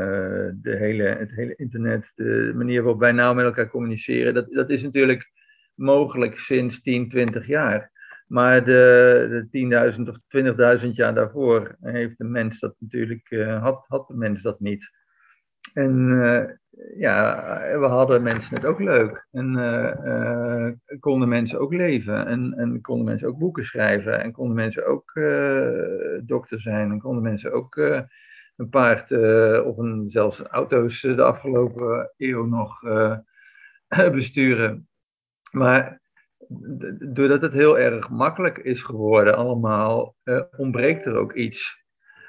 de 0.61 0.75
hele, 0.77 1.03
het 1.03 1.31
hele 1.31 1.55
internet, 1.55 2.11
de 2.15 2.51
manier 2.55 2.81
waarop 2.81 2.99
wij 2.99 3.11
nou 3.11 3.35
met 3.35 3.45
elkaar 3.45 3.69
communiceren, 3.69 4.33
dat, 4.33 4.51
dat 4.51 4.69
is 4.69 4.83
natuurlijk 4.83 5.31
mogelijk 5.73 6.37
sinds 6.37 6.81
10, 6.81 7.09
20 7.09 7.47
jaar. 7.47 7.91
Maar 8.27 8.65
de, 8.65 9.47
de 9.51 9.93
10.000 9.95 10.01
of 10.01 10.83
20.000 10.85 10.89
jaar 10.91 11.13
daarvoor 11.13 11.75
heeft 11.81 12.17
de 12.17 12.23
mens 12.23 12.59
dat 12.59 12.75
natuurlijk, 12.79 13.31
uh, 13.31 13.61
had, 13.61 13.85
had 13.87 14.07
de 14.07 14.15
mens 14.15 14.41
dat 14.41 14.59
niet. 14.59 14.91
En 15.73 16.09
uh, 16.09 16.43
ja, 16.97 17.43
we 17.79 17.85
hadden 17.85 18.23
mensen 18.23 18.55
het 18.55 18.65
ook 18.65 18.79
leuk. 18.79 19.27
En 19.31 19.57
uh, 19.57 20.71
konden 20.99 21.29
mensen 21.29 21.59
ook 21.59 21.73
leven. 21.73 22.25
En, 22.27 22.53
en 22.53 22.81
konden 22.81 23.05
mensen 23.05 23.27
ook 23.27 23.37
boeken 23.37 23.65
schrijven. 23.65 24.21
En 24.21 24.31
konden 24.31 24.55
mensen 24.55 24.85
ook 24.85 25.11
dokter 26.27 26.61
zijn. 26.61 26.91
En 26.91 26.99
konden 26.99 27.23
mensen 27.23 27.51
ook 27.51 27.75
een 28.55 28.69
paard 28.69 29.11
of 29.65 29.77
een, 29.77 30.05
zelfs 30.07 30.41
auto's 30.41 31.01
de 31.01 31.23
afgelopen 31.23 32.13
eeuw 32.17 32.45
nog 32.45 32.79
besturen. 34.11 34.87
Maar 35.51 36.01
doordat 37.13 37.41
het 37.41 37.53
heel 37.53 37.79
erg 37.79 38.09
makkelijk 38.09 38.57
is 38.57 38.81
geworden 38.81 39.35
allemaal, 39.35 40.15
ontbreekt 40.57 41.05
er 41.05 41.15
ook 41.15 41.33
iets. 41.33 41.82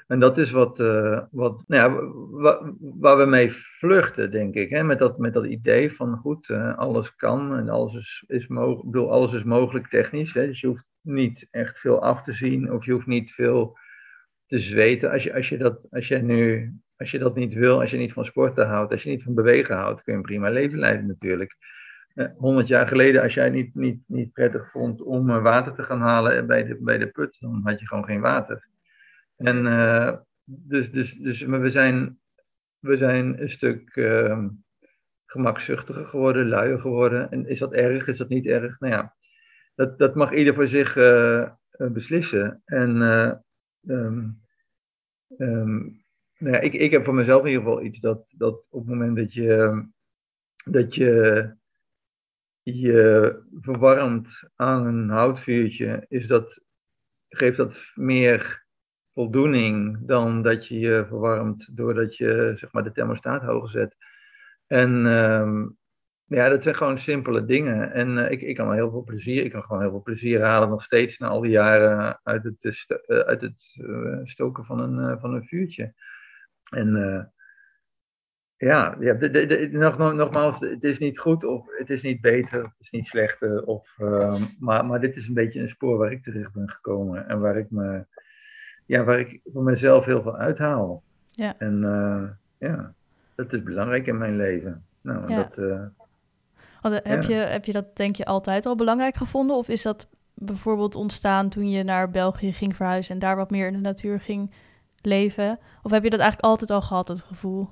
En 0.07 0.19
dat 0.19 0.37
is 0.37 0.51
wat, 0.51 0.79
uh, 0.79 1.21
wat 1.31 1.63
nou 1.67 1.83
ja, 1.83 2.11
waar 2.99 3.17
we 3.17 3.25
mee 3.25 3.51
vluchten, 3.51 4.31
denk 4.31 4.55
ik. 4.55 4.69
Hè? 4.69 4.83
Met, 4.83 4.99
dat, 4.99 5.17
met 5.17 5.33
dat 5.33 5.45
idee 5.45 5.93
van 5.93 6.17
goed, 6.17 6.49
uh, 6.49 6.77
alles 6.77 7.15
kan 7.15 7.57
en 7.57 7.69
alles 7.69 7.93
is, 7.93 8.23
is 8.27 8.47
mogelijk. 8.47 8.91
Bedoel, 8.91 9.11
alles 9.11 9.33
is 9.33 9.43
mogelijk 9.43 9.87
technisch. 9.87 10.33
Hè? 10.33 10.47
Dus 10.47 10.61
je 10.61 10.67
hoeft 10.67 10.85
niet 11.01 11.47
echt 11.51 11.79
veel 11.79 12.01
af 12.01 12.23
te 12.23 12.33
zien 12.33 12.71
of 12.71 12.85
je 12.85 12.91
hoeft 12.91 13.07
niet 13.07 13.31
veel 13.31 13.77
te 14.45 14.59
zweten. 14.59 15.11
Als 15.11 15.23
je, 15.23 15.33
als 15.33 15.49
je, 15.49 15.57
dat, 15.57 15.79
als 15.89 16.07
je 16.07 16.17
nu 16.17 16.73
als 16.97 17.11
je 17.11 17.19
dat 17.19 17.35
niet 17.35 17.53
wil, 17.53 17.79
als 17.79 17.91
je 17.91 17.97
niet 17.97 18.13
van 18.13 18.25
sporten 18.25 18.67
houdt, 18.67 18.91
als 18.91 19.03
je 19.03 19.09
niet 19.09 19.23
van 19.23 19.33
bewegen 19.33 19.75
houdt, 19.75 20.03
kun 20.03 20.13
je 20.13 20.19
een 20.19 20.25
prima 20.25 20.49
leven 20.49 20.79
leiden 20.79 21.07
natuurlijk. 21.07 21.55
Eh, 22.13 22.27
honderd 22.37 22.67
jaar 22.67 22.87
geleden, 22.87 23.21
als 23.21 23.33
jij 23.33 23.49
niet, 23.49 23.75
niet, 23.75 23.99
niet 24.07 24.33
prettig 24.33 24.71
vond 24.71 25.01
om 25.01 25.29
uh, 25.29 25.41
water 25.41 25.73
te 25.73 25.83
gaan 25.83 26.01
halen 26.01 26.47
bij 26.47 26.63
de, 26.63 26.77
bij 26.81 26.97
de 26.97 27.07
put, 27.07 27.37
dan 27.39 27.61
had 27.63 27.79
je 27.79 27.87
gewoon 27.87 28.05
geen 28.05 28.21
water. 28.21 28.67
En 29.35 29.65
uh, 29.65 30.15
dus, 30.43 30.91
dus, 30.91 31.13
dus 31.13 31.41
we, 31.41 31.69
zijn, 31.69 32.19
we 32.79 32.97
zijn 32.97 33.41
een 33.41 33.51
stuk 33.51 33.95
uh, 33.95 34.45
gemakzuchtiger 35.25 36.05
geworden, 36.05 36.47
luier 36.47 36.79
geworden. 36.79 37.31
En 37.31 37.47
is 37.47 37.59
dat 37.59 37.73
erg, 37.73 38.07
is 38.07 38.17
dat 38.17 38.29
niet 38.29 38.45
erg? 38.45 38.79
Nou 38.79 38.93
ja, 38.93 39.15
dat, 39.75 39.99
dat 39.99 40.15
mag 40.15 40.33
ieder 40.33 40.53
voor 40.53 40.67
zich 40.67 40.93
beslissen. 41.77 42.61
En 42.65 43.01
um, 43.81 44.41
um, 45.37 46.03
nou 46.37 46.55
ja, 46.55 46.59
ik, 46.59 46.73
ik 46.73 46.91
heb 46.91 47.05
voor 47.05 47.13
mezelf 47.13 47.41
in 47.41 47.47
ieder 47.47 47.63
geval 47.63 47.83
iets 47.83 47.99
dat, 47.99 48.25
dat 48.29 48.65
op 48.69 48.79
het 48.79 48.89
moment 48.89 49.15
dat 49.15 49.33
je, 49.33 49.85
dat 50.65 50.95
je 50.95 51.53
je 52.61 53.43
verwarmt 53.61 54.49
aan 54.55 54.85
een 54.85 55.09
houtvuurtje, 55.09 56.05
is 56.07 56.27
dat, 56.27 56.61
geeft 57.29 57.57
dat 57.57 57.91
meer 57.95 58.64
voldoening 59.15 59.97
dan 60.01 60.41
dat 60.41 60.67
je 60.67 60.79
je 60.79 61.05
verwarmt 61.07 61.77
doordat 61.77 62.17
je 62.17 62.53
zeg 62.55 62.71
maar, 62.71 62.83
de 62.83 62.91
thermostaat 62.91 63.41
hoger 63.41 63.69
zet. 63.69 63.95
En 64.67 65.05
um, 65.05 65.77
ja, 66.25 66.49
dat 66.49 66.63
zijn 66.63 66.75
gewoon 66.75 66.99
simpele 66.99 67.45
dingen. 67.45 67.91
En 67.91 68.17
uh, 68.17 68.31
ik, 68.31 68.41
ik 68.41 68.55
kan 68.55 68.73
heel 68.73 68.91
veel 68.91 69.03
plezier, 69.03 69.43
ik 69.43 69.51
kan 69.51 69.63
gewoon 69.63 69.81
heel 69.81 69.89
veel 69.89 70.01
plezier 70.01 70.41
halen 70.41 70.69
nog 70.69 70.83
steeds 70.83 71.17
na 71.17 71.27
al 71.27 71.41
die 71.41 71.51
jaren 71.51 72.19
uit 72.23 72.43
het, 72.43 72.85
uh, 73.07 73.17
uit 73.19 73.41
het 73.41 73.79
stoken 74.23 74.65
van 74.65 74.79
een, 74.79 75.19
van 75.19 75.33
een 75.33 75.45
vuurtje. 75.45 75.93
En 76.69 76.95
ja, 78.57 78.97
ja 78.99 79.17
nog, 79.71 79.97
nog, 79.97 80.13
nogmaals, 80.13 80.59
het 80.59 80.83
is 80.83 80.99
niet 80.99 81.19
goed 81.19 81.43
of 81.43 81.65
het 81.77 81.89
is 81.89 82.01
niet 82.01 82.21
beter, 82.21 82.61
het 82.61 82.79
is 82.79 82.91
niet 82.91 83.07
slechter. 83.07 83.65
Of, 83.65 83.95
uh, 83.97 84.43
maar, 84.59 84.85
maar 84.85 84.99
dit 84.99 85.15
is 85.15 85.27
een 85.27 85.33
beetje 85.33 85.61
een 85.61 85.69
spoor 85.69 85.97
waar 85.97 86.11
ik 86.11 86.23
terecht 86.23 86.53
ben 86.53 86.69
gekomen 86.69 87.27
en 87.27 87.39
waar 87.39 87.57
ik, 87.57 87.71
me, 87.71 88.05
ja, 88.85 89.03
waar 89.03 89.19
ik 89.19 89.39
voor 89.53 89.63
mezelf 89.63 90.05
heel 90.05 90.21
veel 90.21 90.35
uithaal. 90.35 91.03
Ja. 91.31 91.55
En 91.57 91.81
uh, 91.83 92.23
ja, 92.69 92.93
dat 93.35 93.53
is 93.53 93.63
belangrijk 93.63 94.07
in 94.07 94.17
mijn 94.17 94.35
leven. 94.35 94.83
Nou, 95.01 95.29
ja. 95.29 95.35
dat, 95.37 95.55
heb, 97.03 97.21
ja. 97.21 97.27
je, 97.27 97.33
heb 97.33 97.65
je 97.65 97.73
dat 97.73 97.95
denk 97.95 98.15
je 98.15 98.25
altijd 98.25 98.65
al 98.65 98.75
belangrijk 98.75 99.15
gevonden? 99.15 99.55
Of 99.55 99.69
is 99.69 99.81
dat 99.81 100.09
bijvoorbeeld 100.33 100.95
ontstaan 100.95 101.49
toen 101.49 101.69
je 101.69 101.83
naar 101.83 102.09
België 102.09 102.53
ging 102.53 102.75
verhuizen 102.75 103.13
en 103.13 103.19
daar 103.19 103.35
wat 103.35 103.49
meer 103.49 103.67
in 103.67 103.73
de 103.73 103.79
natuur 103.79 104.19
ging 104.19 104.51
leven? 105.01 105.59
Of 105.83 105.91
heb 105.91 106.03
je 106.03 106.09
dat 106.09 106.19
eigenlijk 106.19 106.49
altijd 106.49 106.69
al 106.69 106.81
gehad, 106.81 107.07
het 107.07 107.23
gevoel? 107.23 107.69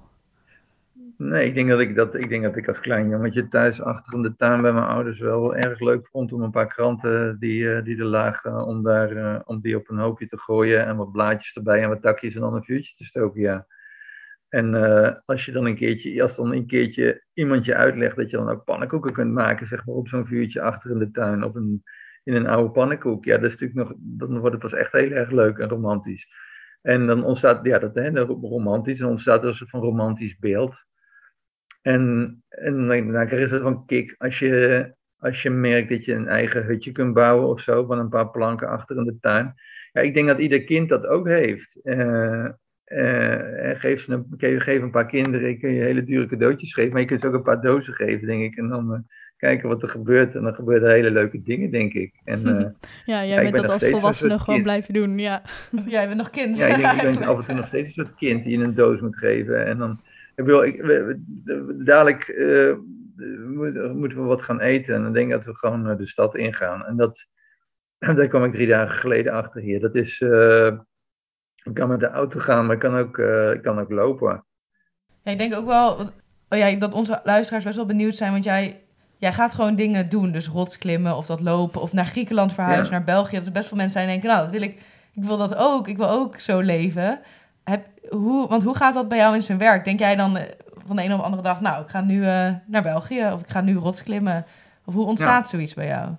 Nee, 1.17 1.45
ik 1.45 1.55
denk 1.55 1.69
dat 1.69 1.79
ik 1.79 1.95
dat, 1.95 2.15
ik 2.15 2.29
denk 2.29 2.43
dat 2.43 2.55
ik 2.55 2.67
als 2.67 2.79
klein 2.79 3.09
jongetje 3.09 3.47
thuis 3.47 3.81
achter 3.81 4.13
in 4.13 4.21
de 4.21 4.35
tuin 4.35 4.61
bij 4.61 4.73
mijn 4.73 4.85
ouders 4.85 5.19
wel 5.19 5.55
erg 5.55 5.79
leuk 5.79 6.07
vond 6.07 6.33
om 6.33 6.41
een 6.41 6.51
paar 6.51 6.67
kranten 6.67 7.39
die, 7.39 7.81
die 7.81 7.97
er 7.97 8.05
lagen, 8.05 8.65
om, 8.65 8.83
daar, 8.83 9.41
om 9.45 9.61
die 9.61 9.75
op 9.75 9.89
een 9.89 9.97
hoopje 9.97 10.27
te 10.27 10.37
gooien 10.37 10.85
en 10.85 10.95
wat 10.95 11.11
blaadjes 11.11 11.55
erbij 11.55 11.81
en 11.83 11.89
wat 11.89 12.01
takjes 12.01 12.35
en 12.35 12.41
dan 12.41 12.55
een 12.55 12.63
vuurtje 12.63 12.95
te 12.95 13.03
stoken, 13.03 13.41
ja. 13.41 13.67
En 14.49 14.73
uh, 14.73 15.11
als 15.25 15.45
je 15.45 15.51
dan 15.51 15.65
een 15.65 15.75
keertje, 15.75 16.21
als 16.21 16.35
dan 16.35 16.53
een 16.53 16.67
keertje 16.67 17.23
iemand 17.33 17.65
je 17.65 17.75
uitlegt 17.75 18.15
dat 18.15 18.29
je 18.29 18.37
dan 18.37 18.49
ook 18.49 18.63
pannenkoeken 18.63 19.13
kunt 19.13 19.31
maken, 19.31 19.67
zeg 19.67 19.85
maar 19.85 19.95
op 19.95 20.07
zo'n 20.07 20.27
vuurtje 20.27 20.61
achter 20.61 20.91
in 20.91 20.99
de 20.99 21.11
tuin, 21.11 21.43
op 21.43 21.55
een, 21.55 21.83
in 22.23 22.35
een 22.35 22.47
oude 22.47 22.71
pannenkoek, 22.71 23.25
ja, 23.25 23.37
dat 23.37 23.51
is 23.51 23.59
natuurlijk 23.59 23.89
nog, 23.89 23.97
dan 23.99 24.39
wordt 24.39 24.51
het 24.51 24.61
pas 24.61 24.73
echt 24.73 24.91
heel 24.91 25.11
erg 25.11 25.31
leuk 25.31 25.57
en 25.57 25.69
romantisch. 25.69 26.27
En 26.81 27.07
dan 27.07 27.23
ontstaat, 27.23 27.65
ja, 27.65 27.79
dat 27.79 27.95
hè, 27.95 28.09
romantisch, 28.19 28.99
dan 28.99 29.09
ontstaat 29.09 29.41
er 29.41 29.47
een 29.47 29.55
soort 29.55 29.69
van 29.69 29.81
romantisch 29.81 30.37
beeld. 30.37 30.85
En, 31.83 32.43
en 32.49 32.87
dan 32.87 33.27
krijg 33.27 33.49
je 33.49 33.59
van 33.59 33.85
kick 33.85 34.15
als 34.17 34.39
je, 34.39 34.93
als 35.17 35.41
je 35.41 35.49
merkt 35.49 35.89
dat 35.89 36.05
je 36.05 36.13
een 36.13 36.27
eigen 36.27 36.65
hutje 36.65 36.91
kunt 36.91 37.13
bouwen 37.13 37.47
of 37.47 37.61
zo, 37.61 37.85
van 37.85 37.99
een 37.99 38.09
paar 38.09 38.29
planken 38.29 38.67
achter 38.67 38.97
in 38.97 39.03
de 39.03 39.17
tuin. 39.19 39.53
Ja, 39.91 40.01
ik 40.01 40.13
denk 40.13 40.27
dat 40.27 40.39
ieder 40.39 40.63
kind 40.63 40.89
dat 40.89 41.05
ook 41.05 41.27
heeft. 41.27 41.79
Uh, 41.83 42.47
uh, 42.85 43.79
geef, 43.79 44.01
ze 44.01 44.23
een, 44.37 44.61
geef 44.61 44.81
een 44.81 44.91
paar 44.91 45.07
kinderen, 45.07 45.59
kun 45.59 45.71
je 45.71 45.81
hele 45.81 46.03
dure 46.03 46.27
cadeautjes 46.27 46.73
geven, 46.73 46.91
maar 46.91 47.01
je 47.01 47.07
kunt 47.07 47.21
ze 47.21 47.27
ook 47.27 47.33
een 47.33 47.41
paar 47.41 47.61
dozen 47.61 47.93
geven, 47.93 48.27
denk 48.27 48.43
ik. 48.43 48.57
En 48.57 48.67
dan 48.67 48.91
uh, 48.91 48.99
kijken 49.37 49.69
wat 49.69 49.81
er 49.81 49.89
gebeurt. 49.89 50.35
En 50.35 50.43
dan 50.43 50.55
gebeuren 50.55 50.87
er 50.87 50.95
hele 50.95 51.11
leuke 51.11 51.41
dingen, 51.41 51.71
denk 51.71 51.93
ik. 51.93 52.13
En, 52.23 52.47
uh, 52.47 52.65
ja, 53.13 53.25
jij 53.25 53.51
bent 53.51 53.55
dat 53.55 53.69
als 53.69 53.89
volwassene 53.89 54.39
gewoon 54.39 54.55
kind. 54.55 54.63
blijven 54.63 54.93
doen, 54.93 55.17
ja. 55.17 55.41
jij 55.87 56.05
bent 56.05 56.17
nog 56.17 56.29
kind. 56.29 56.57
Ja, 56.57 56.65
ik, 56.65 56.75
denk, 56.75 56.91
ik 56.91 57.19
ben 57.19 57.27
af 57.29 57.39
en 57.39 57.45
toe 57.45 57.55
nog 57.55 57.67
steeds 57.67 57.87
een 57.87 58.05
soort 58.05 58.15
kind 58.15 58.43
die 58.43 58.57
je 58.57 58.63
een 58.63 58.75
doos 58.75 59.01
moet 59.01 59.17
geven. 59.17 59.65
En 59.65 59.77
dan, 59.77 59.99
ik 60.35 60.45
wil, 60.45 60.63
ik, 60.63 60.81
we, 60.81 61.21
we, 61.43 61.83
dadelijk 61.83 62.27
uh, 62.27 62.75
moeten 63.93 64.21
we 64.21 64.27
wat 64.27 64.41
gaan 64.41 64.59
eten. 64.59 64.95
En 64.95 65.03
dan 65.03 65.13
denk 65.13 65.25
ik 65.25 65.33
dat 65.33 65.45
we 65.45 65.55
gewoon 65.55 65.97
de 65.97 66.07
stad 66.07 66.35
ingaan. 66.35 66.85
En 66.85 66.97
dat, 66.97 67.27
daar 68.15 68.27
kwam 68.27 68.43
ik 68.43 68.53
drie 68.53 68.67
dagen 68.67 68.97
geleden 68.97 69.33
achter 69.33 69.61
hier. 69.61 69.79
Dat 69.79 69.95
is, 69.95 70.19
uh, 70.19 70.67
ik 71.63 71.73
kan 71.73 71.89
met 71.89 71.99
de 71.99 72.09
auto 72.09 72.39
gaan, 72.39 72.65
maar 72.65 72.75
ik 72.75 72.81
kan 72.81 72.95
ook, 72.95 73.17
uh, 73.17 73.51
ik 73.51 73.61
kan 73.61 73.79
ook 73.79 73.91
lopen. 73.91 74.45
Ja, 75.23 75.31
ik 75.31 75.37
denk 75.37 75.55
ook 75.55 75.65
wel 75.65 76.11
oh 76.49 76.59
ja, 76.59 76.75
dat 76.75 76.93
onze 76.93 77.21
luisteraars 77.23 77.63
best 77.63 77.75
wel 77.75 77.85
benieuwd 77.85 78.15
zijn, 78.15 78.31
want 78.31 78.43
jij 78.43 78.83
jij 79.23 79.33
gaat 79.33 79.53
gewoon 79.53 79.75
dingen 79.75 80.09
doen. 80.09 80.31
Dus 80.31 80.47
rotsklimmen 80.47 81.15
of 81.15 81.25
dat 81.25 81.39
lopen 81.39 81.81
of 81.81 81.93
naar 81.93 82.05
Griekenland 82.05 82.53
verhuizen, 82.53 82.93
naar 82.93 83.03
België. 83.03 83.35
Dat 83.35 83.45
er 83.45 83.51
best 83.51 83.67
veel 83.67 83.77
mensen 83.77 83.99
zijn 83.99 84.11
die 84.11 84.19
denken, 84.19 84.37
nou, 84.37 84.51
dat 84.51 84.59
wil 84.59 84.69
ik, 84.69 84.81
ik 85.13 85.23
wil 85.23 85.37
dat 85.37 85.55
ook. 85.55 85.87
Ik 85.87 85.97
wil 85.97 86.09
ook 86.09 86.39
zo 86.39 86.59
leven. 86.59 87.19
Heb, 87.63 87.87
hoe, 88.09 88.47
want 88.47 88.63
hoe 88.63 88.75
gaat 88.75 88.93
dat 88.93 89.07
bij 89.07 89.17
jou 89.17 89.35
in 89.35 89.41
zijn 89.41 89.57
werk? 89.57 89.85
Denk 89.85 89.99
jij 89.99 90.15
dan 90.15 90.37
eh, 90.37 90.51
van 90.85 90.95
de 90.95 91.03
een 91.03 91.13
of 91.13 91.21
andere 91.21 91.41
dag, 91.41 91.61
nou, 91.61 91.83
ik 91.83 91.89
ga 91.89 92.01
nu 92.01 92.17
uh, 92.17 92.51
naar 92.65 92.83
België 92.83 93.29
of 93.33 93.41
ik 93.41 93.49
ga 93.49 93.61
nu 93.61 93.73
rotsklimmen? 93.73 94.45
Of 94.85 94.93
hoe 94.93 95.05
ontstaat 95.05 95.43
ja. 95.43 95.49
zoiets 95.49 95.73
bij 95.73 95.87
jou? 95.87 96.11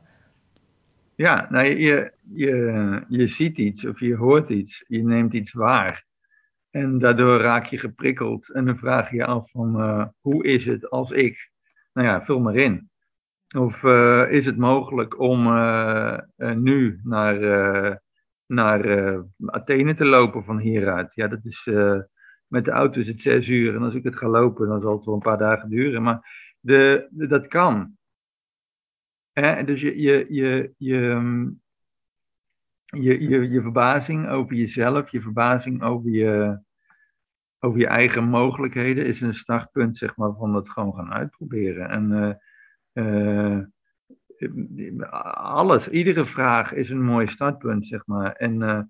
Ja, 1.14 1.46
nou, 1.50 1.66
je, 1.66 2.12
je, 2.34 3.04
je 3.08 3.28
ziet 3.28 3.58
iets 3.58 3.86
of 3.86 4.00
je 4.00 4.16
hoort 4.16 4.50
iets, 4.50 4.84
je 4.86 5.04
neemt 5.04 5.32
iets 5.32 5.52
waar. 5.52 6.04
En 6.70 6.98
daardoor 6.98 7.40
raak 7.40 7.66
je 7.66 7.78
geprikkeld 7.78 8.52
en 8.52 8.64
dan 8.64 8.78
vraag 8.78 9.10
je 9.10 9.16
je 9.16 9.24
af 9.24 9.50
van 9.50 9.80
uh, 9.80 10.06
hoe 10.20 10.44
is 10.44 10.66
het 10.66 10.90
als 10.90 11.10
ik? 11.10 11.50
Nou 11.92 12.08
ja, 12.08 12.24
vul 12.24 12.40
maar 12.40 12.56
in. 12.56 12.90
Of 13.56 13.82
uh, 13.82 14.30
is 14.30 14.46
het 14.46 14.56
mogelijk 14.56 15.20
om 15.20 15.46
uh, 15.46 16.18
nu 16.36 17.00
naar, 17.02 17.36
naar 18.54 19.18
Athene 19.46 19.94
te 19.94 20.04
lopen 20.04 20.44
van 20.44 20.58
hieruit? 20.58 21.14
Ja, 21.14 21.28
dat 21.28 21.44
is, 21.44 21.64
met 22.46 22.64
de 22.64 22.70
auto 22.70 23.00
is 23.00 23.08
het 23.08 23.22
zes 23.22 23.48
uur 23.48 23.74
en 23.74 23.82
als 23.82 23.94
ik 23.94 24.04
het 24.04 24.16
ga 24.16 24.28
lopen, 24.28 24.68
dan 24.68 24.80
zal 24.80 24.96
het 24.96 25.04
wel 25.04 25.14
een 25.14 25.20
paar 25.20 25.38
dagen 25.38 25.68
duren. 25.68 26.02
Maar 26.02 26.52
de, 26.60 27.08
dat 27.10 27.46
kan. 27.46 27.96
Dus 29.64 29.80
je, 29.80 30.00
je, 30.00 30.26
je, 30.28 30.74
je, 30.76 31.52
je, 32.86 33.28
je, 33.28 33.48
je 33.50 33.62
verbazing 33.62 34.28
over 34.28 34.54
jezelf, 34.54 35.10
je 35.10 35.20
verbazing 35.20 35.82
over 35.82 36.10
je, 36.10 36.60
over 37.58 37.78
je 37.78 37.86
eigen 37.86 38.24
mogelijkheden 38.24 39.06
is 39.06 39.20
een 39.20 39.34
startpunt, 39.34 39.96
zeg 39.96 40.16
maar, 40.16 40.32
van 40.32 40.54
het 40.54 40.70
gewoon 40.70 40.94
gaan 40.94 41.12
uitproberen. 41.12 41.88
En 41.88 42.40
uh, 42.92 43.58
alles, 45.36 45.88
iedere 45.88 46.24
vraag 46.24 46.72
is 46.72 46.90
een 46.90 47.02
mooi 47.02 47.26
startpunt, 47.26 47.86
zeg 47.86 48.06
maar. 48.06 48.32
En 48.32 48.60
uh, 48.60 48.80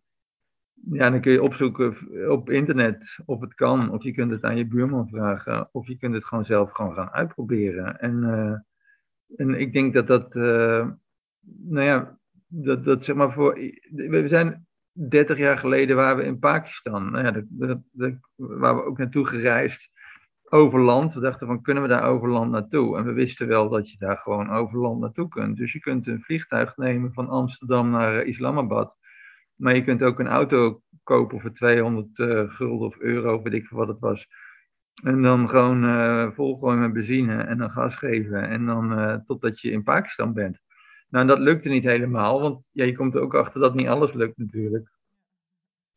ja, 0.93 1.11
dan 1.11 1.21
kun 1.21 1.33
je 1.33 1.43
opzoeken 1.43 1.97
op 2.31 2.51
internet 2.51 3.19
of 3.25 3.41
het 3.41 3.55
kan, 3.55 3.91
of 3.91 4.03
je 4.03 4.13
kunt 4.13 4.31
het 4.31 4.43
aan 4.43 4.57
je 4.57 4.67
buurman 4.67 5.09
vragen, 5.09 5.69
of 5.73 5.87
je 5.87 5.97
kunt 5.97 6.15
het 6.15 6.25
gewoon 6.25 6.45
zelf 6.45 6.71
gewoon 6.71 6.95
gaan 6.95 7.11
uitproberen. 7.11 8.01
En, 8.01 8.23
uh, 8.23 8.57
en 9.37 9.61
ik 9.61 9.73
denk 9.73 9.95
dat 9.95 10.07
dat, 10.07 10.35
nou 11.45 11.85
ja, 11.85 12.19
dat, 12.47 12.85
dat 12.85 13.05
zeg 13.05 13.17
maar 13.17 13.33
voor, 13.33 13.55
we 13.91 14.25
zijn 14.29 14.67
30 14.93 15.39
jaar 15.39 15.59
geleden 15.59 15.97
waren 15.97 16.17
we 16.17 16.25
in 16.25 16.39
Pakistan, 16.39 17.11
nou 17.11 17.25
ja, 17.25 17.31
dat, 17.49 17.79
dat, 17.93 18.15
waar 18.35 18.77
we 18.77 18.85
ook 18.85 18.99
naartoe 18.99 19.27
gereisd 19.27 19.91
over 20.55 20.81
land. 20.81 21.15
We 21.15 21.21
dachten 21.21 21.47
van, 21.47 21.63
kunnen 21.63 21.83
we 21.83 21.89
daar 21.89 22.05
over 22.05 22.29
land 22.29 22.51
naartoe? 22.51 22.97
En 22.99 23.05
we 23.05 23.13
wisten 23.13 23.47
wel 23.47 23.69
dat 23.69 23.91
je 23.91 23.99
daar 23.99 24.17
gewoon 24.17 24.51
over 24.51 24.79
land 24.79 25.01
naartoe 25.01 25.29
kunt. 25.29 25.57
Dus 25.57 25.73
je 25.73 25.81
kunt 25.81 26.07
een 26.07 26.23
vliegtuig 26.23 26.77
nemen 26.77 27.13
van 27.13 27.29
Amsterdam 27.29 27.91
naar 27.91 28.15
uh, 28.15 28.27
Islamabad. 28.27 28.97
Maar 29.55 29.75
je 29.75 29.85
kunt 29.85 30.03
ook 30.03 30.19
een 30.19 30.29
auto 30.29 30.83
kopen 31.03 31.41
voor 31.41 31.53
200 31.53 32.19
uh, 32.19 32.51
gulden 32.51 32.87
of 32.87 32.99
euro, 32.99 33.43
weet 33.43 33.53
ik 33.53 33.67
veel 33.67 33.79
wat 33.79 33.89
het 33.89 34.01
was. 34.01 34.29
En 35.03 35.23
dan 35.23 35.49
gewoon 35.49 35.85
uh, 35.85 36.31
volgooien 36.31 36.81
met 36.81 36.93
benzine 36.93 37.43
en 37.43 37.59
dan 37.59 37.71
gas 37.71 37.97
geven. 37.97 38.49
En 38.49 38.67
dan 38.67 39.23
totdat 39.27 39.61
je 39.61 39.71
in 39.71 39.83
Pakistan 39.83 40.33
bent. 40.33 40.61
Nou, 41.09 41.27
dat 41.27 41.39
lukte 41.39 41.69
niet 41.69 41.85
helemaal, 41.85 42.41
want 42.41 42.71
ja, 42.73 42.85
je 42.85 42.97
komt 42.97 43.15
er 43.15 43.21
ook 43.21 43.35
achter 43.35 43.61
dat 43.61 43.75
niet 43.75 43.87
alles 43.87 44.13
lukt 44.13 44.39
natuurlijk. 44.39 44.91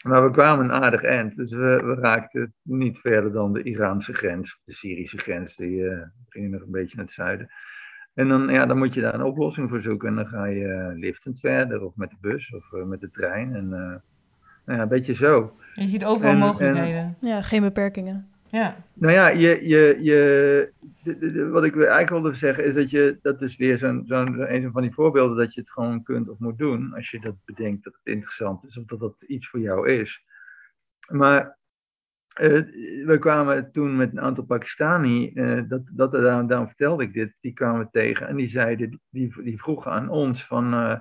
Maar 0.04 0.24
we 0.24 0.32
kwamen 0.32 0.66
een 0.66 0.84
aardig 0.84 1.04
eind, 1.04 1.36
dus 1.36 1.52
we, 1.52 1.82
we 1.86 1.96
raakten 2.02 2.54
niet 2.62 3.00
verder 3.00 3.32
dan 3.32 3.54
de 3.54 3.64
Iraanse 3.64 4.14
grens, 4.14 4.60
de 4.66 4.74
Syrische 4.74 5.18
grens, 5.18 5.56
die 5.56 5.78
uh, 5.78 6.02
gingen 6.30 6.50
nog 6.50 6.62
een 6.62 6.72
beetje 6.72 6.96
naar 6.96 7.06
het 7.06 7.14
zuiden. 7.14 7.48
En 8.14 8.28
dan, 8.28 8.50
ja, 8.50 8.66
dan 8.66 8.78
moet 8.78 8.94
je 8.94 9.02
daar 9.02 9.14
een 9.14 9.24
oplossing 9.24 9.70
voor 9.70 9.82
zoeken 9.82 10.08
en 10.08 10.16
dan 10.16 10.28
ga 10.28 10.46
je 10.46 10.66
uh, 10.66 11.00
liftend 11.00 11.40
verder, 11.40 11.84
of 11.84 11.96
met 11.96 12.10
de 12.10 12.18
bus, 12.22 12.54
of 12.54 12.72
uh, 12.72 12.84
met 12.84 13.02
de 13.02 13.12
trein. 13.12 13.56
En 13.56 13.70
nou 13.70 14.00
ja, 14.66 14.80
een 14.80 14.88
beetje 14.88 15.14
zo. 15.14 15.56
Je 15.74 15.88
ziet 15.88 16.06
overal 16.06 16.32
en, 16.32 16.38
mogelijkheden. 16.38 17.18
En, 17.22 17.28
ja, 17.28 17.42
geen 17.42 17.62
beperkingen. 17.62 18.28
Ja. 18.50 18.78
Nou 18.94 19.14
ja, 19.14 19.28
je, 19.28 19.68
je, 19.68 19.98
je, 20.02 21.50
wat 21.52 21.64
ik 21.64 21.76
eigenlijk 21.76 22.10
wilde 22.10 22.34
zeggen 22.34 22.66
is 22.66 22.74
dat 22.74 22.90
je, 22.90 23.20
dat 23.22 23.42
is 23.42 23.56
weer 23.56 23.78
zo'n, 23.78 24.04
zo'n, 24.06 24.54
een 24.54 24.72
van 24.72 24.82
die 24.82 24.94
voorbeelden 24.94 25.38
dat 25.38 25.54
je 25.54 25.62
het 25.62 25.72
gewoon 25.72 26.04
kunt 26.04 26.30
of 26.30 26.40
moet 26.40 26.58
doen 26.58 26.94
als 26.94 27.12
je 27.12 27.20
dat 27.20 27.36
bedenkt 27.46 27.84
dat 27.84 27.94
het 27.94 28.14
interessant 28.14 28.64
is 28.64 28.78
of 28.78 28.86
dat 28.86 29.00
dat 29.00 29.16
iets 29.28 29.48
voor 29.48 29.60
jou 29.60 29.90
is. 29.90 30.26
Maar 31.08 31.58
uh, 32.42 32.62
we 33.06 33.18
kwamen 33.20 33.72
toen 33.72 33.96
met 33.96 34.12
een 34.12 34.22
aantal 34.22 34.44
Pakistani, 34.44 35.32
uh, 35.34 35.62
dat, 35.68 35.82
dat, 35.92 36.12
daarom, 36.12 36.48
daarom, 36.48 36.68
vertelde 36.68 37.04
ik 37.04 37.14
dit, 37.14 37.34
die 37.42 37.54
kwamen 37.54 37.90
tegen 37.92 38.28
en 38.28 38.36
die 38.36 38.48
zeiden, 38.50 39.02
die, 39.10 39.42
die 39.44 39.58
vroegen 39.58 39.92
aan 39.92 40.10
ons 40.10 40.46
van, 40.46 40.74
uh, 40.74 41.00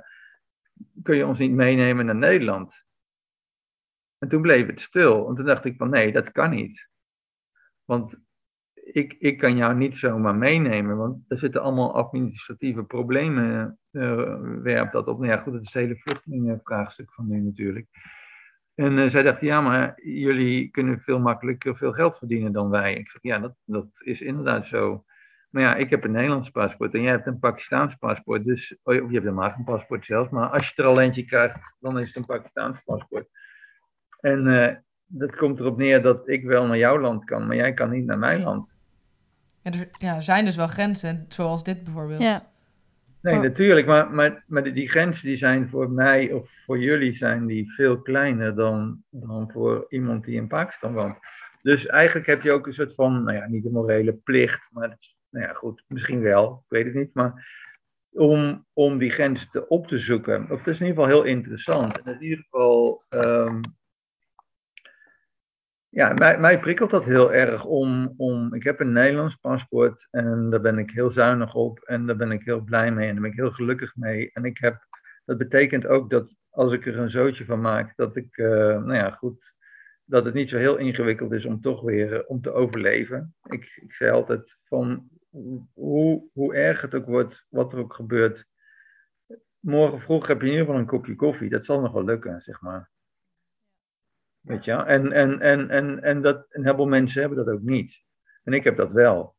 kun 1.03 1.17
je 1.17 1.27
ons 1.27 1.39
niet 1.39 1.53
meenemen 1.53 2.07
naar 2.07 2.17
Nederland? 2.17 2.85
En 4.19 4.29
toen 4.29 4.43
bleef 4.43 4.67
het 4.67 4.81
stil. 4.81 5.29
En 5.29 5.35
toen 5.35 5.45
dacht 5.45 5.65
ik 5.65 5.77
van 5.77 5.91
nee, 5.91 6.13
dat 6.13 6.33
kan 6.33 6.51
niet. 6.51 6.89
Want 7.87 8.25
ik, 8.75 9.16
ik 9.18 9.38
kan 9.38 9.57
jou 9.57 9.75
niet 9.75 9.99
zomaar 9.99 10.35
meenemen, 10.35 10.96
want 10.96 11.25
er 11.29 11.38
zitten 11.38 11.62
allemaal 11.62 11.94
administratieve 11.94 12.83
problemen, 12.83 13.79
uh, 13.92 14.92
dat 14.92 15.07
op. 15.07 15.18
Nou 15.18 15.33
ja, 15.33 15.37
goed, 15.37 15.53
dat 15.53 15.62
is 15.62 15.72
het 15.72 15.83
hele 15.83 15.96
vluchtelingenvraagstuk 15.96 17.12
van 17.12 17.29
nu 17.29 17.40
natuurlijk. 17.40 17.87
En 18.75 18.92
uh, 18.92 19.09
zij 19.09 19.22
dachten, 19.22 19.46
ja, 19.46 19.61
maar 19.61 20.01
jullie 20.03 20.70
kunnen 20.70 21.01
veel 21.01 21.18
makkelijker 21.18 21.77
veel 21.77 21.92
geld 21.92 22.18
verdienen 22.18 22.53
dan 22.53 22.70
wij. 22.70 22.94
Ik 22.94 23.11
zeg, 23.11 23.22
ja, 23.22 23.38
dat, 23.38 23.55
dat 23.64 23.88
is 24.05 24.20
inderdaad 24.20 24.66
zo. 24.66 25.05
Maar 25.51 25.62
ja, 25.62 25.75
ik 25.75 25.90
heb 25.90 26.05
een 26.05 26.12
Nederlands 26.12 26.51
paspoort 26.51 26.94
en 26.94 27.03
jij 27.03 27.11
hebt 27.11 27.27
een 27.27 27.38
Pakistaans 27.38 27.94
paspoort. 27.94 28.44
Dus, 28.44 28.79
of 28.83 28.94
je 28.94 29.01
hebt 29.01 29.12
helemaal 29.12 29.51
geen 29.51 29.64
paspoort 29.64 30.07
zelf, 30.07 30.31
maar 30.31 30.49
als 30.49 30.68
je 30.68 30.83
er 30.83 30.88
al 30.88 31.01
eentje 31.01 31.25
krijgt, 31.25 31.77
dan 31.81 31.99
is 31.99 32.07
het 32.07 32.16
een 32.16 32.27
Pakistaans 32.27 32.83
paspoort. 32.85 33.29
En 34.20 34.46
uh, 34.46 34.75
dat 35.07 35.37
komt 35.37 35.61
erop 35.61 35.77
neer 35.77 36.03
dat 36.03 36.29
ik 36.29 36.45
wel 36.45 36.66
naar 36.66 36.79
jouw 36.79 36.99
land 36.99 37.25
kan, 37.25 37.47
maar 37.47 37.57
jij 37.57 37.73
kan 37.73 37.90
niet 37.90 38.05
naar 38.05 38.19
mijn 38.19 38.42
land. 38.42 38.79
Ja, 39.62 39.71
er 39.73 39.88
ja, 39.99 40.21
zijn 40.21 40.45
dus 40.45 40.57
wel 40.57 40.66
grenzen, 40.66 41.25
zoals 41.29 41.64
dit 41.64 41.85
bijvoorbeeld. 41.85 42.23
Ja. 42.23 42.55
Nee, 43.21 43.35
oh. 43.35 43.42
natuurlijk, 43.42 43.87
maar, 43.87 44.11
maar, 44.11 44.45
maar 44.47 44.62
die, 44.62 44.73
die, 44.73 44.88
grenzen 44.88 45.27
die 45.27 45.37
zijn 45.37 45.69
voor 45.69 45.90
mij 45.90 46.33
of 46.33 46.51
voor 46.64 46.79
jullie 46.79 47.14
zijn 47.14 47.47
die 47.47 47.73
veel 47.73 48.03
kleiner 48.03 48.55
dan, 48.55 49.03
dan 49.11 49.51
voor 49.51 49.87
iemand 49.88 50.25
die 50.25 50.37
in 50.37 50.47
Pakistan 50.47 50.92
woont. 50.92 51.19
Dus 51.62 51.87
eigenlijk 51.87 52.27
heb 52.27 52.42
je 52.42 52.53
ook 52.53 52.66
een 52.66 52.75
soort 52.75 52.95
van, 52.95 53.25
nou 53.25 53.37
ja, 53.37 53.47
niet 53.47 53.66
een 53.66 53.73
morele 53.73 54.12
plicht, 54.12 54.69
maar 54.73 54.90
het 54.90 55.01
is, 55.01 55.16
nou 55.31 55.47
ja, 55.47 55.53
goed, 55.53 55.85
misschien 55.88 56.21
wel, 56.21 56.62
ik 56.64 56.71
weet 56.71 56.85
het 56.85 56.95
niet, 56.95 57.14
maar 57.14 57.47
om, 58.11 58.66
om 58.73 58.99
die 58.99 59.11
grenzen 59.11 59.51
te 59.51 59.69
op 59.69 59.87
te 59.87 59.99
zoeken. 59.99 60.42
Of 60.51 60.59
dat 60.62 60.75
is 60.75 60.81
in 60.81 60.87
ieder 60.87 61.05
geval 61.05 61.19
heel 61.19 61.31
interessant. 61.31 62.03
En 62.03 62.12
in 62.12 62.23
ieder 62.23 62.38
geval 62.38 63.05
um, 63.11 63.61
ja, 65.97 66.13
mij, 66.13 66.39
mij, 66.39 66.61
prikkelt 66.61 66.91
dat 66.91 67.05
heel 67.05 67.33
erg 67.33 67.65
om, 67.65 68.15
om. 68.17 68.55
Ik 68.55 68.63
heb 68.63 68.81
een 68.81 68.93
Nederlands 68.93 69.37
paspoort 69.37 70.09
en 70.11 70.51
daar 70.51 70.61
ben 70.61 70.79
ik 70.79 70.91
heel 70.91 71.11
zuinig 71.11 71.55
op 71.55 71.79
en 71.79 72.07
daar 72.07 72.17
ben 72.17 72.33
ik 72.33 72.45
heel 72.45 72.61
blij 72.61 72.93
mee 72.93 73.09
en 73.09 73.13
daar 73.13 73.23
ben 73.23 73.31
ik 73.31 73.37
heel 73.37 73.51
gelukkig 73.51 73.97
mee. 73.97 74.31
En 74.33 74.45
ik 74.45 74.59
heb, 74.59 74.87
dat 75.25 75.39
betekent 75.39 75.87
ook 75.87 76.11
dat 76.11 76.35
als 76.51 76.73
ik 76.73 76.87
er 76.87 76.99
een 76.99 77.11
zootje 77.11 77.45
van 77.45 77.61
maak, 77.61 77.93
dat 77.97 78.17
ik, 78.17 78.37
uh, 78.37 78.49
nou 78.49 78.95
ja, 78.95 79.11
goed, 79.11 79.55
dat 80.05 80.25
het 80.25 80.35
niet 80.35 80.49
zo 80.49 80.59
heel 80.59 80.77
ingewikkeld 80.77 81.33
is 81.33 81.45
om 81.45 81.61
toch 81.61 81.83
weer 81.83 82.13
uh, 82.13 82.21
om 82.27 82.41
te 82.41 82.53
overleven. 82.53 83.35
Ik, 83.43 83.79
ik 83.83 83.95
zei 83.95 84.11
altijd 84.11 84.59
van 84.65 85.09
hoe, 85.73 86.29
hoe 86.33 86.55
erg 86.55 86.81
het 86.81 86.95
ook 86.95 87.07
wordt, 87.07 87.47
wat 87.49 87.73
er 87.73 87.79
ook 87.79 87.95
gebeurt. 87.95 88.47
Morgen 89.59 90.01
vroeg 90.01 90.27
heb 90.27 90.41
je 90.41 90.47
in 90.47 90.53
ieder 90.53 90.67
geval 90.67 90.81
een 90.81 90.87
kopje 90.87 91.15
koffie. 91.15 91.51
Dat 91.51 91.65
zal 91.65 91.81
nog 91.81 91.93
wel 91.93 92.05
lukken, 92.05 92.41
zeg 92.41 92.61
maar. 92.61 92.91
Weet 94.47 94.65
je, 94.65 94.73
en, 94.73 95.13
en, 95.13 95.41
en, 95.41 95.71
en, 95.71 96.03
en 96.03 96.21
dat, 96.21 96.47
een 96.51 96.65
heleboel 96.65 96.87
mensen 96.87 97.21
hebben 97.21 97.45
dat 97.45 97.55
ook 97.55 97.63
niet. 97.63 98.05
En 98.45 98.53
ik 98.53 98.65
heb 98.65 98.77
dat 98.77 98.93
wel. 98.93 99.37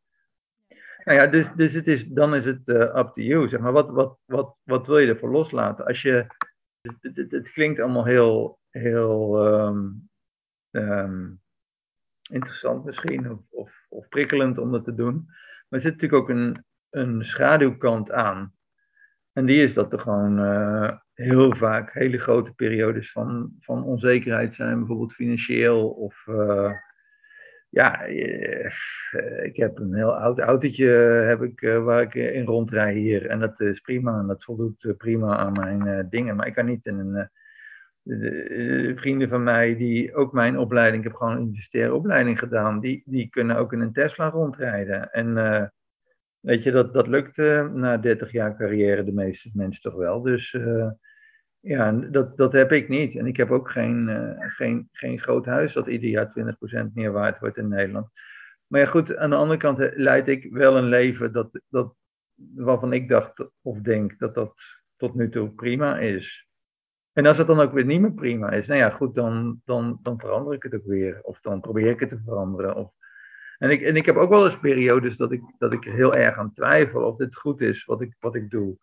Nou 1.03 1.19
ja, 1.19 1.27
dus, 1.27 1.49
dus 1.55 1.73
het 1.73 1.87
is, 1.87 2.05
dan 2.05 2.35
is 2.35 2.45
het 2.45 2.67
uh, 2.67 2.95
up 2.95 3.07
to 3.13 3.21
you. 3.21 3.47
Zeg 3.47 3.59
maar, 3.59 3.71
wat, 3.71 3.89
wat, 3.89 4.17
wat, 4.25 4.55
wat 4.63 4.87
wil 4.87 4.97
je 4.97 5.07
ervoor 5.07 5.31
loslaten? 5.31 5.85
Als 5.85 6.01
je, 6.01 6.27
het, 6.81 7.51
klinkt 7.51 7.79
allemaal 7.79 8.05
heel, 8.05 8.59
heel 8.69 9.47
um, 9.47 10.09
um, 10.71 11.41
interessant 12.29 12.85
misschien, 12.85 13.31
of, 13.31 13.39
of, 13.49 13.85
of 13.89 14.07
prikkelend 14.07 14.57
om 14.57 14.71
dat 14.71 14.83
te 14.83 14.95
doen. 14.95 15.25
Maar 15.25 15.79
er 15.79 15.81
zit 15.81 15.93
natuurlijk 15.93 16.21
ook 16.21 16.29
een, 16.29 16.65
een 16.89 17.25
schaduwkant 17.25 18.11
aan. 18.11 18.53
En 19.33 19.45
die 19.45 19.63
is 19.63 19.73
dat 19.73 19.93
er 19.93 19.99
gewoon 19.99 20.39
uh, 20.39 20.97
heel 21.17 21.55
vaak 21.55 21.93
hele 21.93 22.17
grote 22.17 22.53
periodes 22.53 23.11
van, 23.11 23.51
van 23.59 23.83
onzekerheid 23.83 24.55
zijn, 24.55 24.77
bijvoorbeeld 24.77 25.13
financieel 25.13 25.89
of 25.89 26.25
uh, 26.29 26.71
ja, 27.69 28.07
uh, 28.07 29.43
ik 29.43 29.55
heb 29.55 29.77
een 29.77 29.93
heel 29.93 30.17
oud 30.17 30.39
autootje 30.39 30.87
heb 31.27 31.41
ik, 31.41 31.61
waar 31.61 32.01
ik 32.01 32.15
in 32.15 32.45
rondrij 32.45 32.93
hier 32.93 33.25
en 33.25 33.39
dat 33.39 33.59
is 33.59 33.79
prima 33.79 34.19
en 34.19 34.27
dat 34.27 34.43
voldoet 34.43 34.93
prima 34.97 35.37
aan 35.37 35.51
mijn 35.51 36.09
dingen, 36.09 36.35
maar 36.35 36.47
ik 36.47 36.53
kan 36.53 36.65
niet 36.65 36.85
in 36.85 36.99
een 36.99 37.29
de, 38.07 38.93
vrienden 38.95 39.29
van 39.29 39.43
mij 39.43 39.75
die 39.75 40.15
ook 40.15 40.33
mijn 40.33 40.57
opleiding, 40.57 41.03
ik 41.03 41.09
heb 41.09 41.17
gewoon 41.17 41.33
een 41.33 41.41
universitaire 41.41 41.93
opleiding 41.93 42.39
gedaan, 42.39 42.79
die, 42.79 43.03
die 43.05 43.29
kunnen 43.29 43.57
ook 43.57 43.73
in 43.73 43.79
een 43.79 43.93
Tesla 43.93 44.29
rondrijden. 44.29 45.11
En 45.11 45.37
Weet 46.47 46.63
je, 46.63 46.71
dat, 46.71 46.93
dat 46.93 47.07
lukt 47.07 47.37
uh, 47.37 47.69
na 47.69 47.97
30 47.97 48.31
jaar 48.31 48.57
carrière 48.57 49.03
de 49.03 49.13
meeste 49.13 49.49
mensen 49.53 49.81
toch 49.81 49.95
wel. 49.95 50.21
Dus 50.21 50.53
uh, 50.53 50.89
ja, 51.59 51.91
dat, 51.91 52.37
dat 52.37 52.53
heb 52.53 52.71
ik 52.71 52.89
niet. 52.89 53.15
En 53.15 53.25
ik 53.25 53.37
heb 53.37 53.51
ook 53.51 53.71
geen, 53.71 54.07
uh, 54.07 54.31
geen, 54.37 54.89
geen 54.91 55.19
groot 55.19 55.45
huis 55.45 55.73
dat 55.73 55.87
ieder 55.87 56.09
jaar 56.09 56.55
20% 56.89 56.93
meer 56.93 57.11
waard 57.11 57.39
wordt 57.39 57.57
in 57.57 57.67
Nederland. 57.67 58.09
Maar 58.67 58.79
ja, 58.79 58.85
goed, 58.85 59.15
aan 59.15 59.29
de 59.29 59.35
andere 59.35 59.59
kant 59.59 59.91
leid 59.95 60.27
ik 60.27 60.51
wel 60.51 60.77
een 60.77 60.87
leven 60.87 61.31
dat, 61.31 61.61
dat, 61.69 61.95
waarvan 62.55 62.93
ik 62.93 63.09
dacht 63.09 63.49
of 63.61 63.79
denk 63.79 64.19
dat 64.19 64.35
dat 64.35 64.53
tot 64.95 65.15
nu 65.15 65.29
toe 65.29 65.49
prima 65.49 65.99
is. 65.99 66.47
En 67.13 67.25
als 67.25 67.37
het 67.37 67.47
dan 67.47 67.59
ook 67.59 67.73
weer 67.73 67.85
niet 67.85 68.01
meer 68.01 68.13
prima 68.13 68.51
is, 68.51 68.67
nou 68.67 68.79
ja, 68.79 68.89
goed, 68.89 69.15
dan, 69.15 69.61
dan, 69.65 69.99
dan 70.01 70.19
verander 70.19 70.53
ik 70.53 70.63
het 70.63 70.75
ook 70.75 70.85
weer. 70.85 71.19
Of 71.21 71.39
dan 71.41 71.61
probeer 71.61 71.87
ik 71.87 71.99
het 71.99 72.09
te 72.09 72.21
veranderen. 72.25 72.75
Of 72.75 72.91
en 73.59 73.69
ik, 73.69 73.81
en 73.81 73.95
ik 73.95 74.05
heb 74.05 74.15
ook 74.15 74.29
wel 74.29 74.45
eens 74.45 74.59
periodes 74.59 75.15
dat 75.17 75.31
ik, 75.31 75.41
dat 75.57 75.73
ik 75.73 75.83
heel 75.83 76.13
erg 76.13 76.37
aan 76.37 76.51
twijfel 76.51 77.01
of 77.01 77.15
dit 77.15 77.35
goed 77.35 77.61
is 77.61 77.85
wat 77.85 78.01
ik, 78.01 78.15
wat 78.19 78.35
ik 78.35 78.49
doe. 78.49 78.77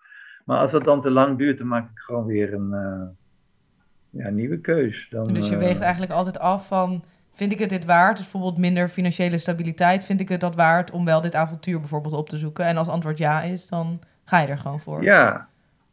Maar 0.45 0.59
als 0.59 0.71
dat 0.71 0.85
dan 0.85 1.01
te 1.01 1.11
lang 1.11 1.39
duurt, 1.39 1.59
dan 1.59 1.67
maak 1.67 1.91
ik 1.91 1.99
gewoon 1.99 2.27
weer 2.27 2.55
een 2.55 2.71
uh, 2.73 4.23
ja, 4.23 4.31
nieuwe 4.31 4.61
keus. 4.61 5.07
Dan, 5.11 5.25
dus 5.25 5.49
je 5.49 5.57
weegt 5.57 5.81
eigenlijk 5.81 6.13
altijd 6.13 6.39
af 6.39 6.67
van, 6.67 7.05
vind 7.33 7.53
ik 7.53 7.59
het 7.59 7.71
dit 7.71 7.85
waard? 7.85 8.17
Dus 8.17 8.31
bijvoorbeeld 8.31 8.59
minder 8.59 8.89
financiële 8.89 9.39
stabiliteit, 9.39 10.05
vind 10.05 10.21
ik 10.21 10.29
het 10.29 10.41
dat 10.41 10.55
waard 10.55 10.91
om 10.91 11.05
wel 11.05 11.21
dit 11.21 11.35
avontuur 11.35 11.79
bijvoorbeeld 11.81 12.15
op 12.15 12.29
te 12.29 12.39
zoeken? 12.39 12.65
En 12.65 12.77
als 12.77 12.89
antwoord 12.89 13.19
ja 13.19 13.43
is, 13.43 13.67
dan 13.67 14.01
ga 14.25 14.39
je 14.41 14.47
er 14.47 14.59
gewoon 14.59 14.81
voor. 14.81 15.03
Ja. 15.03 15.49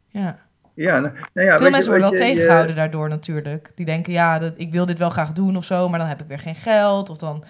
Ja. 0.06 0.38
Ja, 0.74 1.00
nou, 1.00 1.14
nou 1.32 1.46
ja, 1.46 1.58
Veel 1.58 1.70
mensen 1.70 1.90
worden 1.90 2.10
wel 2.10 2.18
tegengehouden 2.18 2.76
daardoor 2.76 3.08
natuurlijk. 3.08 3.72
Die 3.74 3.86
denken, 3.86 4.12
ja, 4.12 4.38
dat, 4.38 4.52
ik 4.56 4.72
wil 4.72 4.86
dit 4.86 4.98
wel 4.98 5.10
graag 5.10 5.32
doen 5.32 5.56
of 5.56 5.64
zo, 5.64 5.88
maar 5.88 5.98
dan 5.98 6.08
heb 6.08 6.20
ik 6.20 6.26
weer 6.26 6.38
geen 6.38 6.54
geld. 6.54 7.10
Of 7.10 7.18
dan 7.18 7.44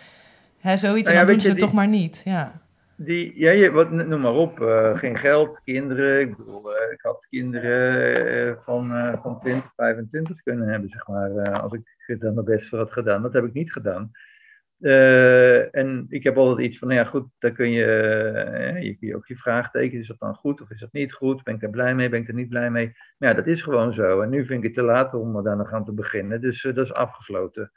Hè, 0.63 0.77
zoiets, 0.77 1.09
nou 1.09 1.15
ja, 1.15 1.21
en 1.21 1.27
dan 1.27 1.27
doen 1.27 1.41
ze 1.41 1.49
het 1.49 1.59
toch 1.59 1.73
maar 1.73 1.89
niet. 1.89 2.23
Ja. 2.25 2.61
Die, 2.97 3.39
ja, 3.39 3.51
je, 3.51 3.71
wat, 3.71 3.91
noem 3.91 4.21
maar 4.21 4.35
op, 4.35 4.61
uh, 4.61 4.99
geen 4.99 5.17
geld, 5.17 5.61
kinderen. 5.65 6.21
Ik 6.21 6.37
bedoel, 6.37 6.71
uh, 6.71 6.93
ik 6.93 7.01
had 7.01 7.27
kinderen 7.31 8.49
uh, 8.49 8.57
van, 8.65 8.89
van 9.23 9.39
20, 9.39 9.73
25 9.77 10.43
kunnen 10.43 10.69
hebben, 10.69 10.89
zeg 10.89 11.09
maar. 11.09 11.61
als 11.61 11.73
ik 11.73 12.21
dan 12.21 12.35
mijn 12.35 12.47
best 12.47 12.69
voor 12.69 12.79
had 12.79 12.93
gedaan. 12.93 13.23
Dat 13.23 13.33
heb 13.33 13.45
ik 13.45 13.53
niet 13.53 13.73
gedaan. 13.73 14.11
en 15.71 16.07
ik 16.09 16.23
heb 16.23 16.37
altijd 16.37 16.69
iets 16.69 16.79
van, 16.79 16.89
nou 16.89 17.01
ja, 17.01 17.07
goed, 17.07 17.27
daar 17.39 17.53
kun 17.53 17.71
je, 17.71 17.87
je 18.81 18.97
kun 18.97 19.09
je 19.09 19.17
ook 19.17 19.27
je 19.27 19.37
vraagteken, 19.37 19.99
is 19.99 20.07
dat 20.07 20.19
dan 20.19 20.35
goed 20.35 20.61
of 20.61 20.71
is 20.71 20.81
dat 20.81 20.93
niet 20.93 21.13
goed? 21.13 21.43
Ben 21.43 21.55
ik 21.55 21.63
er 21.63 21.71
blij 21.71 21.95
mee, 21.95 22.09
ben 22.09 22.21
ik 22.21 22.29
er 22.29 22.35
niet 22.35 22.49
blij 22.49 22.71
mee? 22.71 22.93
Maar 23.19 23.29
ja, 23.29 23.35
dat 23.35 23.47
is 23.47 23.63
gewoon 23.63 23.95
zo. 23.95 24.21
En 24.21 24.31
nu 24.31 24.47
vind 24.47 24.59
ik 24.59 24.65
het 24.65 24.75
te 24.75 24.83
laat 24.83 25.15
om 25.15 25.43
daar 25.43 25.57
nog 25.57 25.73
aan 25.73 25.85
te 25.85 25.93
beginnen, 25.93 26.41
dus 26.41 26.63
dat 26.63 26.77
is 26.85 26.93
afgesloten. 26.93 27.73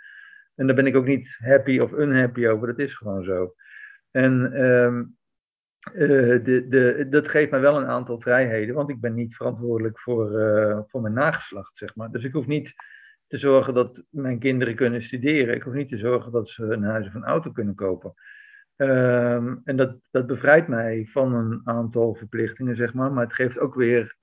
En 0.55 0.67
daar 0.67 0.75
ben 0.75 0.85
ik 0.85 0.95
ook 0.95 1.05
niet 1.05 1.37
happy 1.41 1.79
of 1.79 1.91
unhappy 1.91 2.47
over, 2.47 2.67
dat 2.67 2.79
is 2.79 2.93
gewoon 2.93 3.23
zo. 3.23 3.53
En 4.11 4.61
um, 4.63 5.17
uh, 5.93 6.43
de, 6.43 6.65
de, 6.69 7.07
dat 7.09 7.27
geeft 7.27 7.51
mij 7.51 7.59
wel 7.59 7.77
een 7.77 7.87
aantal 7.87 8.21
vrijheden, 8.21 8.75
want 8.75 8.89
ik 8.89 9.01
ben 9.01 9.13
niet 9.13 9.35
verantwoordelijk 9.35 9.99
voor, 9.99 10.31
uh, 10.31 10.79
voor 10.87 11.01
mijn 11.01 11.13
nageslacht, 11.13 11.77
zeg 11.77 11.95
maar. 11.95 12.11
Dus 12.11 12.23
ik 12.23 12.33
hoef 12.33 12.47
niet 12.47 12.73
te 13.27 13.37
zorgen 13.37 13.73
dat 13.73 14.03
mijn 14.09 14.39
kinderen 14.39 14.75
kunnen 14.75 15.01
studeren. 15.01 15.55
Ik 15.55 15.61
hoef 15.61 15.73
niet 15.73 15.89
te 15.89 15.97
zorgen 15.97 16.31
dat 16.31 16.49
ze 16.49 16.63
een 16.63 16.83
huis 16.83 17.07
of 17.07 17.13
een 17.13 17.23
auto 17.23 17.51
kunnen 17.51 17.75
kopen. 17.75 18.13
Um, 18.75 19.61
en 19.63 19.75
dat, 19.75 19.97
dat 20.11 20.27
bevrijdt 20.27 20.67
mij 20.67 21.07
van 21.11 21.33
een 21.33 21.61
aantal 21.63 22.15
verplichtingen, 22.15 22.75
zeg 22.75 22.93
maar. 22.93 23.11
Maar 23.11 23.23
het 23.23 23.33
geeft 23.33 23.59
ook 23.59 23.75
weer 23.75 24.15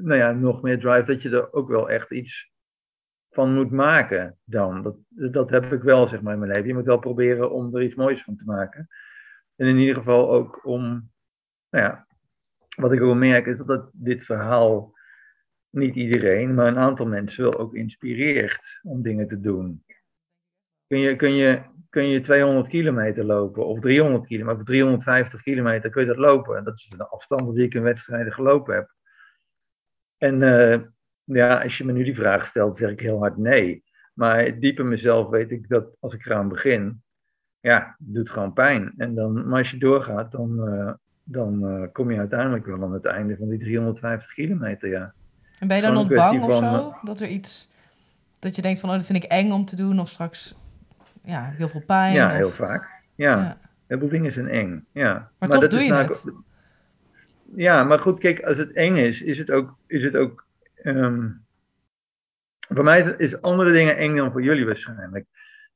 nou 0.00 0.16
ja, 0.16 0.32
nog 0.32 0.62
meer 0.62 0.80
drive, 0.80 1.12
dat 1.12 1.22
je 1.22 1.30
er 1.30 1.52
ook 1.52 1.68
wel 1.68 1.90
echt 1.90 2.10
iets 2.10 2.52
van 3.38 3.54
moet 3.54 3.70
maken 3.70 4.38
dan. 4.44 4.82
Dat, 4.82 4.96
dat 5.32 5.50
heb 5.50 5.72
ik 5.72 5.82
wel, 5.82 6.08
zeg 6.08 6.20
maar, 6.20 6.32
in 6.32 6.38
mijn 6.38 6.52
leven. 6.52 6.66
Je 6.66 6.74
moet 6.74 6.86
wel 6.86 6.98
proberen 6.98 7.50
om 7.50 7.76
er 7.76 7.82
iets 7.82 7.94
moois 7.94 8.22
van 8.22 8.36
te 8.36 8.44
maken. 8.44 8.88
En 9.56 9.66
in 9.66 9.78
ieder 9.78 9.94
geval 9.94 10.30
ook 10.30 10.66
om, 10.66 11.10
nou 11.70 11.84
ja, 11.84 12.06
wat 12.76 12.92
ik 12.92 13.02
ook 13.02 13.16
merk 13.16 13.46
is 13.46 13.58
dat 13.58 13.90
dit 13.92 14.24
verhaal 14.24 14.92
niet 15.70 15.94
iedereen, 15.94 16.54
maar 16.54 16.66
een 16.66 16.78
aantal 16.78 17.06
mensen 17.06 17.42
wel 17.42 17.58
ook 17.58 17.74
inspireert 17.74 18.80
om 18.82 19.02
dingen 19.02 19.28
te 19.28 19.40
doen. 19.40 19.84
Kun 20.86 20.98
je, 20.98 21.16
kun 21.16 21.32
je, 21.32 21.62
kun 21.88 22.08
je 22.08 22.20
200 22.20 22.68
kilometer 22.68 23.24
lopen 23.24 23.66
of 23.66 23.80
300 23.80 24.26
kilometer 24.26 24.60
of 24.60 24.66
350 24.66 25.42
kilometer, 25.42 25.90
kun 25.90 26.02
je 26.02 26.08
dat 26.08 26.16
lopen. 26.16 26.64
Dat 26.64 26.74
is 26.74 26.88
de 26.88 27.08
afstand 27.08 27.54
die 27.54 27.64
ik 27.64 27.74
in 27.74 27.82
wedstrijden 27.82 28.32
gelopen 28.32 28.74
heb. 28.74 28.94
En 30.16 30.40
uh, 30.40 30.78
ja, 31.36 31.62
als 31.62 31.78
je 31.78 31.84
me 31.84 31.92
nu 31.92 32.04
die 32.04 32.14
vraag 32.14 32.46
stelt, 32.46 32.76
zeg 32.76 32.90
ik 32.90 33.00
heel 33.00 33.18
hard 33.18 33.36
nee. 33.36 33.82
Maar 34.12 34.58
diep 34.58 34.78
in 34.78 34.88
mezelf 34.88 35.28
weet 35.28 35.50
ik 35.50 35.68
dat 35.68 35.96
als 36.00 36.14
ik 36.14 36.26
eraan 36.26 36.48
begin, 36.48 37.02
ja, 37.60 37.94
het 37.98 38.14
doet 38.14 38.30
gewoon 38.30 38.52
pijn. 38.52 38.94
En 38.96 39.14
dan, 39.14 39.48
maar 39.48 39.58
als 39.58 39.70
je 39.70 39.78
doorgaat, 39.78 40.32
dan, 40.32 40.68
uh, 40.68 40.92
dan 41.24 41.64
uh, 41.64 41.86
kom 41.92 42.10
je 42.10 42.18
uiteindelijk 42.18 42.66
wel 42.66 42.82
aan 42.82 42.92
het 42.92 43.04
einde 43.04 43.36
van 43.36 43.48
die 43.48 43.58
350 43.58 44.32
kilometer, 44.32 44.88
ja. 44.88 45.12
En 45.58 45.68
ben 45.68 45.76
je 45.76 45.82
dan 45.82 45.94
nog 45.94 46.08
bang 46.08 46.42
of 46.42 46.56
zo? 46.56 46.94
Dat 47.02 47.20
er 47.20 47.28
iets, 47.28 47.70
dat 48.38 48.56
je 48.56 48.62
denkt 48.62 48.80
van, 48.80 48.88
oh, 48.88 48.96
dat 48.96 49.04
vind 49.04 49.24
ik 49.24 49.30
eng 49.30 49.50
om 49.50 49.64
te 49.64 49.76
doen, 49.76 50.00
of 50.00 50.08
straks, 50.08 50.54
ja, 51.24 51.52
heel 51.56 51.68
veel 51.68 51.82
pijn? 51.86 52.14
Ja, 52.14 52.26
of... 52.26 52.32
heel 52.32 52.50
vaak. 52.50 52.88
Ja, 53.14 53.36
ja. 53.36 53.58
heel 53.86 53.98
veel 53.98 54.08
dingen 54.08 54.32
zijn 54.32 54.48
eng, 54.48 54.86
ja. 54.92 55.12
Maar, 55.12 55.30
maar 55.38 55.48
toch 55.48 55.68
doe 55.68 55.80
je 55.80 55.90
nou, 55.90 56.08
het? 56.08 56.24
Ja, 57.54 57.84
maar 57.84 57.98
goed, 57.98 58.18
kijk, 58.18 58.40
als 58.40 58.56
het 58.56 58.72
eng 58.72 58.96
is, 58.96 59.22
is 59.22 59.38
het 59.38 59.50
ook, 59.50 59.76
is 59.86 60.04
het 60.04 60.16
ook 60.16 60.47
um, 60.82 61.46
voor 62.68 62.84
mij 62.84 63.14
is, 63.16 63.40
andere 63.40 63.72
dingen 63.72 63.96
eng 63.96 64.16
dan 64.16 64.32
voor 64.32 64.42
jullie 64.42 64.66
waarschijnlijk. 64.66 65.26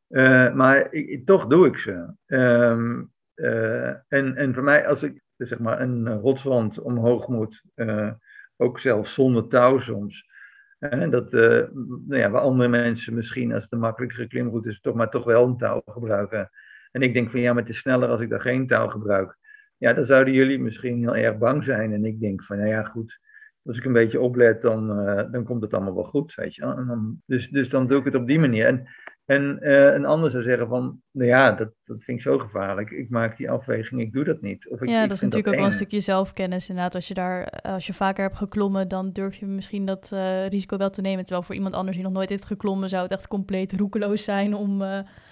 Uh, 0.09 0.55
maar 0.55 0.93
ik, 0.93 1.27
toch 1.27 1.47
doe 1.47 1.67
ik 1.67 1.79
ze. 1.79 2.15
Um, 2.27 3.13
uh, 3.35 3.89
en, 3.89 4.37
en 4.37 4.55
voor 4.55 4.63
mij, 4.63 4.87
als 4.87 5.03
ik 5.03 5.23
zeg 5.37 5.59
maar 5.59 5.81
een 5.81 6.09
rotswand 6.09 6.81
omhoog 6.81 7.29
moet, 7.29 7.63
uh, 7.75 8.11
ook 8.57 8.79
zelfs 8.79 9.15
zonder 9.15 9.49
touw 9.49 9.79
soms. 9.79 10.31
En 10.79 11.11
dat, 11.11 11.33
nou 11.33 12.17
ja, 12.17 12.31
waar 12.31 12.43
andere 12.43 12.69
mensen 12.69 13.15
misschien 13.15 13.53
als 13.53 13.63
het 13.63 13.73
een 13.73 13.79
makkelijkere 13.79 14.27
klimroute 14.27 14.69
is, 14.69 14.81
toch 14.81 14.95
maar 14.95 15.11
toch 15.11 15.25
wel 15.25 15.47
een 15.47 15.57
touw 15.57 15.83
gebruiken. 15.85 16.51
En 16.91 17.03
ik 17.03 17.15
denk 17.15 17.31
van 17.31 17.41
ja, 17.41 17.53
maar 17.53 17.63
het 17.63 17.71
is 17.71 17.79
sneller 17.79 18.09
als 18.09 18.21
ik 18.21 18.29
daar 18.29 18.41
geen 18.41 18.67
touw 18.67 18.89
gebruik. 18.89 19.37
Ja, 19.77 19.93
dan 19.93 20.05
zouden 20.05 20.35
jullie 20.35 20.61
misschien 20.61 20.99
heel 20.99 21.17
erg 21.17 21.39
bang 21.39 21.65
zijn. 21.65 21.93
En 21.93 22.05
ik 22.05 22.21
denk 22.21 22.45
van 22.45 22.57
nou 22.57 22.69
ja, 22.69 22.83
goed 22.83 23.21
als 23.65 23.79
ik 23.79 23.85
een 23.85 23.93
beetje 23.93 24.21
oplet, 24.21 24.63
dan, 24.63 25.09
uh, 25.09 25.23
dan 25.33 25.45
komt 25.45 25.63
het 25.63 25.75
allemaal 25.75 25.95
wel 25.95 26.05
goed, 26.05 26.35
weet 26.35 26.55
je. 26.55 26.63
En 26.63 26.87
dan, 26.87 27.23
dus, 27.27 27.49
dus 27.49 27.69
dan 27.69 27.87
doe 27.87 27.99
ik 27.99 28.05
het 28.05 28.15
op 28.15 28.27
die 28.27 28.39
manier. 28.39 28.67
En, 28.67 28.89
en 29.25 29.59
uh, 29.61 29.93
een 29.93 30.05
ander 30.05 30.31
zou 30.31 30.43
zeggen 30.43 30.69
van, 30.69 31.01
nou 31.11 31.29
ja, 31.29 31.53
dat, 31.53 31.71
dat 31.85 32.05
vind 32.05 32.19
ik 32.19 32.25
zo 32.25 32.39
gevaarlijk. 32.39 32.91
Ik 32.91 33.11
maak 33.11 33.37
die 33.37 33.51
afweging, 33.51 34.01
ik 34.01 34.13
doe 34.13 34.25
dat 34.25 34.41
niet. 34.41 34.69
Of 34.69 34.81
ik, 34.81 34.89
ja, 34.89 35.03
ik 35.03 35.09
dat 35.09 35.17
is 35.17 35.23
natuurlijk 35.23 35.49
ook 35.49 35.55
wel 35.55 35.65
een 35.65 35.73
stukje 35.73 36.01
zelfkennis. 36.01 36.69
Inderdaad, 36.69 36.95
als 36.95 37.09
je 37.09 37.15
daar, 37.15 37.45
als 37.51 37.87
je 37.87 37.93
vaker 37.93 38.25
hebt 38.25 38.37
geklommen, 38.37 38.89
dan 38.89 39.13
durf 39.13 39.35
je 39.35 39.47
misschien 39.47 39.85
dat 39.85 40.11
uh, 40.15 40.47
risico 40.47 40.77
wel 40.77 40.91
te 40.91 41.01
nemen. 41.01 41.23
Terwijl 41.25 41.43
voor 41.43 41.55
iemand 41.55 41.75
anders 41.75 41.97
die 41.97 42.05
nog 42.05 42.15
nooit 42.15 42.29
heeft 42.29 42.47
geklommen, 42.47 42.89
zou 42.89 43.03
het 43.03 43.13
echt 43.13 43.29
compleet 43.29 43.73
roekeloos 43.73 44.25
zijn 44.25 44.55
om 44.55 44.83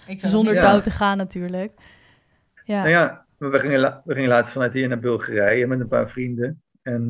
zonder 0.07 0.53
ja. 0.53 0.61
touw 0.61 0.79
te 0.79 0.91
gaan 0.91 1.17
natuurlijk. 1.17 1.73
Ja. 2.63 2.77
Nou 2.77 2.89
ja, 2.89 3.25
we 3.37 3.59
gingen, 3.59 4.01
we 4.05 4.13
gingen 4.13 4.29
laatst 4.29 4.53
vanuit 4.53 4.73
hier 4.73 4.87
naar 4.87 4.99
Bulgarije 4.99 5.67
met 5.67 5.79
een 5.79 5.87
paar 5.87 6.09
vrienden. 6.09 6.61
En 6.81 7.09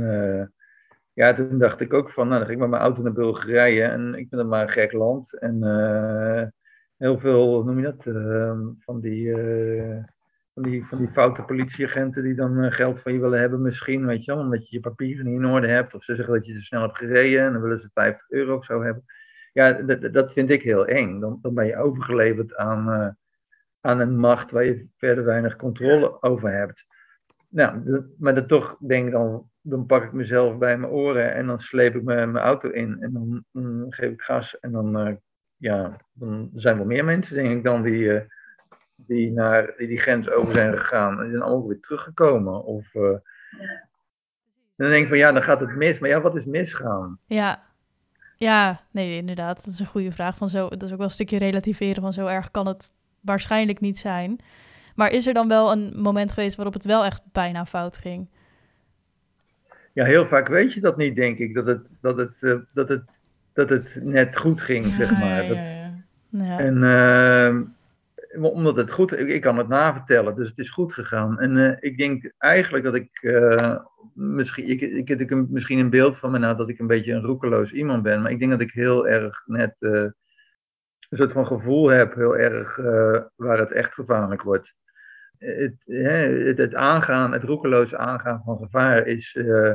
ja, 1.21 1.33
toen 1.33 1.57
dacht 1.57 1.81
ik 1.81 1.93
ook 1.93 2.11
van, 2.11 2.27
nou, 2.27 2.37
dan 2.37 2.47
ga 2.47 2.53
ik 2.53 2.59
met 2.59 2.69
mijn 2.69 2.81
auto 2.81 3.01
naar 3.01 3.13
Bulgarije 3.13 3.83
en 3.83 4.13
ik 4.13 4.29
ben 4.29 4.39
dan 4.39 4.47
maar 4.47 4.61
een 4.61 4.69
gek 4.69 4.91
land. 4.91 5.39
En 5.39 5.63
uh, 5.63 6.43
heel 6.97 7.19
veel, 7.19 7.63
noem 7.63 7.77
je 7.77 7.83
dat, 7.83 8.05
uh, 8.05 8.59
van, 8.79 8.99
die, 8.99 9.25
uh, 9.25 10.03
van, 10.53 10.63
die, 10.63 10.85
van 10.85 10.97
die 10.97 11.11
foute 11.11 11.41
politieagenten 11.41 12.23
die 12.23 12.35
dan 12.35 12.71
geld 12.71 12.99
van 12.99 13.13
je 13.13 13.19
willen 13.19 13.39
hebben 13.39 13.61
misschien, 13.61 14.05
weet 14.05 14.25
je 14.25 14.33
wel, 14.33 14.43
omdat 14.43 14.69
je 14.69 14.75
je 14.75 14.81
papieren 14.81 15.25
niet 15.25 15.39
in 15.39 15.45
orde 15.45 15.67
hebt. 15.67 15.93
Of 15.93 16.03
ze 16.03 16.15
zeggen 16.15 16.33
dat 16.33 16.45
je 16.45 16.53
te 16.53 16.61
snel 16.61 16.81
hebt 16.81 16.97
gereden 16.97 17.45
en 17.45 17.53
dan 17.53 17.61
willen 17.61 17.81
ze 17.81 17.89
50 17.93 18.29
euro 18.29 18.55
of 18.55 18.65
zo 18.65 18.81
hebben. 18.81 19.03
Ja, 19.53 19.71
dat, 20.11 20.33
vind 20.33 20.49
ik 20.49 20.61
heel 20.61 20.85
eng. 20.85 21.19
Dan, 21.19 21.39
dan 21.41 21.53
ben 21.53 21.65
je 21.65 21.77
overgeleverd 21.77 22.55
aan, 22.55 23.17
aan 23.81 23.99
een 23.99 24.17
macht 24.17 24.51
waar 24.51 24.65
je 24.65 24.87
verder 24.97 25.25
weinig 25.25 25.55
controle 25.55 26.21
over 26.21 26.51
hebt. 26.51 26.85
Nou, 27.49 28.03
maar 28.17 28.35
dat 28.35 28.47
toch 28.47 28.77
denk 28.79 29.05
ik 29.05 29.11
dan 29.11 29.50
dan 29.61 29.85
pak 29.85 30.03
ik 30.03 30.11
mezelf 30.11 30.57
bij 30.57 30.77
mijn 30.77 30.91
oren 30.91 31.33
en 31.33 31.47
dan 31.47 31.59
sleep 31.59 31.95
ik 31.95 32.03
mijn, 32.03 32.31
mijn 32.31 32.45
auto 32.45 32.69
in 32.69 32.97
en 33.01 33.13
dan, 33.13 33.45
dan, 33.51 33.85
geef 33.89 34.11
ik 34.11 34.21
gas. 34.21 34.59
En 34.59 34.71
dan, 34.71 35.07
uh, 35.07 35.13
ja, 35.57 35.97
dan 36.13 36.49
zijn 36.53 36.73
er 36.73 36.79
wel 36.79 36.89
meer 36.89 37.05
mensen, 37.05 37.35
denk 37.35 37.57
ik, 37.57 37.63
dan 37.63 37.81
die, 37.81 38.03
uh, 38.03 38.21
die, 38.95 39.31
naar, 39.31 39.73
die 39.77 39.87
die 39.87 39.97
grens 39.97 40.29
over 40.29 40.53
zijn 40.53 40.77
gegaan. 40.77 41.21
En 41.21 41.29
zijn 41.29 41.41
allemaal 41.41 41.67
weer 41.67 41.79
teruggekomen. 41.79 42.63
Of, 42.63 42.93
uh, 42.93 43.17
dan 44.75 44.89
denk 44.89 45.03
ik 45.03 45.09
van 45.09 45.17
ja, 45.17 45.31
dan 45.31 45.43
gaat 45.43 45.59
het 45.59 45.75
mis. 45.75 45.99
Maar 45.99 46.09
ja, 46.09 46.21
wat 46.21 46.35
is 46.35 46.45
misgaan? 46.45 47.19
Ja, 47.25 47.63
ja, 48.35 48.81
nee, 48.91 49.17
inderdaad. 49.17 49.65
Dat 49.65 49.73
is 49.73 49.79
een 49.79 49.85
goede 49.85 50.11
vraag. 50.11 50.37
Van 50.37 50.49
zo, 50.49 50.69
dat 50.69 50.83
is 50.83 50.91
ook 50.91 50.97
wel 50.97 51.05
een 51.05 51.13
stukje 51.13 51.37
relativeren 51.37 52.01
van 52.01 52.13
zo 52.13 52.25
erg 52.25 52.51
kan 52.51 52.67
het 52.67 52.93
waarschijnlijk 53.19 53.79
niet 53.79 53.99
zijn. 53.99 54.39
Maar 54.95 55.09
is 55.11 55.27
er 55.27 55.33
dan 55.33 55.47
wel 55.47 55.71
een 55.71 55.93
moment 55.95 56.31
geweest 56.31 56.55
waarop 56.55 56.73
het 56.73 56.85
wel 56.85 57.05
echt 57.05 57.21
bijna 57.31 57.65
fout 57.65 57.97
ging? 57.97 58.29
Ja, 59.93 60.05
heel 60.05 60.25
vaak 60.25 60.47
weet 60.47 60.73
je 60.73 60.79
dat 60.79 60.97
niet, 60.97 61.15
denk 61.15 61.37
ik. 61.37 61.53
Dat 61.53 61.67
het, 61.67 61.97
dat 62.01 62.17
het, 62.17 62.41
uh, 62.41 62.59
dat 62.73 62.89
het, 62.89 63.21
dat 63.53 63.69
het 63.69 63.99
net 64.03 64.37
goed 64.37 64.61
ging, 64.61 64.85
zeg 64.85 65.19
maar. 65.19 65.47
Dat, 65.47 65.57
ja, 66.29 66.59
en 66.59 66.77
uh, 68.33 68.51
omdat 68.51 68.75
het 68.75 68.91
goed, 68.91 69.19
ik, 69.19 69.27
ik, 69.27 69.41
kan 69.41 69.57
het 69.57 69.67
navertellen, 69.67 70.35
dus 70.35 70.49
het 70.49 70.57
is 70.57 70.69
goed 70.69 70.93
gegaan. 70.93 71.39
En 71.39 71.57
uh, 71.57 71.77
ik 71.79 71.97
denk 71.97 72.33
eigenlijk 72.37 72.83
dat 72.83 72.95
ik, 72.95 73.09
eh, 73.21 73.77
misschien, 74.13 74.67
ik, 74.67 74.81
ik 74.81 75.07
heb 75.07 75.19
ik 75.19 75.49
misschien 75.49 75.79
een 75.79 75.89
beeld 75.89 76.17
van 76.17 76.31
me 76.31 76.37
na 76.37 76.53
dat 76.53 76.69
ik 76.69 76.79
een 76.79 76.87
beetje 76.87 77.13
een 77.13 77.23
roekeloos 77.23 77.71
iemand 77.71 78.03
ben. 78.03 78.21
Maar 78.21 78.31
ik 78.31 78.39
denk 78.39 78.51
dat 78.51 78.61
ik 78.61 78.71
heel 78.71 79.07
erg 79.07 79.43
net 79.45 79.75
een 79.79 80.13
soort 81.09 81.31
van 81.31 81.47
gevoel 81.47 81.87
heb, 81.87 82.15
heel 82.15 82.37
erg 82.37 82.75
waar 83.35 83.57
het 83.57 83.71
echt 83.71 83.93
gevaarlijk 83.93 84.41
wordt 84.41 84.75
het, 85.41 85.75
het, 85.85 86.57
het, 86.57 86.75
aangaan, 86.75 87.31
het 87.31 87.43
roekeloos 87.43 87.95
aangaan 87.95 88.41
van 88.45 88.57
gevaar 88.57 89.07
is, 89.07 89.35
uh, 89.35 89.73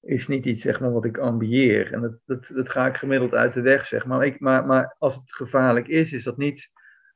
is 0.00 0.28
niet 0.28 0.44
iets 0.44 0.62
zeg 0.62 0.80
maar, 0.80 0.92
wat 0.92 1.04
ik 1.04 1.18
ambieer. 1.18 1.92
En 1.92 2.00
dat, 2.00 2.12
dat, 2.24 2.50
dat 2.54 2.70
ga 2.70 2.86
ik 2.86 2.96
gemiddeld 2.96 3.34
uit 3.34 3.54
de 3.54 3.60
weg, 3.60 3.86
zeg 3.86 4.06
maar. 4.06 4.24
Ik, 4.24 4.40
maar. 4.40 4.66
Maar 4.66 4.94
als 4.98 5.14
het 5.14 5.32
gevaarlijk 5.32 5.88
is, 5.88 6.12
is 6.12 6.24
dat 6.24 6.36
niet 6.36 6.70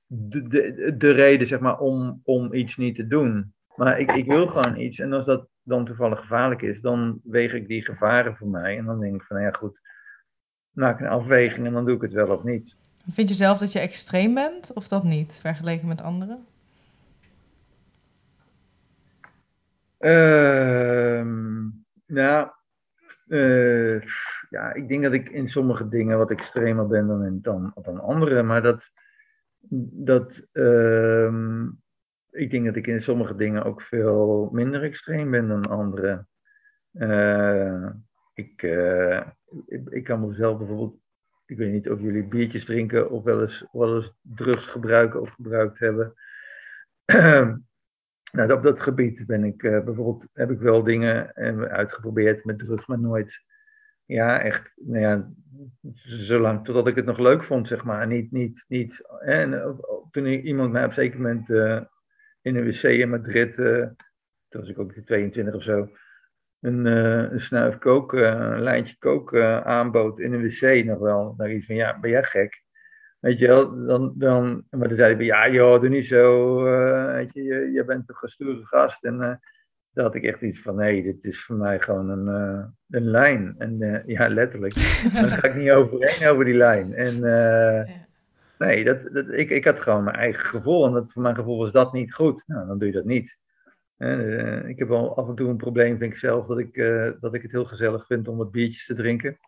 de, 0.07 0.49
de, 0.49 0.95
de 0.97 1.11
reden 1.11 1.47
zeg 1.47 1.61
maar, 1.61 1.79
om, 1.79 2.21
om 2.25 2.55
iets 2.55 2.77
niet 2.77 2.97
te 2.97 3.07
doen. 3.07 3.55
Maar 3.77 4.01
ik, 4.01 4.13
ik 4.13 4.27
wil 4.27 4.47
gewoon 4.47 4.79
iets. 4.79 4.99
En 4.99 5.13
als 5.13 5.25
dat 5.25 5.49
dan 5.63 5.85
toevallig 5.85 6.21
gevaarlijk 6.21 6.63
is, 6.63 6.81
dan 6.81 7.21
weeg 7.23 7.53
ik 7.53 7.69
die 7.69 7.85
gevaren 7.85 8.37
voor 8.37 8.49
mij. 8.49 8.79
En 8.79 8.85
dan 8.85 9.01
denk 9.01 9.15
ik 9.15 9.23
van, 9.23 9.41
ja 9.41 9.51
goed, 9.51 9.81
maak 10.71 11.01
een 11.01 11.07
afweging 11.07 11.67
en 11.67 11.73
dan 11.73 11.85
doe 11.85 11.97
ik 11.97 12.03
het 12.03 12.13
wel 12.13 12.37
of 12.37 12.43
niet. 12.43 12.77
Vind 13.11 13.29
je 13.29 13.35
zelf 13.35 13.59
dat 13.59 13.73
je 13.73 13.79
extreem 13.79 14.35
bent 14.35 14.73
of 14.73 14.89
dat 14.89 15.05
niet, 15.05 15.39
vergeleken 15.41 15.89
met 15.89 16.03
anderen? 16.03 16.47
Nou, 22.07 22.51
ja, 24.51 24.75
ik 24.75 24.89
denk 24.89 25.03
dat 25.03 25.13
ik 25.13 25.29
in 25.29 25.49
sommige 25.49 25.89
dingen 25.89 26.19
wat 26.19 26.31
extremer 26.31 26.87
ben 26.87 27.07
dan, 27.07 27.39
dan, 27.43 27.75
dan 27.83 28.01
andere. 28.01 28.43
Maar 28.43 28.63
dat, 28.63 28.91
dat 29.91 30.47
uh, 30.53 31.33
ik 32.31 32.51
denk 32.51 32.65
dat 32.65 32.77
ik 32.77 32.87
in 32.87 33.03
sommige 33.03 33.35
dingen 33.35 33.65
ook 33.65 33.83
veel 33.83 34.49
minder 34.53 34.83
extreem 34.83 35.31
ben 35.31 35.49
dan 35.49 35.67
anderen. 35.67 36.29
Uh, 36.93 37.89
ik, 38.35 38.63
uh, 38.63 39.21
ik, 39.67 39.89
ik, 39.89 40.05
kan 40.05 40.29
mezelf 40.29 40.59
bijvoorbeeld, 40.59 40.97
ik 41.47 41.57
weet 41.57 41.73
niet 41.73 41.91
of 41.91 42.01
jullie 42.01 42.25
biertjes 42.25 42.65
drinken 42.65 43.11
of 43.11 43.23
wel 43.23 43.41
eens, 43.41 43.67
wel 43.73 43.97
eens 43.97 44.15
drugs 44.21 44.67
gebruiken 44.67 45.21
of 45.21 45.31
gebruikt 45.31 45.79
hebben. 45.79 46.15
Nou, 48.35 48.53
op 48.53 48.63
dat 48.63 48.81
gebied 48.81 49.27
ben 49.27 49.45
ik 49.45 49.63
uh, 49.63 49.85
bijvoorbeeld, 49.85 50.29
heb 50.33 50.51
ik 50.51 50.59
wel 50.59 50.83
dingen 50.83 51.33
uh, 51.35 51.63
uitgeprobeerd 51.63 52.45
met 52.45 52.59
drugs, 52.59 52.87
maar 52.87 52.99
nooit, 52.99 53.45
ja, 54.05 54.41
echt, 54.41 54.73
nou 54.77 55.01
ja, 55.01 55.31
zolang 56.05 56.65
totdat 56.65 56.87
ik 56.87 56.95
het 56.95 57.05
nog 57.05 57.19
leuk 57.19 57.43
vond, 57.43 57.69
zeg 57.69 57.85
maar. 57.85 58.07
Niet, 58.07 58.33
niet, 58.33 58.65
niet. 58.69 59.03
En 59.21 59.53
uh, 59.53 59.69
toen 60.11 60.27
iemand 60.27 60.73
mij 60.73 60.83
op 60.83 60.89
een 60.89 60.95
zeker 60.95 61.21
moment 61.21 61.49
in 62.43 62.57
een 62.57 62.65
wc 62.65 62.83
in 62.83 63.11
Madrid, 63.11 63.55
toen 64.49 64.61
was 64.61 64.69
ik 64.69 64.79
ook 64.79 64.93
22 64.93 65.55
of 65.55 65.63
zo, 65.63 65.89
een, 66.61 66.87
een 66.87 67.41
snuif 67.41 67.79
kook, 67.79 68.13
een 68.13 68.63
lijntje 68.63 68.97
kook 68.99 69.37
aanbood 69.65 70.21
in 70.21 70.33
een 70.33 70.43
wc 70.43 70.85
nog 70.85 70.99
wel. 70.99 71.37
Daar 71.37 71.53
iets 71.53 71.67
van, 71.67 71.75
ja, 71.75 72.01
ben 72.01 72.11
jij 72.11 72.25
gek? 72.25 72.64
Weet 73.25 73.39
je 73.39 73.47
wel, 73.47 73.87
dan, 73.87 74.13
dan, 74.17 74.65
maar 74.71 74.89
dan 74.89 74.97
zei 74.97 75.15
hij, 75.15 75.25
ja 75.25 75.51
joh, 75.51 75.81
doe 75.81 75.89
niet 75.89 76.07
zo, 76.07 76.59
uh, 76.67 77.15
weet 77.15 77.33
je, 77.33 77.43
je, 77.43 77.71
je, 77.73 77.85
bent 77.85 78.09
een 78.09 78.29
stoere 78.29 78.67
gast. 78.67 79.05
En, 79.05 79.15
uh, 79.15 79.21
daar 79.93 80.05
had 80.05 80.15
ik 80.15 80.23
echt 80.23 80.41
iets 80.41 80.63
van, 80.63 80.77
nee, 80.77 81.03
dit 81.03 81.25
is 81.25 81.45
voor 81.45 81.57
mij 81.57 81.81
gewoon 81.81 82.09
een, 82.09 82.27
uh, 82.27 82.65
een 82.89 83.11
lijn. 83.11 83.55
En 83.59 84.03
ja, 84.07 84.29
letterlijk. 84.29 84.75
Dan 85.15 85.29
ga 85.29 85.43
ik 85.43 85.55
niet 85.55 85.71
overheen 85.71 86.29
over 86.29 86.45
die 86.45 86.55
lijn. 86.55 86.95
En 86.95 87.21
nee, 88.59 88.85
dat, 88.85 89.13
dat, 89.13 89.33
ik, 89.33 89.51
ik 89.51 89.65
had 89.65 89.81
gewoon 89.81 90.05
mijn 90.05 90.17
eigen 90.17 90.47
gevoel. 90.47 90.87
En 90.87 90.93
dat, 90.93 91.13
voor 91.13 91.23
mijn 91.23 91.35
gevoel 91.35 91.59
was 91.59 91.73
dat 91.73 91.93
niet 91.93 92.15
goed. 92.15 92.43
Nou, 92.47 92.67
dan 92.67 92.79
doe 92.79 92.89
je 92.89 92.95
dat 92.95 93.05
niet. 93.05 93.39
ik 94.67 94.79
heb 94.79 94.89
wel 94.89 95.17
af 95.17 95.29
en 95.29 95.35
toe 95.35 95.49
een 95.49 95.57
probleem, 95.57 95.99
vind 95.99 96.13
ik 96.13 96.19
zelf, 96.19 96.47
dat 96.47 96.59
ik, 96.59 96.77
dat 97.21 97.35
ik 97.35 97.43
het 97.43 97.53
heel 97.53 97.65
gezellig 97.65 98.07
vind 98.07 98.29
om 98.29 98.37
wat 98.37 98.51
biertjes 98.51 98.87
te 98.87 98.95
drinken. 98.95 99.39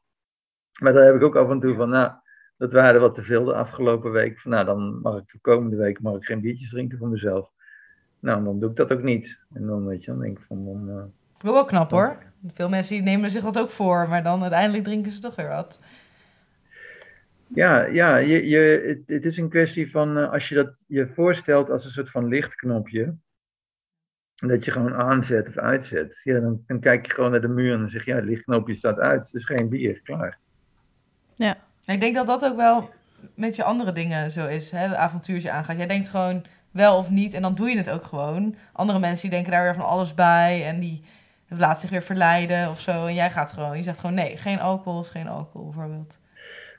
Maar 0.81 0.93
daar 0.93 1.05
heb 1.05 1.15
ik 1.15 1.23
ook 1.23 1.37
af 1.37 1.51
en 1.51 1.61
toe 1.61 1.75
van, 1.75 1.89
nou, 1.89 2.13
dat 2.57 2.73
waren 2.73 3.01
wat 3.01 3.15
te 3.15 3.23
veel 3.23 3.45
de 3.45 3.55
afgelopen 3.55 4.13
week. 4.13 4.41
Van, 4.41 4.51
nou, 4.51 4.65
dan 4.65 5.01
mag 5.01 5.19
ik 5.19 5.29
de 5.29 5.39
komende 5.39 5.77
week 5.77 6.01
mag 6.01 6.17
ik 6.17 6.25
geen 6.25 6.41
biertjes 6.41 6.71
drinken 6.71 6.99
voor 6.99 7.09
mezelf. 7.09 7.51
Nou, 8.21 8.45
dan 8.45 8.61
doe 8.61 8.71
ik 8.71 8.77
dat 8.77 8.93
ook 8.93 9.03
niet. 9.03 9.39
En 9.53 9.67
dan 9.67 9.87
weet 9.87 10.05
je, 10.05 10.11
dan 10.11 10.21
denk 10.21 10.39
ik 10.39 10.45
van... 10.45 10.65
Dan, 10.65 10.89
uh, 10.89 11.53
wel 11.53 11.65
knap 11.65 11.91
hoor. 11.91 12.19
Veel 12.55 12.69
mensen 12.69 13.05
nemen 13.05 13.31
zich 13.31 13.43
dat 13.43 13.59
ook 13.59 13.71
voor, 13.71 14.09
maar 14.09 14.23
dan 14.23 14.43
uiteindelijk 14.43 14.85
drinken 14.85 15.13
ze 15.13 15.21
toch 15.21 15.37
weer 15.37 15.49
wat. 15.49 15.81
Ja, 17.47 17.85
ja 17.85 18.17
je, 18.17 18.47
je, 18.47 18.59
het, 18.87 19.03
het 19.07 19.25
is 19.25 19.37
een 19.37 19.49
kwestie 19.49 19.91
van 19.91 20.19
uh, 20.19 20.33
als 20.33 20.49
je 20.49 20.55
dat 20.55 20.83
je 20.87 21.09
voorstelt 21.09 21.71
als 21.71 21.85
een 21.85 21.91
soort 21.91 22.11
van 22.11 22.29
lichtknopje. 22.29 23.15
Dat 24.35 24.65
je 24.65 24.71
gewoon 24.71 24.95
aanzet 24.95 25.49
of 25.49 25.57
uitzet. 25.57 26.21
Ja, 26.25 26.41
dan, 26.41 26.63
dan 26.67 26.81
kijk 26.81 27.07
je 27.07 27.13
gewoon 27.13 27.31
naar 27.31 27.41
de 27.41 27.49
muur 27.49 27.73
en 27.73 27.79
dan 27.79 27.91
zeg 27.91 28.05
je, 28.05 28.11
ja, 28.11 28.17
het 28.17 28.27
lichtknopje 28.27 28.75
staat 28.75 28.99
uit. 28.99 29.33
Dus 29.33 29.45
geen 29.45 29.69
bier, 29.69 30.01
klaar. 30.03 30.39
Ja. 31.35 31.57
Ik 31.87 32.01
denk 32.01 32.15
dat 32.15 32.27
dat 32.27 32.45
ook 32.45 32.57
wel 32.57 32.91
met 33.35 33.57
je 33.57 33.65
andere 33.65 33.93
dingen 33.93 34.31
zo 34.31 34.47
is, 34.47 34.71
hè, 34.71 34.79
het 34.79 34.95
avontuurtje 34.95 35.51
aangaat. 35.51 35.77
Jij 35.77 35.87
denkt 35.87 36.09
gewoon 36.09 36.45
wel 36.71 36.99
of 36.99 37.11
niet 37.11 37.35
en 37.35 37.43
dan 37.43 37.55
doe 37.55 37.69
je 37.69 37.77
het 37.77 37.91
ook 37.91 38.05
gewoon. 38.05 38.55
Andere 38.73 38.99
mensen 38.99 39.23
die 39.23 39.31
denken 39.31 39.53
daar 39.53 39.63
weer 39.63 39.75
van 39.75 39.87
alles 39.87 40.15
bij 40.15 40.65
en 40.65 40.81
die 40.81 41.03
laten 41.49 41.81
zich 41.81 41.91
weer 41.91 42.03
verleiden 42.03 42.69
of 42.69 42.81
zo. 42.81 43.07
En 43.07 43.15
jij 43.15 43.31
gaat 43.31 43.53
gewoon, 43.53 43.77
je 43.77 43.83
zegt 43.83 43.99
gewoon 43.99 44.15
nee, 44.15 44.37
geen 44.37 44.61
alcohol 44.61 45.03
geen 45.03 45.29
alcohol 45.29 45.71
bijvoorbeeld. 45.71 46.19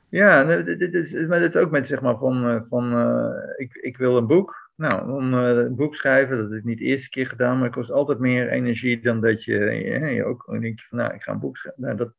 Ja, 0.09 0.43
dit 0.63 0.93
is, 0.93 1.25
maar 1.27 1.39
dit 1.39 1.55
is 1.55 1.61
ook 1.61 1.71
met 1.71 1.87
zeg 1.87 2.01
maar 2.01 2.17
van, 2.17 2.49
eh, 2.49 2.61
van 2.69 2.93
uh, 2.93 3.33
ik, 3.55 3.73
ik 3.73 3.97
wil 3.97 4.17
een 4.17 4.27
boek. 4.27 4.71
Nou, 4.75 5.11
om 5.11 5.33
een 5.33 5.75
boek 5.75 5.95
schrijven, 5.95 6.37
dat 6.37 6.49
heb 6.49 6.59
ik 6.59 6.65
niet 6.65 6.77
de 6.77 6.83
eerste 6.83 7.09
keer 7.09 7.27
gedaan, 7.27 7.55
maar 7.55 7.65
het 7.65 7.75
kost 7.75 7.91
altijd 7.91 8.19
meer 8.19 8.49
energie 8.49 9.01
dan 9.01 9.21
dat 9.21 9.43
je, 9.43 9.55
je 10.13 10.23
ook 10.25 10.57
denk 10.59 10.79
je 10.79 10.85
van 10.89 10.97
nou, 10.97 11.13
ik 11.13 11.23
ga 11.23 11.31
een 11.31 11.39
boek 11.39 11.57
schrijven. 11.57 11.81
Nou, 11.83 11.95
dat, 11.95 12.13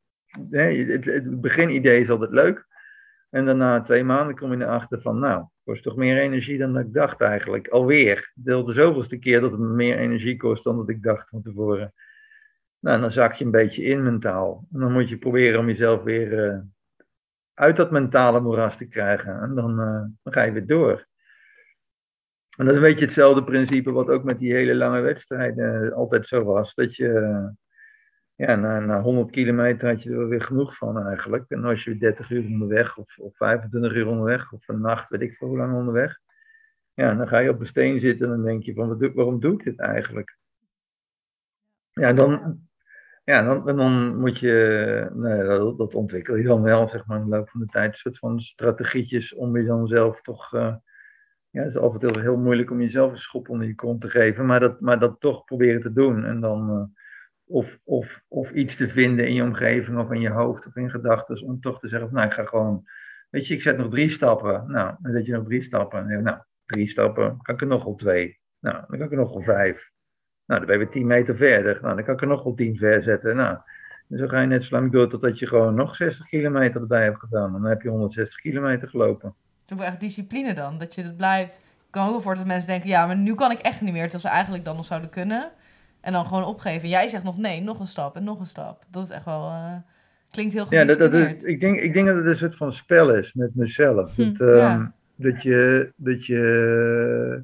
het, 0.50 1.04
het 1.04 1.40
beginidee 1.40 2.00
is 2.00 2.10
altijd 2.10 2.30
leuk. 2.30 2.66
En 3.30 3.44
dan 3.44 3.56
na 3.56 3.80
twee 3.80 4.04
maanden 4.04 4.36
kom 4.36 4.52
je 4.52 4.64
erachter 4.64 5.00
van, 5.00 5.18
nou, 5.18 5.40
het 5.40 5.50
kost 5.64 5.82
toch 5.82 5.96
meer 5.96 6.18
energie 6.18 6.58
dan 6.58 6.78
ik 6.78 6.92
dacht 6.92 7.20
eigenlijk. 7.20 7.68
Alweer. 7.68 8.32
Deel 8.34 8.64
de 8.64 8.72
zoveelste 8.72 9.18
keer 9.18 9.40
dat 9.40 9.50
het 9.50 9.60
me 9.60 9.66
meer 9.66 9.98
energie 9.98 10.36
kost 10.36 10.64
dan 10.64 10.76
dat 10.76 10.88
ik 10.88 11.02
dacht 11.02 11.28
van 11.28 11.42
tevoren. 11.42 11.92
Nou, 12.78 13.00
dan 13.00 13.10
zak 13.10 13.32
je 13.32 13.44
een 13.44 13.50
beetje 13.50 13.82
in 13.82 14.02
mentaal. 14.02 14.66
En 14.72 14.80
dan 14.80 14.92
moet 14.92 15.08
je 15.08 15.18
proberen 15.18 15.60
om 15.60 15.66
jezelf 15.66 16.02
weer 16.02 16.52
uh, 16.52 16.58
uit 17.54 17.76
dat 17.76 17.90
mentale 17.90 18.40
moeras 18.40 18.76
te 18.76 18.88
krijgen. 18.88 19.40
En 19.40 19.54
dan, 19.54 19.70
uh, 19.80 20.04
dan 20.22 20.32
ga 20.32 20.42
je 20.42 20.52
weer 20.52 20.66
door. 20.66 21.06
En 22.56 22.64
dat 22.64 22.68
is 22.68 22.76
een 22.76 22.88
beetje 22.88 23.04
hetzelfde 23.04 23.44
principe 23.44 23.90
wat 23.90 24.08
ook 24.08 24.24
met 24.24 24.38
die 24.38 24.52
hele 24.52 24.74
lange 24.74 25.00
wedstrijden 25.00 25.92
altijd 25.92 26.26
zo 26.26 26.44
was. 26.44 26.74
Dat 26.74 26.94
je 26.94 27.52
ja, 28.38 28.56
na, 28.56 28.78
na 28.78 29.00
100 29.00 29.30
kilometer 29.30 29.88
had 29.88 30.02
je 30.02 30.10
er 30.10 30.28
weer 30.28 30.42
genoeg 30.42 30.76
van 30.76 31.06
eigenlijk. 31.06 31.44
En 31.50 31.64
als 31.64 31.84
je 31.84 31.98
30 31.98 32.30
uur 32.30 32.44
onderweg 32.44 32.98
of, 32.98 33.18
of 33.18 33.36
25 33.36 33.92
uur 33.92 34.06
onderweg 34.06 34.52
of 34.52 34.68
een 34.68 34.80
nacht, 34.80 35.08
weet 35.08 35.20
ik 35.20 35.36
veel 35.36 35.48
hoe 35.48 35.56
lang 35.56 35.74
onderweg. 35.74 36.20
Ja, 36.94 37.14
dan 37.14 37.28
ga 37.28 37.38
je 37.38 37.50
op 37.50 37.60
een 37.60 37.66
steen 37.66 38.00
zitten 38.00 38.26
en 38.26 38.32
dan 38.32 38.44
denk 38.44 38.62
je 38.62 38.74
van 38.74 38.88
wat, 38.88 39.14
waarom 39.14 39.40
doe 39.40 39.52
ik 39.52 39.64
dit 39.64 39.78
eigenlijk? 39.78 40.36
Ja, 41.92 42.12
dan, 42.12 42.60
ja, 43.24 43.42
dan, 43.42 43.76
dan 43.76 44.16
moet 44.16 44.38
je, 44.38 45.10
nee, 45.14 45.44
dat, 45.44 45.78
dat, 45.78 45.94
ontwikkel 45.94 46.36
je 46.36 46.44
dan 46.44 46.62
wel, 46.62 46.88
zeg 46.88 47.06
maar, 47.06 47.18
in 47.18 47.24
de 47.24 47.30
loop 47.30 47.48
van 47.48 47.60
de 47.60 47.66
tijd. 47.66 47.92
Een 47.92 47.98
soort 47.98 48.18
van 48.18 48.40
strategietjes 48.40 49.34
om 49.34 49.56
je 49.56 49.64
dan 49.64 49.86
zelf 49.86 50.20
toch, 50.20 50.54
uh, 50.54 50.74
ja, 51.50 51.62
het 51.62 51.74
is 51.74 51.80
en 51.80 51.98
toe 51.98 52.20
heel 52.20 52.36
moeilijk 52.36 52.70
om 52.70 52.80
jezelf 52.80 53.12
een 53.12 53.18
schop 53.18 53.48
onder 53.48 53.66
je 53.66 53.74
kont 53.74 54.00
te 54.00 54.10
geven, 54.10 54.46
maar 54.46 54.60
dat, 54.60 54.80
maar 54.80 54.98
dat 54.98 55.20
toch 55.20 55.44
proberen 55.44 55.80
te 55.80 55.92
doen. 55.92 56.24
En 56.24 56.40
dan, 56.40 56.70
uh, 56.70 56.97
of, 57.48 57.78
of, 57.84 58.20
of 58.28 58.50
iets 58.50 58.76
te 58.76 58.88
vinden 58.88 59.26
in 59.26 59.34
je 59.34 59.42
omgeving 59.42 59.98
of 59.98 60.10
in 60.10 60.20
je 60.20 60.30
hoofd 60.30 60.66
of 60.66 60.76
in 60.76 60.90
gedachten 60.90 61.46
om 61.46 61.60
toch 61.60 61.80
te 61.80 61.88
zeggen, 61.88 62.12
nou 62.12 62.26
ik 62.26 62.32
ga 62.32 62.44
gewoon, 62.44 62.84
weet 63.30 63.46
je, 63.46 63.54
ik 63.54 63.62
zet 63.62 63.76
nog 63.76 63.90
drie 63.90 64.10
stappen. 64.10 64.70
Nou, 64.70 64.94
dan 64.98 65.12
zet 65.12 65.26
je 65.26 65.32
nog 65.32 65.44
drie 65.44 65.62
stappen. 65.62 66.08
En 66.08 66.22
nou, 66.22 66.38
drie 66.64 66.88
stappen, 66.88 67.38
kan 67.42 67.54
ik 67.54 67.60
er 67.60 67.66
nog 67.66 67.84
wel 67.84 67.94
twee. 67.94 68.38
Nou, 68.60 68.76
dan 68.76 68.98
kan 68.98 69.06
ik 69.06 69.10
er 69.10 69.18
nog 69.18 69.32
wel 69.32 69.42
vijf. 69.42 69.90
Nou, 70.46 70.60
dan 70.60 70.68
ben 70.68 70.78
je 70.78 70.84
weer 70.84 70.92
tien 70.92 71.06
meter 71.06 71.36
verder. 71.36 71.78
Nou, 71.82 71.94
dan 71.94 72.04
kan 72.04 72.14
ik 72.14 72.20
er 72.20 72.26
nog 72.26 72.42
wel 72.42 72.54
tien 72.54 72.76
ver 72.76 73.02
zetten. 73.02 73.36
Nou, 73.36 73.58
en 74.08 74.18
zo 74.18 74.26
ga 74.26 74.40
je 74.40 74.46
net 74.46 74.64
zo 74.64 74.76
lang 74.76 74.92
door 74.92 75.08
totdat 75.08 75.38
je 75.38 75.46
gewoon 75.46 75.74
nog 75.74 75.94
60 75.94 76.26
kilometer 76.26 76.80
erbij 76.80 77.02
hebt 77.02 77.18
gedaan. 77.18 77.54
En 77.54 77.60
dan 77.62 77.70
heb 77.70 77.82
je 77.82 77.88
160 77.88 78.40
kilometer 78.40 78.88
gelopen. 78.88 79.34
Is 79.66 79.76
echt 79.76 80.00
discipline 80.00 80.54
dan, 80.54 80.78
dat 80.78 80.94
je 80.94 81.02
het 81.02 81.16
blijft. 81.16 81.56
Ik 81.56 81.90
kan 81.90 82.08
ook 82.08 82.22
voor 82.22 82.34
dat 82.34 82.46
mensen 82.46 82.68
denken, 82.68 82.88
ja, 82.88 83.06
maar 83.06 83.16
nu 83.16 83.34
kan 83.34 83.50
ik 83.50 83.58
echt 83.58 83.80
niet 83.80 83.92
meer. 83.92 84.02
Terwijl 84.02 84.22
ze 84.22 84.28
eigenlijk 84.28 84.64
dan 84.64 84.76
nog 84.76 84.84
zouden 84.84 85.10
kunnen. 85.10 85.50
En 86.00 86.12
dan 86.12 86.26
gewoon 86.26 86.44
opgeven. 86.44 86.88
Jij 86.88 87.08
zegt 87.08 87.24
nog 87.24 87.38
nee, 87.38 87.60
nog 87.60 87.80
een 87.80 87.86
stap 87.86 88.16
en 88.16 88.24
nog 88.24 88.40
een 88.40 88.46
stap. 88.46 88.84
Dat 88.90 89.04
is 89.04 89.10
echt 89.10 89.24
wel. 89.24 89.44
Uh, 89.46 89.74
klinkt 90.30 90.52
heel 90.52 90.62
goed. 90.62 90.72
Ja, 90.72 90.84
dat, 90.84 90.98
dat 90.98 91.14
ik, 91.44 91.60
denk, 91.60 91.80
ik 91.80 91.92
denk 91.92 92.06
dat 92.06 92.16
het 92.16 92.26
een 92.26 92.36
soort 92.36 92.56
van 92.56 92.72
spel 92.72 93.14
is 93.14 93.32
met 93.32 93.54
mezelf. 93.54 94.14
Hm, 94.14 94.32
dat, 94.32 94.40
um, 94.40 94.92
dat, 95.14 95.42
je, 95.42 95.92
dat, 95.96 96.26
je, 96.26 97.42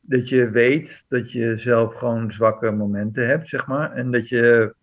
dat 0.00 0.28
je 0.28 0.50
weet 0.50 1.04
dat 1.08 1.32
je 1.32 1.58
zelf 1.58 1.94
gewoon 1.94 2.32
zwakke 2.32 2.70
momenten 2.70 3.26
hebt, 3.26 3.48
zeg 3.48 3.66
maar. 3.66 3.92
En 3.92 4.10
dat 4.10 4.28
je 4.28 4.74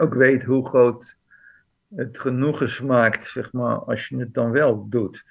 ook 0.00 0.14
weet 0.14 0.42
hoe 0.42 0.68
groot 0.68 1.16
het 1.94 2.18
genoegen 2.18 2.70
smaakt, 2.70 3.26
zeg 3.26 3.52
maar, 3.52 3.76
als 3.76 4.08
je 4.08 4.16
het 4.16 4.34
dan 4.34 4.50
wel 4.50 4.88
doet 4.88 5.24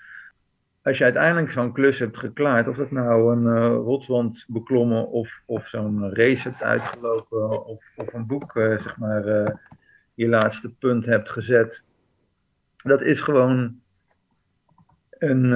als 0.83 0.97
je 0.97 1.03
uiteindelijk 1.03 1.51
zo'n 1.51 1.71
klus 1.71 1.99
hebt 1.99 2.17
geklaard, 2.17 2.67
of 2.67 2.75
dat 2.75 2.91
nou 2.91 3.35
een 3.35 3.57
uh, 3.57 3.67
rotswand 3.67 4.45
beklommen 4.47 5.07
of, 5.07 5.41
of 5.45 5.67
zo'n 5.67 6.13
race 6.13 6.49
hebt 6.49 6.63
uitgelopen 6.63 7.65
of, 7.65 7.83
of 7.95 8.13
een 8.13 8.27
boek, 8.27 8.55
uh, 8.55 8.79
zeg 8.79 8.97
maar, 8.97 9.27
uh, 9.27 9.47
je 10.13 10.27
laatste 10.27 10.73
punt 10.73 11.05
hebt 11.05 11.29
gezet, 11.29 11.83
dat 12.83 13.01
is 13.01 13.21
gewoon 13.21 13.79
een, 15.09 15.51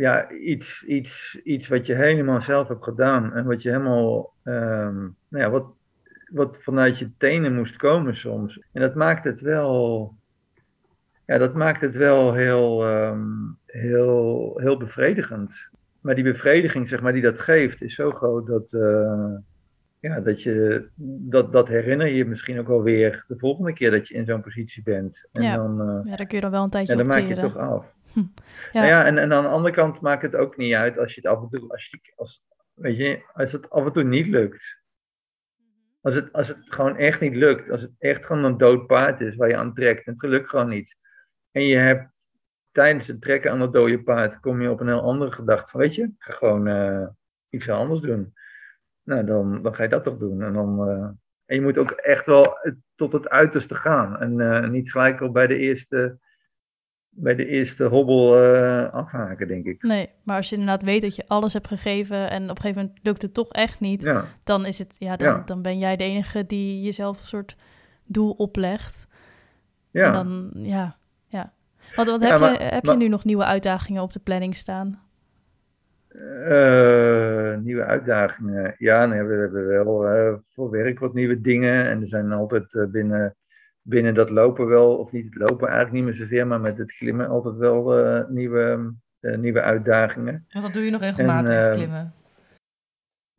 ja, 0.00 0.30
iets, 0.30 0.84
iets, 0.84 1.40
iets 1.42 1.68
wat 1.68 1.86
je 1.86 1.94
helemaal 1.94 2.42
zelf 2.42 2.68
hebt 2.68 2.84
gedaan 2.84 3.34
en 3.34 3.44
wat 3.44 3.62
je 3.62 3.70
helemaal, 3.70 4.32
um, 4.44 5.16
nou 5.28 5.44
ja, 5.44 5.50
wat, 5.50 5.66
wat 6.30 6.56
vanuit 6.60 6.98
je 6.98 7.16
tenen 7.16 7.54
moest 7.54 7.76
komen 7.76 8.16
soms. 8.16 8.60
En 8.72 8.80
dat 8.80 8.94
maakt 8.94 9.24
het 9.24 9.40
wel 9.40 10.14
ja, 11.30 11.38
dat 11.38 11.54
maakt 11.54 11.80
het 11.80 11.96
wel 11.96 12.34
heel, 12.34 12.88
um, 12.88 13.58
heel, 13.66 14.52
heel 14.56 14.76
bevredigend. 14.76 15.68
Maar 16.00 16.14
die 16.14 16.24
bevrediging 16.24 16.88
zeg 16.88 17.00
maar, 17.00 17.12
die 17.12 17.22
dat 17.22 17.38
geeft 17.38 17.82
is 17.82 17.94
zo 17.94 18.10
groot 18.10 18.46
dat, 18.46 18.72
uh, 18.72 19.36
ja, 20.00 20.20
dat, 20.20 20.42
je, 20.42 20.88
dat, 21.30 21.52
dat 21.52 21.68
herinner 21.68 22.06
je 22.06 22.24
misschien 22.24 22.58
ook 22.58 22.66
wel 22.66 22.82
weer 22.82 23.24
de 23.28 23.38
volgende 23.38 23.72
keer 23.72 23.90
dat 23.90 24.08
je 24.08 24.14
in 24.14 24.24
zo'n 24.26 24.42
positie 24.42 24.82
bent. 24.82 25.28
En 25.32 25.42
ja. 25.42 25.56
Dan, 25.56 25.80
uh, 25.80 26.10
ja, 26.10 26.16
dan 26.16 26.26
kun 26.26 26.36
je 26.36 26.40
dan 26.40 26.50
wel 26.50 26.62
een 26.62 26.70
tijdje 26.70 26.96
Ja, 26.96 26.98
dan 26.98 27.08
maak 27.08 27.28
je 27.28 27.34
het 27.34 27.40
toch 27.40 27.56
af. 27.56 27.94
Hm. 28.12 28.20
Ja. 28.72 28.80
Nou 28.80 28.86
ja, 28.86 29.04
en, 29.04 29.18
en 29.18 29.32
aan 29.32 29.42
de 29.42 29.48
andere 29.48 29.74
kant 29.74 30.00
maakt 30.00 30.22
het 30.22 30.36
ook 30.36 30.56
niet 30.56 30.74
uit 30.74 30.98
als 30.98 31.14
je 31.14 31.20
het 31.20 31.30
af 31.30 31.42
en 31.42 31.48
toe, 31.48 31.70
als, 31.70 31.88
je, 31.90 32.12
als, 32.16 32.44
weet 32.74 32.96
je, 32.96 33.22
als 33.32 33.52
het 33.52 33.70
af 33.70 33.86
en 33.86 33.92
toe 33.92 34.04
niet 34.04 34.26
lukt. 34.26 34.78
Als 36.00 36.14
het, 36.14 36.32
als 36.32 36.48
het 36.48 36.58
gewoon 36.60 36.96
echt 36.96 37.20
niet 37.20 37.36
lukt, 37.36 37.70
als 37.70 37.82
het 37.82 37.92
echt 37.98 38.26
gewoon 38.26 38.44
een 38.44 38.58
dood 38.58 38.86
paard 38.86 39.20
is 39.20 39.36
waar 39.36 39.48
je 39.48 39.56
aan 39.56 39.74
trekt 39.74 40.06
en 40.06 40.12
het 40.12 40.20
gelukt 40.20 40.48
gewoon 40.48 40.68
niet 40.68 40.98
en 41.50 41.62
je 41.62 41.76
hebt 41.76 42.28
tijdens 42.72 43.06
het 43.06 43.20
trekken 43.20 43.50
aan 43.50 43.60
het 43.60 43.72
dode 43.72 44.02
paard, 44.02 44.40
kom 44.40 44.62
je 44.62 44.70
op 44.70 44.80
een 44.80 44.86
heel 44.86 45.02
andere 45.02 45.32
gedachte 45.32 45.70
van, 45.70 45.80
weet 45.80 45.94
je, 45.94 46.10
ga 46.18 46.32
gewoon 46.32 46.68
uh, 46.68 47.06
iets 47.48 47.68
anders 47.68 48.00
doen. 48.00 48.34
Nou, 49.02 49.24
dan, 49.24 49.62
dan 49.62 49.74
ga 49.74 49.82
je 49.82 49.88
dat 49.88 50.04
toch 50.04 50.18
doen. 50.18 50.42
En, 50.42 50.52
dan, 50.52 50.88
uh, 50.88 51.04
en 51.44 51.56
je 51.56 51.60
moet 51.60 51.78
ook 51.78 51.90
echt 51.90 52.26
wel 52.26 52.58
tot 52.94 53.12
het 53.12 53.28
uiterste 53.28 53.74
gaan. 53.74 54.20
En 54.20 54.38
uh, 54.38 54.68
niet 54.68 54.90
gelijk 54.90 55.20
al 55.20 55.30
bij 55.30 55.46
de 55.46 55.56
eerste, 55.56 56.18
bij 57.08 57.34
de 57.34 57.46
eerste 57.46 57.84
hobbel 57.84 58.36
afhaken, 58.92 59.48
denk 59.48 59.64
ik. 59.64 59.82
Nee, 59.82 60.10
maar 60.24 60.36
als 60.36 60.48
je 60.48 60.56
inderdaad 60.56 60.82
weet 60.82 61.02
dat 61.02 61.16
je 61.16 61.24
alles 61.26 61.52
hebt 61.52 61.66
gegeven 61.68 62.30
en 62.30 62.42
op 62.42 62.48
een 62.48 62.56
gegeven 62.56 62.82
moment 62.82 62.98
lukt 63.02 63.22
het 63.22 63.34
toch 63.34 63.52
echt 63.52 63.80
niet, 63.80 64.02
ja. 64.02 64.24
dan, 64.44 64.66
is 64.66 64.78
het, 64.78 64.96
ja, 64.98 65.16
dan, 65.16 65.28
ja. 65.28 65.42
dan 65.44 65.62
ben 65.62 65.78
jij 65.78 65.96
de 65.96 66.04
enige 66.04 66.46
die 66.46 66.82
jezelf 66.82 67.20
een 67.20 67.26
soort 67.26 67.56
doel 68.04 68.32
oplegt. 68.32 69.08
Ja. 69.90 70.04
En 70.06 70.12
dan, 70.12 70.50
ja, 70.54 70.99
wat, 71.96 72.06
wat 72.06 72.20
heb, 72.20 72.38
je, 72.38 72.64
heb 72.64 72.84
je 72.84 72.96
nu 72.96 73.08
nog 73.08 73.24
nieuwe 73.24 73.44
uitdagingen 73.44 74.02
op 74.02 74.12
de 74.12 74.20
planning 74.20 74.54
staan? 74.56 75.02
Uh, 76.12 77.56
nieuwe 77.56 77.84
uitdagingen. 77.84 78.74
Ja, 78.78 79.06
nee, 79.06 79.22
we 79.22 79.34
hebben 79.34 79.66
wel 79.66 80.16
uh, 80.16 80.34
voor 80.48 80.70
werk 80.70 80.98
wat 80.98 81.14
nieuwe 81.14 81.40
dingen. 81.40 81.86
En 81.86 82.00
er 82.00 82.08
zijn 82.08 82.32
altijd 82.32 82.74
uh, 82.74 82.86
binnen, 82.86 83.36
binnen 83.82 84.14
dat 84.14 84.30
lopen 84.30 84.66
wel, 84.66 84.96
of 84.96 85.12
niet 85.12 85.24
het 85.24 85.50
lopen 85.50 85.68
eigenlijk 85.68 85.92
niet 85.92 86.04
meer 86.04 86.14
zoveel, 86.14 86.46
maar 86.46 86.60
met 86.60 86.78
het 86.78 86.92
klimmen 86.92 87.28
altijd 87.28 87.56
wel 87.56 88.24
nieuwe, 88.28 88.94
nieuwe 89.20 89.62
uitdagingen. 89.62 90.44
En 90.48 90.62
wat 90.62 90.72
doe 90.72 90.84
je 90.84 90.90
nog 90.90 91.00
regelmatig, 91.00 91.66
en, 91.66 91.72
klimmen? 91.72 92.14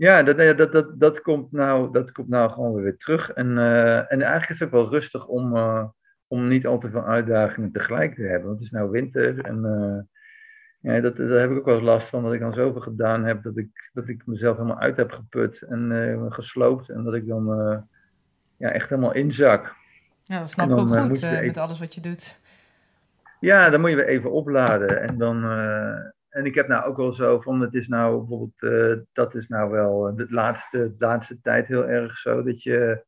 ja, 0.02 0.24
dat, 0.24 0.58
dat, 0.58 0.72
dat, 0.72 1.00
dat, 1.00 1.22
komt 1.22 1.52
nou, 1.52 1.92
dat 1.92 2.12
komt 2.12 2.30
nou 2.30 2.52
gewoon 2.52 2.74
weer 2.74 2.98
terug. 2.98 3.32
En, 3.32 3.48
uh, 3.48 4.12
en 4.12 4.22
eigenlijk 4.22 4.50
is 4.50 4.60
het 4.60 4.68
ook 4.68 4.74
wel 4.74 4.90
rustig 4.90 5.28
om, 5.28 5.56
uh, 5.56 5.86
om 6.32 6.48
niet 6.48 6.68
al 6.68 6.80
te 6.80 6.90
veel 6.90 7.06
uitdagingen 7.06 7.72
tegelijk 7.72 8.16
te 8.16 8.22
hebben. 8.22 8.48
Want 8.48 8.56
het 8.56 8.66
is 8.66 8.72
nou 8.72 8.90
winter 8.90 9.46
en 9.46 9.58
uh, 9.66 10.00
ja, 10.94 11.02
dat, 11.02 11.18
daar 11.18 11.30
heb 11.30 11.52
ik 11.52 11.58
ook 11.58 11.66
wel 11.66 11.76
eens 11.76 11.84
last 11.84 12.10
van. 12.10 12.24
Dat 12.24 12.34
ik 12.34 12.40
dan 12.40 12.54
zoveel 12.54 12.82
gedaan 12.82 13.24
heb 13.24 13.44
dat 13.44 13.58
ik, 13.58 13.90
dat 13.94 14.08
ik 14.08 14.26
mezelf 14.26 14.58
helemaal 14.58 14.80
uit 14.80 14.98
heb 14.98 15.12
geput 15.12 15.62
en 15.62 16.26
gesloopt. 16.30 16.90
En 16.90 17.04
dat 17.04 17.14
ik 17.14 17.28
dan 17.28 17.46
ja, 18.58 18.72
echt 18.72 18.90
helemaal 18.90 19.14
inzak. 19.14 19.76
Ja, 20.24 20.40
dat 20.40 20.50
snap 20.50 20.70
ik 20.70 20.78
ook 20.78 20.90
goed 20.90 21.22
met 21.22 21.58
alles 21.58 21.80
wat 21.80 21.96
je 21.96 22.02
doet. 22.02 22.40
Ja, 23.40 23.70
dan 23.70 23.82
moet 23.82 23.90
je 23.90 23.96
weer 23.96 24.08
even 24.08 24.32
opladen. 24.32 25.02
En 25.02 25.18
dan 25.18 25.44
en 26.30 26.46
ik 26.46 26.56
heb 26.56 26.68
nou 26.68 26.86
ook 26.86 26.98
wel 26.98 27.14
zo 27.14 27.40
van, 27.40 27.62
het 27.62 27.74
is 27.74 27.88
nou 27.88 28.18
bijvoorbeeld, 28.18 29.06
dat 29.14 29.36
is 29.36 29.48
nou 29.48 29.72
wel 29.72 30.16
de 30.16 30.26
laatste, 30.30 30.78
de 30.78 31.06
laatste 31.06 31.42
tijd 31.42 31.68
heel 31.68 31.88
erg 31.88 32.18
zo, 32.18 32.44
dat 32.44 32.64
je 32.64 33.06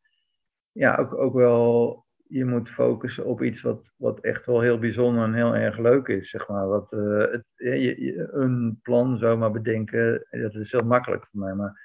ja, 0.74 0.96
ook, 0.96 1.14
ook 1.14 1.34
wel, 1.34 2.03
je 2.34 2.46
moet 2.46 2.70
focussen 2.70 3.26
op 3.26 3.42
iets 3.42 3.62
wat, 3.62 3.92
wat 3.96 4.20
echt 4.20 4.46
wel 4.46 4.62
heel 4.62 4.80
bijzonder 4.80 5.24
en 5.24 5.34
heel 5.34 5.56
erg 5.56 5.78
leuk 5.78 6.08
is, 6.08 6.30
zeg 6.30 6.48
maar. 6.48 6.68
Wat, 6.68 6.92
uh, 6.92 7.32
het, 7.32 7.44
je, 7.56 8.28
een 8.32 8.80
plan 8.82 9.18
zomaar 9.18 9.52
bedenken, 9.52 10.26
dat 10.30 10.56
is 10.56 10.72
heel 10.72 10.86
makkelijk 10.86 11.28
voor 11.32 11.40
mij, 11.40 11.54
maar 11.54 11.82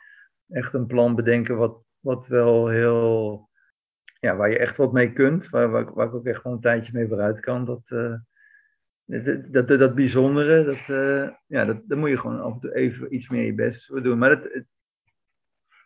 echt 0.48 0.74
een 0.74 0.86
plan 0.86 1.14
bedenken 1.14 1.56
wat, 1.56 1.84
wat 2.00 2.26
wel 2.26 2.68
heel, 2.68 3.48
ja, 4.20 4.36
waar 4.36 4.50
je 4.50 4.58
echt 4.58 4.76
wat 4.76 4.92
mee 4.92 5.12
kunt, 5.12 5.48
waar, 5.48 5.70
waar, 5.70 5.94
waar 5.94 6.06
ik 6.06 6.14
ook 6.14 6.26
echt 6.26 6.40
gewoon 6.40 6.56
een 6.56 6.62
tijdje 6.62 6.92
mee 6.92 7.08
vooruit 7.08 7.40
kan, 7.40 7.64
dat... 7.64 7.90
Uh, 7.90 8.14
dat, 9.04 9.68
dat, 9.68 9.78
dat, 9.78 9.94
bijzondere, 9.94 10.64
dat, 10.64 10.88
uh, 10.88 11.30
ja, 11.46 11.64
dat, 11.64 11.80
daar 11.84 11.98
moet 11.98 12.08
je 12.08 12.18
gewoon 12.18 12.40
af 12.40 12.52
en 12.52 12.60
toe 12.60 12.74
even 12.74 13.14
iets 13.14 13.28
meer 13.28 13.44
je 13.44 13.54
best 13.54 13.86
voor 13.86 14.02
doen. 14.02 14.18
Maar 14.18 14.28
dat, 14.28 14.64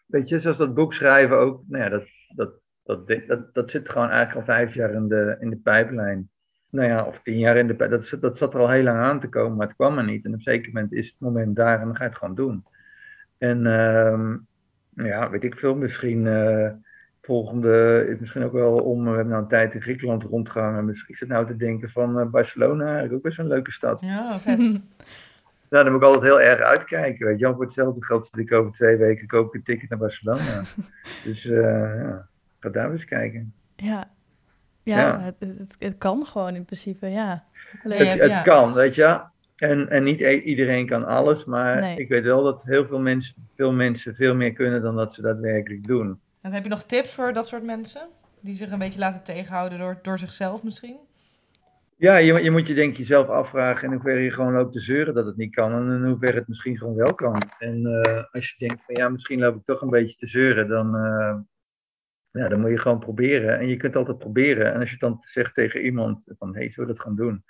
weet 0.07 0.29
je, 0.29 0.39
zoals 0.39 0.59
dat 0.59 0.75
boek 0.75 0.95
schrijven 0.95 1.39
ook, 1.39 1.63
nou 1.67 1.83
ja, 1.85 1.89
dat, 1.89 2.05
dat, 2.35 2.62
dat, 2.83 3.09
dat, 3.27 3.55
dat 3.55 3.71
zit 3.71 3.89
gewoon 3.89 4.09
eigenlijk 4.11 4.49
al 4.49 4.55
vijf 4.55 4.75
jaar 4.75 4.93
in 4.93 5.09
de, 5.09 5.37
in 5.41 5.51
de 5.51 5.57
pijplijn. 5.57 6.31
Nou 6.71 6.89
ja, 6.89 7.05
of 7.05 7.23
tien 7.23 7.39
jaar 7.39 7.57
in 7.57 7.67
de 7.67 7.75
pijplijn. 7.75 8.03
Dat, 8.11 8.21
dat 8.21 8.39
zat 8.39 8.55
er 8.55 8.61
al 8.61 8.71
heel 8.71 8.83
lang 8.83 8.99
aan 8.99 9.21
te 9.21 9.29
komen, 9.29 9.57
maar 9.57 9.67
het 9.67 9.77
kwam 9.77 9.99
er 9.99 10.05
niet. 10.05 10.25
En 10.25 10.31
op 10.31 10.37
een 10.37 10.43
zeker 10.43 10.73
moment 10.73 10.93
is 10.93 11.09
het 11.09 11.21
moment 11.21 11.57
daar 11.57 11.81
en 11.81 11.87
dan 11.87 11.97
ga 11.97 12.03
je 12.03 12.09
het 12.09 12.19
gewoon 12.19 12.35
doen. 12.35 12.65
En 13.39 13.59
uh, 13.65 15.07
ja, 15.07 15.31
weet 15.31 15.45
ik 15.45 15.59
veel, 15.59 15.75
misschien... 15.75 16.25
Uh, 16.25 16.71
volgende 17.23 18.07
is 18.09 18.19
misschien 18.19 18.45
ook 18.45 18.53
wel 18.53 18.79
om. 18.79 19.05
We 19.05 19.09
hebben 19.11 19.29
nou 19.29 19.43
een 19.43 19.49
tijd 19.49 19.75
in 19.75 19.83
Griekenland 19.83 20.23
rondgehangen. 20.23 20.85
Misschien 20.85 21.15
is 21.15 21.21
het 21.21 21.29
nou 21.29 21.47
te 21.47 21.57
denken 21.57 21.91
van 21.91 22.19
uh, 22.19 22.27
Barcelona, 22.27 22.85
eigenlijk 22.85 23.15
ook 23.15 23.23
best 23.23 23.39
een 23.39 23.47
leuke 23.47 23.73
stad. 23.73 24.01
Ja, 24.01 24.39
vet. 24.39 24.59
nou, 25.71 25.85
daar 25.85 25.91
moet 25.91 26.01
ik 26.01 26.07
altijd 26.07 26.25
heel 26.25 26.41
erg 26.41 26.61
uitkijken. 26.61 27.27
Weet 27.27 27.39
je, 27.39 27.47
voor 27.47 27.65
hetzelfde 27.65 28.05
geld 28.05 28.27
zit 28.27 28.41
ik 28.41 28.53
over 28.53 28.73
twee 28.73 28.97
weken 28.97 29.27
koop 29.27 29.47
ik 29.47 29.55
een 29.55 29.63
ticket 29.63 29.89
naar 29.89 29.99
Barcelona. 29.99 30.63
dus 31.25 31.45
uh, 31.45 31.61
ja, 32.03 32.29
ga 32.63 32.69
daar 32.69 32.93
eens 32.93 33.05
kijken. 33.05 33.55
Ja, 33.77 34.11
ja, 34.83 34.99
ja. 34.99 35.21
Het, 35.21 35.35
het, 35.39 35.77
het, 35.79 35.99
kan 35.99 36.27
gewoon 36.27 36.55
in 36.55 36.65
principe, 36.65 37.07
ja. 37.07 37.45
Alleen, 37.85 38.07
het, 38.07 38.21
het 38.21 38.31
ja. 38.31 38.43
kan, 38.43 38.73
weet 38.73 38.95
je. 38.95 39.21
En, 39.57 39.89
en 39.89 40.03
niet 40.03 40.21
iedereen 40.21 40.87
kan 40.87 41.05
alles, 41.05 41.45
maar 41.45 41.81
nee. 41.81 41.97
ik 41.97 42.09
weet 42.09 42.25
wel 42.25 42.43
dat 42.43 42.65
heel 42.65 42.87
veel 42.87 42.99
mensen, 42.99 43.35
veel 43.57 43.73
mensen 43.73 44.15
veel 44.15 44.35
meer 44.35 44.53
kunnen 44.53 44.83
dan 44.83 44.97
dat 44.97 45.15
ze 45.15 45.23
daadwerkelijk 45.23 45.87
doen. 45.87 46.21
En 46.41 46.53
heb 46.53 46.63
je 46.63 46.69
nog 46.69 46.83
tips 46.83 47.13
voor 47.13 47.33
dat 47.33 47.49
soort 47.49 47.63
mensen? 47.63 48.09
Die 48.41 48.55
zich 48.55 48.71
een 48.71 48.79
beetje 48.79 48.99
laten 48.99 49.23
tegenhouden 49.23 49.79
door, 49.79 49.99
door 50.03 50.19
zichzelf 50.19 50.63
misschien? 50.63 50.97
Ja, 51.97 52.17
je, 52.17 52.43
je 52.43 52.51
moet 52.51 52.67
je 52.67 52.75
denk 52.75 52.91
ik 52.91 52.97
jezelf 52.97 53.29
afvragen 53.29 53.87
in 53.89 53.93
hoeverre 53.93 54.21
je 54.21 54.31
gewoon 54.31 54.53
loopt 54.53 54.73
te 54.73 54.81
zeuren 54.81 55.15
dat 55.15 55.27
het 55.27 55.37
niet 55.37 55.55
kan. 55.55 55.73
En 55.73 55.91
in 55.91 56.05
hoeverre 56.05 56.39
het 56.39 56.49
misschien 56.49 56.79
gewoon 56.79 56.95
wel 56.95 57.15
kan. 57.15 57.43
En 57.59 57.81
uh, 58.07 58.23
als 58.31 58.51
je 58.51 58.67
denkt 58.67 58.85
van 58.85 58.95
ja, 58.95 59.09
misschien 59.09 59.39
loop 59.39 59.57
ik 59.57 59.65
toch 59.65 59.81
een 59.81 59.91
beetje 59.91 60.17
te 60.17 60.27
zeuren, 60.27 60.69
dan, 60.69 60.97
uh, 60.97 61.35
ja, 62.33 62.49
dan 62.49 62.61
moet 62.61 62.71
je 62.71 62.79
gewoon 62.79 62.99
proberen. 62.99 63.59
En 63.59 63.69
je 63.69 63.77
kunt 63.77 63.97
altijd 63.97 64.19
proberen. 64.19 64.73
En 64.73 64.81
als 64.81 64.91
je 64.91 64.99
dan 64.99 65.19
zegt 65.21 65.55
tegen 65.55 65.81
iemand 65.81 66.25
van 66.39 66.55
hé, 66.55 66.61
hey, 66.61 66.71
zullen 66.71 66.89
we 66.89 66.95
dat 66.95 67.05
gaan 67.05 67.17
doen? 67.17 67.45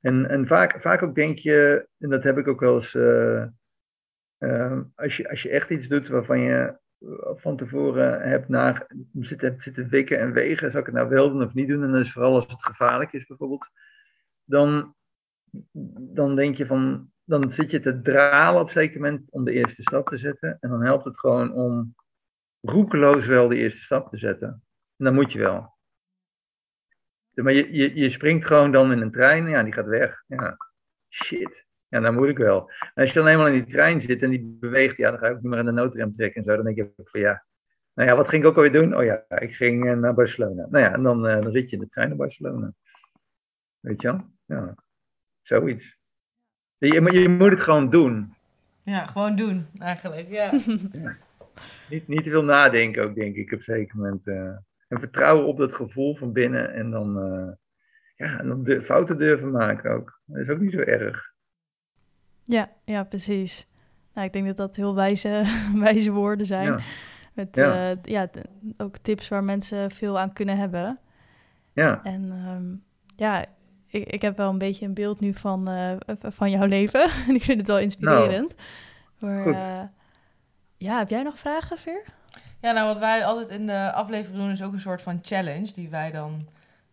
En, 0.00 0.28
en 0.28 0.46
vaak, 0.46 0.80
vaak 0.80 1.02
ook 1.02 1.14
denk 1.14 1.38
je, 1.38 1.88
en 1.98 2.08
dat 2.08 2.24
heb 2.24 2.38
ik 2.38 2.48
ook 2.48 2.60
wel 2.60 2.74
eens, 2.74 2.94
uh, 2.94 3.46
als, 4.94 5.16
je, 5.16 5.28
als 5.28 5.42
je 5.42 5.48
echt 5.48 5.70
iets 5.70 5.88
doet 5.88 6.08
waarvan 6.08 6.40
je 6.40 6.78
van 7.36 7.56
tevoren 7.56 8.28
heb 8.28 8.48
na, 8.48 8.86
zitten, 9.20 9.54
zitten 9.58 9.88
wikken 9.88 10.18
en 10.18 10.32
wegen, 10.32 10.70
zou 10.70 10.78
ik 10.78 10.86
het 10.86 10.94
nou 10.94 11.08
wel 11.08 11.30
doen 11.30 11.42
of 11.42 11.54
niet 11.54 11.68
doen? 11.68 11.82
En 11.82 11.90
dan 11.90 12.00
is 12.00 12.12
vooral 12.12 12.34
als 12.34 12.46
het 12.46 12.64
gevaarlijk 12.64 13.12
is 13.12 13.26
bijvoorbeeld, 13.26 13.68
dan, 14.44 14.94
dan 15.98 16.36
denk 16.36 16.56
je 16.56 16.66
van, 16.66 17.10
dan 17.24 17.52
zit 17.52 17.70
je 17.70 17.80
te 17.80 18.00
dralen 18.00 18.60
op 18.60 18.66
een 18.66 18.72
zeker 18.72 19.00
moment 19.00 19.32
om 19.32 19.44
de 19.44 19.52
eerste 19.52 19.82
stap 19.82 20.08
te 20.08 20.16
zetten. 20.16 20.56
En 20.60 20.70
dan 20.70 20.82
helpt 20.82 21.04
het 21.04 21.18
gewoon 21.18 21.52
om 21.52 21.94
roekeloos 22.60 23.26
wel 23.26 23.48
de 23.48 23.56
eerste 23.56 23.82
stap 23.82 24.10
te 24.10 24.16
zetten. 24.18 24.48
En 24.96 25.04
dan 25.04 25.14
moet 25.14 25.32
je 25.32 25.38
wel. 25.38 25.78
Maar 27.34 27.52
je, 27.52 27.72
je, 27.72 27.94
je 27.94 28.10
springt 28.10 28.46
gewoon 28.46 28.72
dan 28.72 28.92
in 28.92 29.00
een 29.00 29.10
trein, 29.10 29.48
ja, 29.48 29.62
die 29.62 29.72
gaat 29.72 29.86
weg. 29.86 30.24
Ja, 30.26 30.56
shit. 31.08 31.66
Ja, 31.88 32.00
dan 32.00 32.14
moet 32.14 32.28
ik 32.28 32.38
wel. 32.38 32.70
En 32.94 33.02
als 33.02 33.12
je 33.12 33.18
dan 33.18 33.28
eenmaal 33.28 33.46
in 33.46 33.52
die 33.52 33.72
trein 33.72 34.00
zit 34.02 34.22
en 34.22 34.30
die 34.30 34.56
beweegt, 34.60 34.96
ja, 34.96 35.10
dan 35.10 35.18
ga 35.18 35.26
ik 35.26 35.32
ook 35.32 35.40
niet 35.40 35.50
meer 35.50 35.58
aan 35.58 35.64
de 35.64 35.72
noodrem 35.72 36.16
trekken 36.16 36.40
en 36.40 36.50
zo. 36.50 36.56
Dan 36.56 36.64
denk 36.64 36.76
ik 36.76 36.90
van 37.04 37.20
ja, 37.20 37.44
nou 37.94 38.08
ja, 38.08 38.16
wat 38.16 38.28
ging 38.28 38.42
ik 38.42 38.48
ook 38.48 38.56
alweer 38.56 38.72
doen? 38.72 38.96
Oh 38.96 39.04
ja, 39.04 39.24
ik 39.28 39.54
ging 39.54 39.84
uh, 39.84 39.92
naar 39.92 40.14
Barcelona. 40.14 40.66
Nou 40.70 40.84
ja, 40.84 40.92
en 40.92 41.02
dan, 41.02 41.26
uh, 41.26 41.40
dan 41.40 41.52
zit 41.52 41.70
je 41.70 41.76
in 41.76 41.82
de 41.82 41.88
trein 41.88 42.08
naar 42.08 42.16
Barcelona. 42.16 42.72
Weet 43.80 44.02
je 44.02 44.08
wel? 44.08 44.20
Ja, 44.44 44.74
zoiets. 45.42 45.98
Je, 46.78 47.12
je 47.12 47.28
moet 47.28 47.50
het 47.50 47.60
gewoon 47.60 47.90
doen. 47.90 48.34
Ja, 48.82 49.06
gewoon 49.06 49.36
doen, 49.36 49.66
eigenlijk, 49.78 50.28
ja. 50.28 50.50
ja. 50.92 51.16
Niet, 51.88 52.08
niet 52.08 52.24
te 52.24 52.30
veel 52.30 52.44
nadenken 52.44 53.02
ook, 53.02 53.14
denk 53.14 53.36
ik, 53.36 53.52
op 53.52 53.58
een 53.58 53.64
zeker 53.64 53.96
moment. 53.96 54.26
Uh, 54.26 54.36
en 54.88 54.98
vertrouwen 54.98 55.46
op 55.46 55.56
dat 55.56 55.72
gevoel 55.72 56.16
van 56.16 56.32
binnen 56.32 56.72
en 56.72 56.90
dan, 56.90 57.12
ja, 58.16 58.38
en 58.38 58.48
dan 58.48 58.64
de, 58.64 58.82
fouten 58.82 59.18
durven 59.18 59.50
maken 59.50 59.90
ook. 59.90 60.20
Dat 60.24 60.40
is 60.40 60.48
ook 60.48 60.60
niet 60.60 60.72
zo 60.72 60.78
erg. 60.78 61.32
Ja, 62.44 62.70
ja, 62.84 63.04
precies. 63.04 63.68
Nou, 64.14 64.26
ik 64.26 64.32
denk 64.32 64.46
dat 64.46 64.56
dat 64.56 64.76
heel 64.76 64.94
wijze, 64.94 65.42
wijze 65.74 66.10
woorden 66.10 66.46
zijn. 66.46 66.66
Ja. 66.66 66.80
Met 67.34 67.56
ja. 67.56 67.90
Uh, 67.90 67.96
ja, 68.02 68.30
ook 68.76 68.98
tips 68.98 69.28
waar 69.28 69.44
mensen 69.44 69.90
veel 69.90 70.18
aan 70.18 70.32
kunnen 70.32 70.56
hebben. 70.56 70.98
Ja. 71.72 72.00
En 72.04 72.32
um, 72.32 72.82
ja, 73.16 73.44
ik, 73.86 74.06
ik 74.06 74.22
heb 74.22 74.36
wel 74.36 74.50
een 74.50 74.58
beetje 74.58 74.86
een 74.86 74.94
beeld 74.94 75.20
nu 75.20 75.34
van, 75.34 75.70
uh, 75.70 75.92
van 76.20 76.50
jouw 76.50 76.66
leven. 76.66 77.10
en 77.28 77.34
ik 77.34 77.42
vind 77.42 77.58
het 77.58 77.68
wel 77.68 77.78
inspirerend. 77.78 78.54
Nou, 79.18 79.50
maar 79.50 79.92
ja, 80.80 80.98
heb 80.98 81.10
jij 81.10 81.22
nog 81.22 81.38
vragen, 81.38 81.78
Veer? 81.78 82.02
Ja, 82.60 82.72
nou 82.72 82.86
wat 82.86 82.98
wij 82.98 83.24
altijd 83.24 83.48
in 83.48 83.66
de 83.66 83.92
aflevering 83.92 84.40
doen 84.40 84.50
is 84.50 84.62
ook 84.62 84.72
een 84.72 84.80
soort 84.80 85.02
van 85.02 85.18
challenge 85.22 85.72
die 85.72 85.88
wij 85.88 86.10
dan 86.10 86.48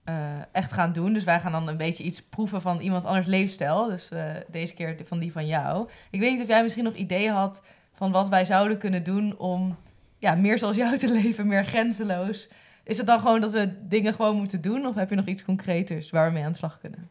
uh, 0.10 0.16
echt 0.52 0.72
gaan 0.72 0.94
doen. 0.94 1.14
Dus 1.14 1.24
wij 1.24 1.40
gaan 1.40 1.52
dan 1.52 1.68
een 1.68 1.78
beetje 1.78 2.04
iets 2.04 2.24
proeven 2.24 2.62
van 2.62 2.80
iemand 2.80 3.06
anders 3.06 3.26
leefstijl. 3.26 3.86
Dus 3.86 4.12
uh, 4.12 4.32
deze 4.48 4.74
keer 4.74 4.98
van 5.06 5.20
die 5.20 5.32
van 5.32 5.48
jou. 5.48 5.90
Ik 6.12 6.20
weet 6.20 6.32
niet 6.32 6.42
of 6.42 6.48
jij 6.48 6.64
misschien 6.64 6.84
nog 6.84 6.94
ideeën 6.94 7.34
had 7.34 7.62
van 7.94 8.12
wat 8.12 8.30
wij 8.30 8.46
zouden 8.46 8.78
kunnen 8.78 9.04
doen 9.04 9.38
om 9.38 9.78
ja, 10.18 10.36
meer 10.36 10.60
zoals 10.60 10.76
jou 10.76 10.98
te 10.98 11.12
leven, 11.22 11.48
meer 11.48 11.66
grenzeloos. 11.66 12.50
Is 12.84 12.98
het 12.98 13.08
dan 13.08 13.20
gewoon 13.20 13.42
dat 13.42 13.52
we 13.52 13.88
dingen 13.88 14.14
gewoon 14.14 14.38
moeten 14.38 14.62
doen? 14.62 14.86
Of 14.86 14.96
heb 14.96 15.10
je 15.10 15.16
nog 15.16 15.26
iets 15.26 15.44
concreters 15.44 16.10
waar 16.10 16.28
we 16.28 16.34
mee 16.34 16.44
aan 16.44 16.52
de 16.52 16.58
slag 16.58 16.80
kunnen? 16.80 17.10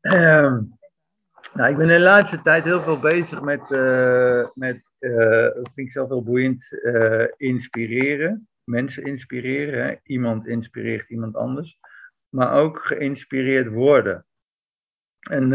Um, 0.00 0.78
nou, 1.54 1.70
ik 1.70 1.76
ben 1.76 1.88
de 1.88 2.00
laatste 2.00 2.42
tijd 2.42 2.64
heel 2.64 2.80
veel 2.80 2.98
bezig 2.98 3.40
met, 3.42 3.70
uh, 3.70 4.46
met 4.54 4.82
vind 4.98 5.72
ik 5.74 5.90
zelf 5.90 6.08
heel 6.08 6.22
boeiend, 6.22 6.72
inspireren 7.36 8.48
mensen 8.70 9.04
inspireren. 9.04 10.00
Iemand 10.02 10.46
inspireert 10.46 11.10
iemand 11.10 11.36
anders. 11.36 11.78
Maar 12.28 12.52
ook 12.52 12.78
geïnspireerd 12.78 13.68
worden. 13.68 14.26
En 15.20 15.50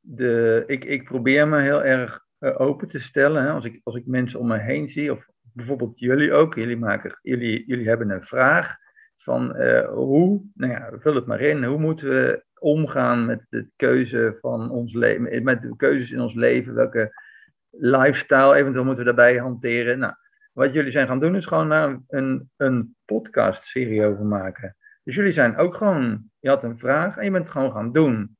de, 0.00 0.64
ik, 0.66 0.84
ik 0.84 1.04
probeer 1.04 1.48
me 1.48 1.60
heel 1.60 1.84
erg 1.84 2.24
open 2.38 2.88
te 2.88 2.98
stellen. 2.98 3.42
Hè? 3.42 3.50
Als, 3.50 3.64
ik, 3.64 3.80
als 3.82 3.96
ik 3.96 4.06
mensen 4.06 4.40
om 4.40 4.46
me 4.46 4.58
heen 4.58 4.88
zie, 4.88 5.12
of 5.12 5.28
bijvoorbeeld 5.42 5.98
jullie 5.98 6.32
ook. 6.32 6.54
Jullie, 6.54 6.76
maken, 6.76 7.18
jullie, 7.22 7.66
jullie 7.66 7.88
hebben 7.88 8.10
een 8.10 8.22
vraag 8.22 8.76
van 9.16 9.60
hoe, 9.86 10.42
nou 10.54 10.72
ja, 10.72 10.90
vul 10.98 11.14
het 11.14 11.26
maar 11.26 11.40
in. 11.40 11.64
Hoe 11.64 11.78
moeten 11.78 12.08
we 12.08 12.43
omgaan 12.64 13.26
met 13.26 13.46
de 13.48 13.68
keuze 13.76 14.38
van 14.40 14.70
ons 14.70 14.94
leven, 14.94 15.42
met 15.42 15.62
de 15.62 15.76
keuzes 15.76 16.10
in 16.10 16.20
ons 16.20 16.34
leven? 16.34 16.74
Welke 16.74 17.22
lifestyle 17.70 18.54
eventueel 18.54 18.84
moeten 18.84 19.04
we 19.04 19.14
daarbij 19.14 19.36
hanteren? 19.36 19.98
Nou, 19.98 20.14
wat 20.52 20.72
jullie 20.72 20.90
zijn 20.90 21.06
gaan 21.06 21.20
doen 21.20 21.36
is 21.36 21.46
gewoon 21.46 21.68
daar 21.68 22.00
een, 22.08 22.50
een 22.56 22.96
podcast-serie 23.04 24.04
over 24.04 24.24
maken. 24.24 24.76
Dus 25.02 25.14
jullie 25.14 25.32
zijn 25.32 25.56
ook 25.56 25.74
gewoon, 25.74 26.30
je 26.40 26.48
had 26.48 26.64
een 26.64 26.78
vraag 26.78 27.16
en 27.16 27.24
je 27.24 27.30
bent 27.30 27.44
het 27.44 27.52
gewoon 27.52 27.72
gaan 27.72 27.92
doen. 27.92 28.36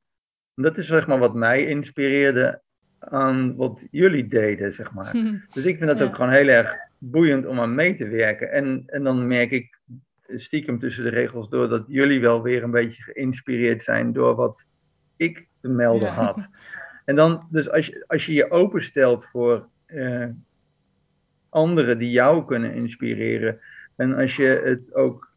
En 0.54 0.62
dat 0.62 0.78
is 0.78 0.86
zeg 0.86 1.06
maar 1.06 1.18
wat 1.18 1.34
mij 1.34 1.66
inspireerde 1.66 2.62
aan 2.98 3.56
wat 3.56 3.86
jullie 3.90 4.26
deden, 4.26 4.72
zeg 4.72 4.92
maar. 4.92 5.12
Dus 5.54 5.64
ik 5.64 5.76
vind 5.76 5.90
dat 5.90 6.02
ook 6.02 6.14
gewoon 6.14 6.30
heel 6.30 6.48
erg 6.48 6.76
boeiend 6.98 7.46
om 7.46 7.60
aan 7.60 7.74
mee 7.74 7.94
te 7.94 8.08
werken. 8.08 8.50
En, 8.50 8.82
en 8.86 9.02
dan 9.02 9.26
merk 9.26 9.50
ik 9.50 9.78
stiekem 10.36 10.78
tussen 10.78 11.04
de 11.04 11.10
regels 11.10 11.48
door 11.48 11.68
dat 11.68 11.84
jullie 11.88 12.20
wel 12.20 12.42
weer 12.42 12.62
een 12.62 12.70
beetje 12.70 13.02
geïnspireerd 13.02 13.82
zijn 13.82 14.12
door 14.12 14.34
wat 14.34 14.66
ik 15.16 15.46
te 15.60 15.68
melden 15.68 16.12
had. 16.12 16.48
En 17.04 17.16
dan, 17.16 17.46
dus 17.50 17.70
als 17.70 17.86
je, 17.86 18.04
als 18.06 18.26
je 18.26 18.32
je 18.32 18.50
openstelt 18.50 19.24
voor 19.24 19.68
uh, 19.86 20.26
anderen 21.48 21.98
die 21.98 22.10
jou 22.10 22.44
kunnen 22.44 22.74
inspireren. 22.74 23.60
En 23.96 24.14
als 24.14 24.36
je 24.36 24.60
het 24.64 24.94
ook 24.94 25.32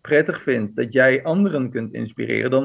prettig 0.00 0.42
vindt 0.42 0.76
dat 0.76 0.92
jij 0.92 1.24
anderen 1.24 1.70
kunt 1.70 1.92
inspireren, 1.92 2.50
dan, 2.50 2.62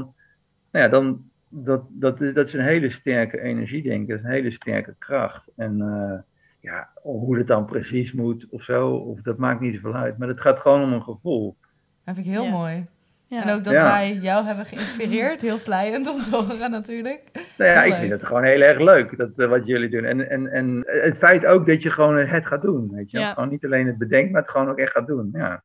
nou 0.72 0.86
ja, 0.86 0.88
dan 0.88 1.30
dat, 1.48 1.86
dat, 1.90 2.22
is, 2.22 2.34
dat 2.34 2.48
is 2.48 2.54
een 2.54 2.64
hele 2.64 2.90
sterke 2.90 3.42
energie, 3.42 3.84
denk 3.84 4.02
ik. 4.02 4.08
Dat 4.08 4.18
is 4.18 4.24
een 4.24 4.32
hele 4.32 4.52
sterke 4.52 4.96
kracht. 4.98 5.50
En 5.56 5.78
uh, 5.78 6.20
ja, 6.62 6.90
hoe 7.02 7.38
het 7.38 7.48
dan 7.48 7.66
precies 7.66 8.14
moet 8.14 8.48
of 8.50 8.64
zo, 8.64 8.90
of, 8.90 9.22
dat 9.22 9.38
maakt 9.38 9.60
niet 9.60 9.76
zoveel 9.76 9.96
uit. 9.96 10.18
Maar 10.18 10.28
het 10.28 10.42
gaat 10.42 10.60
gewoon 10.60 10.84
om 10.84 10.94
een 10.94 11.04
gevoel. 11.04 11.58
Dat 12.04 12.16
vind 12.16 12.28
ik 12.28 12.34
heel 12.34 12.50
mooi. 12.50 12.88
Ja. 13.28 13.44
En 13.44 13.54
ook 13.54 13.64
dat 13.64 13.74
wij 13.74 14.14
jou 14.14 14.46
hebben 14.46 14.66
geïnspireerd. 14.66 15.42
Heel 15.42 15.58
vlijend 15.58 16.10
om 16.10 16.22
te 16.22 16.36
horen 16.36 16.72
natuurlijk. 16.72 17.32
Nou 17.58 17.72
ja, 17.72 17.84
ik 17.84 17.94
vind 17.94 18.12
het 18.12 18.26
gewoon 18.26 18.44
heel 18.44 18.62
erg 18.62 18.80
leuk 18.80 19.18
dat, 19.18 19.40
uh, 19.40 19.48
wat 19.48 19.66
jullie 19.66 19.90
doen. 19.90 20.04
En, 20.04 20.30
en, 20.30 20.48
en 20.48 20.84
het 20.86 21.18
feit 21.18 21.46
ook 21.46 21.66
dat 21.66 21.82
je 21.82 21.90
gewoon 21.90 22.18
het 22.18 22.46
gaat 22.46 22.62
doen. 22.62 22.92
Weet 22.94 23.12
je? 23.12 23.20
Gewoon 23.20 23.50
niet 23.50 23.66
alleen 23.66 23.88
het 23.88 23.98
bedenkt, 23.98 24.32
maar 24.32 24.42
het 24.42 24.52
gewoon 24.52 24.70
ook 24.70 24.78
echt 24.78 24.92
gaat 24.92 25.08
doen. 25.08 25.30
Ja. 25.34 25.64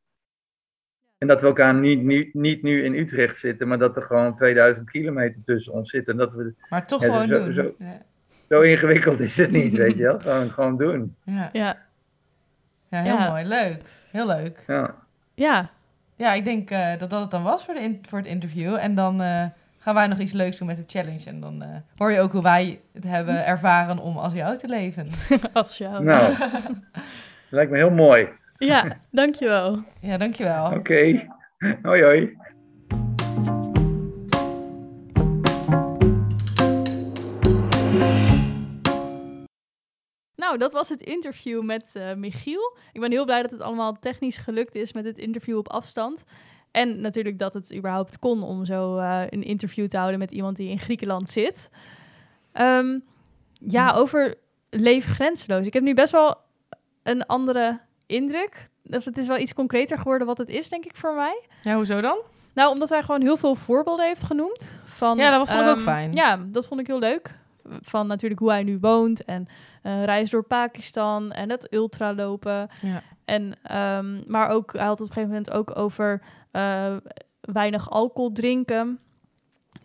En 1.17 1.27
dat 1.27 1.41
we 1.41 1.47
elkaar 1.47 1.73
niet, 1.73 2.03
niet, 2.03 2.33
niet 2.33 2.63
nu 2.63 2.83
in 2.83 2.93
Utrecht 2.93 3.37
zitten, 3.37 3.67
maar 3.67 3.79
dat 3.79 3.95
er 3.95 4.01
gewoon 4.01 4.35
2000 4.35 4.89
kilometer 4.89 5.41
tussen 5.45 5.73
ons 5.73 5.89
zitten. 5.89 6.13
En 6.13 6.19
dat 6.19 6.33
we, 6.33 6.53
maar 6.69 6.87
toch 6.87 7.03
gewoon 7.03 7.27
zo, 7.27 7.43
doen. 7.43 7.53
Zo, 7.53 7.75
ja. 7.77 8.05
Zo, 8.49 8.61
ingewikkeld 8.61 9.19
is 9.19 9.37
het 9.37 9.51
niet, 9.51 9.73
weet 9.73 9.97
je 9.97 10.03
wel. 10.03 10.19
Gewoon, 10.19 10.51
gewoon 10.51 10.77
doen. 10.77 11.15
Ja, 11.23 11.49
ja. 11.53 11.77
ja 12.89 13.01
heel 13.01 13.17
mooi. 13.17 13.45
Leuk. 13.45 13.81
Heel 14.11 14.27
leuk. 14.27 14.63
Ja. 14.67 14.95
Ja, 15.33 15.69
ja 16.15 16.33
ik 16.33 16.43
denk 16.43 16.71
uh, 16.71 16.89
dat 16.97 17.09
dat 17.09 17.21
het 17.21 17.31
dan 17.31 17.43
was 17.43 17.65
voor, 17.65 17.73
de 17.73 17.99
voor 18.09 18.17
het 18.17 18.27
interview. 18.27 18.75
En 18.75 18.95
dan 18.95 19.21
uh, 19.21 19.43
gaan 19.77 19.93
wij 19.93 20.07
nog 20.07 20.17
iets 20.17 20.31
leuks 20.31 20.57
doen 20.57 20.67
met 20.67 20.77
de 20.77 20.83
challenge. 20.87 21.25
En 21.25 21.39
dan 21.39 21.63
uh, 21.63 21.69
hoor 21.97 22.11
je 22.11 22.19
ook 22.19 22.31
hoe 22.31 22.41
wij 22.41 22.79
het 22.93 23.03
hebben 23.03 23.45
ervaren 23.45 23.99
om 23.99 24.17
als 24.17 24.33
jou 24.33 24.57
te 24.57 24.67
leven. 24.67 25.07
als 25.53 25.77
jou. 25.77 26.03
Nou, 26.03 26.35
lijkt 27.49 27.71
me 27.71 27.77
heel 27.77 27.89
mooi. 27.89 28.27
Ja, 28.57 28.97
dankjewel. 29.11 29.83
Ja, 29.99 30.17
dankjewel. 30.17 30.65
Oké. 30.65 30.75
Okay. 30.77 31.29
Hoi 31.81 32.03
hoi. 32.03 32.37
Nou, 40.47 40.59
dat 40.59 40.71
was 40.71 40.89
het 40.89 41.01
interview 41.01 41.63
met 41.63 41.93
uh, 41.97 42.13
Michiel. 42.13 42.77
Ik 42.91 43.01
ben 43.01 43.11
heel 43.11 43.25
blij 43.25 43.41
dat 43.41 43.51
het 43.51 43.61
allemaal 43.61 43.99
technisch 43.99 44.37
gelukt 44.37 44.75
is 44.75 44.93
met 44.93 45.05
het 45.05 45.17
interview 45.17 45.57
op 45.57 45.69
afstand. 45.69 46.23
En 46.71 47.01
natuurlijk 47.01 47.39
dat 47.39 47.53
het 47.53 47.75
überhaupt 47.75 48.19
kon 48.19 48.43
om 48.43 48.65
zo 48.65 48.97
uh, 48.97 49.21
een 49.29 49.43
interview 49.43 49.87
te 49.87 49.97
houden 49.97 50.19
met 50.19 50.31
iemand 50.31 50.57
die 50.57 50.69
in 50.69 50.79
Griekenland 50.79 51.29
zit. 51.29 51.69
Um, 52.53 53.03
ja, 53.53 53.91
over 53.91 54.35
leef 54.69 55.05
grenzeloos. 55.05 55.65
Ik 55.65 55.73
heb 55.73 55.83
nu 55.83 55.93
best 55.93 56.11
wel 56.11 56.35
een 57.03 57.25
andere 57.25 57.79
indruk. 58.05 58.69
Of 58.83 59.05
het 59.05 59.17
is 59.17 59.27
wel 59.27 59.37
iets 59.37 59.53
concreter 59.53 59.97
geworden 59.97 60.27
wat 60.27 60.37
het 60.37 60.49
is, 60.49 60.69
denk 60.69 60.85
ik, 60.85 60.95
voor 60.95 61.15
mij. 61.15 61.41
Ja, 61.61 61.75
hoezo 61.75 62.01
dan? 62.01 62.17
Nou, 62.53 62.71
omdat 62.71 62.89
hij 62.89 63.03
gewoon 63.03 63.21
heel 63.21 63.37
veel 63.37 63.55
voorbeelden 63.55 64.05
heeft 64.05 64.23
genoemd. 64.23 64.81
Van, 64.85 65.17
ja, 65.17 65.29
dat 65.29 65.47
vond 65.47 65.59
ik 65.59 65.67
um, 65.67 65.71
ook 65.71 65.81
fijn. 65.81 66.13
Ja, 66.13 66.45
dat 66.45 66.67
vond 66.67 66.79
ik 66.79 66.87
heel 66.87 66.99
leuk. 66.99 67.33
Van 67.81 68.07
natuurlijk 68.07 68.41
hoe 68.41 68.51
hij 68.51 68.63
nu 68.63 68.77
woont 68.79 69.23
en 69.23 69.47
uh, 69.83 70.03
reis 70.03 70.29
door 70.29 70.43
Pakistan 70.43 71.31
en 71.31 71.49
het 71.49 71.73
ultralopen. 71.73 72.69
Ja. 72.81 73.01
En, 73.25 73.43
um, 73.77 74.23
maar 74.27 74.49
ook, 74.49 74.73
hij 74.73 74.85
had 74.85 74.99
het 74.99 75.09
op 75.09 75.15
een 75.15 75.23
gegeven 75.23 75.29
moment 75.29 75.51
ook 75.51 75.77
over 75.77 76.21
uh, 76.51 76.95
weinig 77.41 77.89
alcohol 77.89 78.31
drinken. 78.31 78.99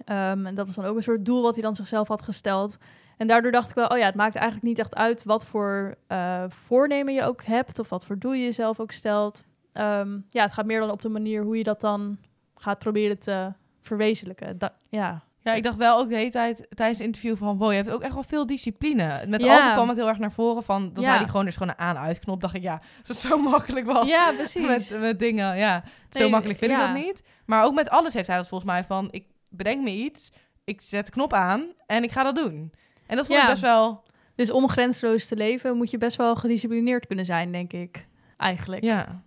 Um, 0.07 0.47
en 0.47 0.55
dat 0.55 0.67
was 0.67 0.75
dan 0.75 0.85
ook 0.85 0.97
een 0.97 1.03
soort 1.03 1.25
doel 1.25 1.43
wat 1.43 1.55
hij 1.55 1.63
dan 1.63 1.75
zichzelf 1.75 2.09
had 2.09 2.23
gesteld. 2.23 2.79
En 3.17 3.27
daardoor 3.27 3.53
dacht 3.53 3.69
ik 3.69 3.75
wel, 3.75 3.87
oh 3.87 3.99
ja, 3.99 4.05
het 4.05 4.15
maakt 4.15 4.35
eigenlijk 4.35 4.67
niet 4.67 4.79
echt 4.79 4.95
uit 4.95 5.25
wat 5.25 5.47
voor 5.47 5.95
uh, 6.09 6.45
voornemen 6.49 7.15
je 7.15 7.23
ook 7.23 7.43
hebt 7.43 7.79
of 7.79 7.89
wat 7.89 8.07
voor 8.07 8.19
doel 8.19 8.33
je 8.33 8.45
jezelf 8.45 8.81
ook 8.81 8.93
stelt. 8.93 9.45
Um, 9.73 10.27
ja, 10.29 10.43
het 10.43 10.53
gaat 10.53 10.67
meer 10.67 10.81
dan 10.81 10.91
op 10.91 11.03
de 11.03 11.09
manier 11.09 11.43
hoe 11.43 11.57
je 11.57 11.65
dat 11.65 11.81
dan 11.81 12.19
gaat 12.57 12.79
proberen 12.79 13.19
te 13.19 13.53
verwezenlijken. 13.81 14.59
Da 14.59 14.75
ja. 14.89 15.23
Ja, 15.43 15.53
ik 15.55 15.63
dacht 15.63 15.77
wel 15.77 15.99
ook 15.99 16.09
de 16.09 16.17
hele 16.17 16.31
tijd 16.31 16.67
tijdens 16.75 16.99
het 16.99 17.07
interview 17.07 17.37
van, 17.37 17.59
wow, 17.59 17.71
je 17.71 17.77
hebt 17.77 17.91
ook 17.91 18.03
echt 18.03 18.15
wel 18.15 18.23
veel 18.23 18.47
discipline. 18.47 19.25
Met 19.27 19.43
ja. 19.43 19.55
Alpen 19.55 19.73
kwam 19.73 19.89
het 19.89 19.97
heel 19.97 20.09
erg 20.09 20.19
naar 20.19 20.33
voren 20.33 20.65
van, 20.65 20.83
dan 20.93 21.03
ja. 21.03 21.09
zei 21.09 21.19
hij 21.19 21.29
gewoon, 21.29 21.45
dus 21.45 21.57
gewoon 21.57 21.69
een 21.69 21.79
aan-uitknop. 21.79 22.41
dacht 22.41 22.55
ik, 22.55 22.63
ja, 22.63 22.83
als 22.99 23.09
het 23.09 23.19
zo 23.19 23.39
makkelijk 23.51 23.87
was. 23.87 24.09
Ja, 24.09 24.33
precies. 24.33 24.67
Met, 24.67 25.01
met 25.01 25.19
dingen, 25.19 25.57
ja. 25.57 25.83
Nee, 26.11 26.23
zo 26.23 26.29
makkelijk 26.29 26.59
vind 26.59 26.71
ja. 26.71 26.81
ik 26.89 26.95
dat 26.95 27.05
niet. 27.05 27.23
Maar 27.47 27.65
ook 27.65 27.75
met 27.75 27.91
alles 27.91 28.15
heeft 28.15 28.27
hij 28.27 28.37
dat 28.37 28.49
volgens 28.49 28.71
mij 28.71 28.85
van, 28.85 29.09
ik 29.11 29.27
bedenk 29.49 29.83
me 29.83 29.91
iets, 29.91 30.33
ik 30.65 30.81
zet 30.81 31.07
de 31.07 31.13
knop 31.13 31.33
aan 31.33 31.73
en 31.87 32.03
ik 32.03 32.13
ga 32.13 32.23
dat 32.23 32.37
doen. 32.37 32.73
En 33.07 33.17
dat 33.17 33.27
vond 33.27 33.39
ik 33.39 33.47
best 33.47 33.63
wel... 33.63 34.05
Dus 34.35 34.51
om 34.51 34.69
grensloos 34.69 35.27
te 35.27 35.37
leven 35.37 35.77
moet 35.77 35.91
je 35.91 35.99
best 35.99 36.17
wel 36.17 36.37
gedisciplineerd 36.37 37.07
kunnen 37.07 37.25
zijn, 37.25 37.53
denk 37.53 37.73
ik. 37.73 38.07
Eigenlijk. 38.37 38.85
Ja. 38.85 39.23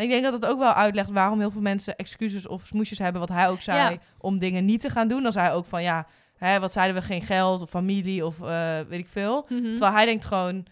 En 0.00 0.06
ik 0.06 0.12
denk 0.12 0.24
dat 0.24 0.32
het 0.32 0.46
ook 0.46 0.58
wel 0.58 0.72
uitlegt 0.72 1.10
waarom 1.10 1.40
heel 1.40 1.50
veel 1.50 1.60
mensen 1.60 1.96
excuses 1.96 2.46
of 2.46 2.66
smoesjes 2.66 2.98
hebben, 2.98 3.20
wat 3.20 3.28
hij 3.28 3.48
ook 3.48 3.60
zei, 3.60 3.92
ja. 3.92 3.98
om 4.18 4.38
dingen 4.38 4.64
niet 4.64 4.80
te 4.80 4.90
gaan 4.90 5.08
doen. 5.08 5.22
Dan 5.22 5.32
zei 5.32 5.46
hij 5.46 5.54
ook 5.54 5.66
van, 5.66 5.82
ja, 5.82 6.06
hè, 6.36 6.60
wat 6.60 6.72
zeiden 6.72 6.96
we, 6.96 7.02
geen 7.02 7.22
geld 7.22 7.62
of 7.62 7.70
familie 7.70 8.26
of 8.26 8.38
uh, 8.38 8.80
weet 8.88 8.98
ik 8.98 9.08
veel. 9.08 9.44
Mhm. 9.48 9.54
Mm 9.54 9.64
-hmm. 9.64 9.70
Terwijl 9.70 9.92
hij 9.92 10.04
denkt 10.04 10.24
gewoon, 10.24 10.66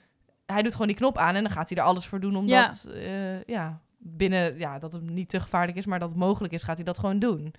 hij 0.47 0.63
doet 0.63 0.73
gewoon 0.73 0.87
die 0.87 0.97
knop 0.97 1.19
aan 1.19 1.35
en 1.35 1.43
dan 1.43 1.53
gaat 1.53 1.69
hij 1.69 1.79
er 1.79 1.85
alles 1.85 2.07
voor 2.07 2.21
doen, 2.21 2.37
omdat, 2.37 2.87
ja, 2.89 2.93
uh, 2.95 3.43
ja 3.45 3.81
binnen, 3.99 4.59
ja, 4.59 4.79
dat 4.79 4.93
het 4.93 5.11
niet 5.11 5.29
te 5.29 5.41
gevaarlijk 5.41 5.79
is, 5.79 5.87
maar 5.87 5.99
dat 5.99 6.09
het 6.09 6.19
mogelijk 6.19 6.53
is, 6.53 6.63
gaat 6.63 6.77
hij 6.77 6.85
dat 6.85 6.99
gewoon 6.99 7.19
doen. 7.19 7.55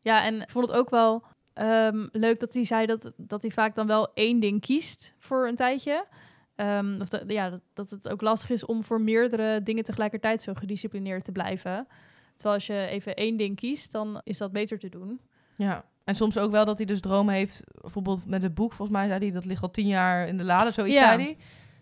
Ja, 0.00 0.24
en 0.24 0.42
ik 0.42 0.50
vond 0.50 0.66
het 0.68 0.76
ook 0.76 0.90
wel 0.90 1.24
um, 1.54 2.08
leuk 2.12 2.40
dat 2.40 2.54
hij 2.54 2.64
zei 2.64 2.86
dat, 2.86 3.12
dat 3.16 3.42
hij 3.42 3.50
vaak 3.50 3.74
dan 3.74 3.86
wel 3.86 4.12
één 4.14 4.40
ding 4.40 4.60
kiest 4.60 5.14
voor 5.18 5.48
een 5.48 5.56
tijdje. 5.56 6.06
Um, 6.56 7.00
of 7.00 7.08
dat, 7.08 7.22
ja, 7.26 7.50
dat, 7.50 7.60
dat 7.72 7.90
het 7.90 8.08
ook 8.08 8.20
lastig 8.20 8.50
is 8.50 8.64
om 8.64 8.84
voor 8.84 9.00
meerdere 9.00 9.62
dingen 9.62 9.84
tegelijkertijd 9.84 10.42
zo 10.42 10.54
gedisciplineerd 10.54 11.24
te 11.24 11.32
blijven. 11.32 11.86
Terwijl 12.32 12.54
als 12.54 12.66
je 12.66 12.86
even 12.86 13.14
één 13.14 13.36
ding 13.36 13.56
kiest, 13.56 13.92
dan 13.92 14.20
is 14.24 14.38
dat 14.38 14.52
beter 14.52 14.78
te 14.78 14.88
doen. 14.88 15.20
Ja, 15.56 15.84
en 16.04 16.14
soms 16.14 16.38
ook 16.38 16.50
wel 16.50 16.64
dat 16.64 16.76
hij 16.76 16.86
dus 16.86 17.00
dromen 17.00 17.34
heeft. 17.34 17.62
Bijvoorbeeld 17.80 18.26
met 18.26 18.42
het 18.42 18.54
boek, 18.54 18.72
volgens 18.72 18.98
mij 18.98 19.08
zei 19.08 19.18
hij, 19.18 19.30
dat 19.30 19.44
ligt 19.44 19.62
al 19.62 19.70
tien 19.70 19.86
jaar 19.86 20.28
in 20.28 20.36
de 20.36 20.44
lade, 20.44 20.70
zoiets 20.70 20.94
ja. 20.94 21.08
zei 21.08 21.22
hij. 21.22 21.36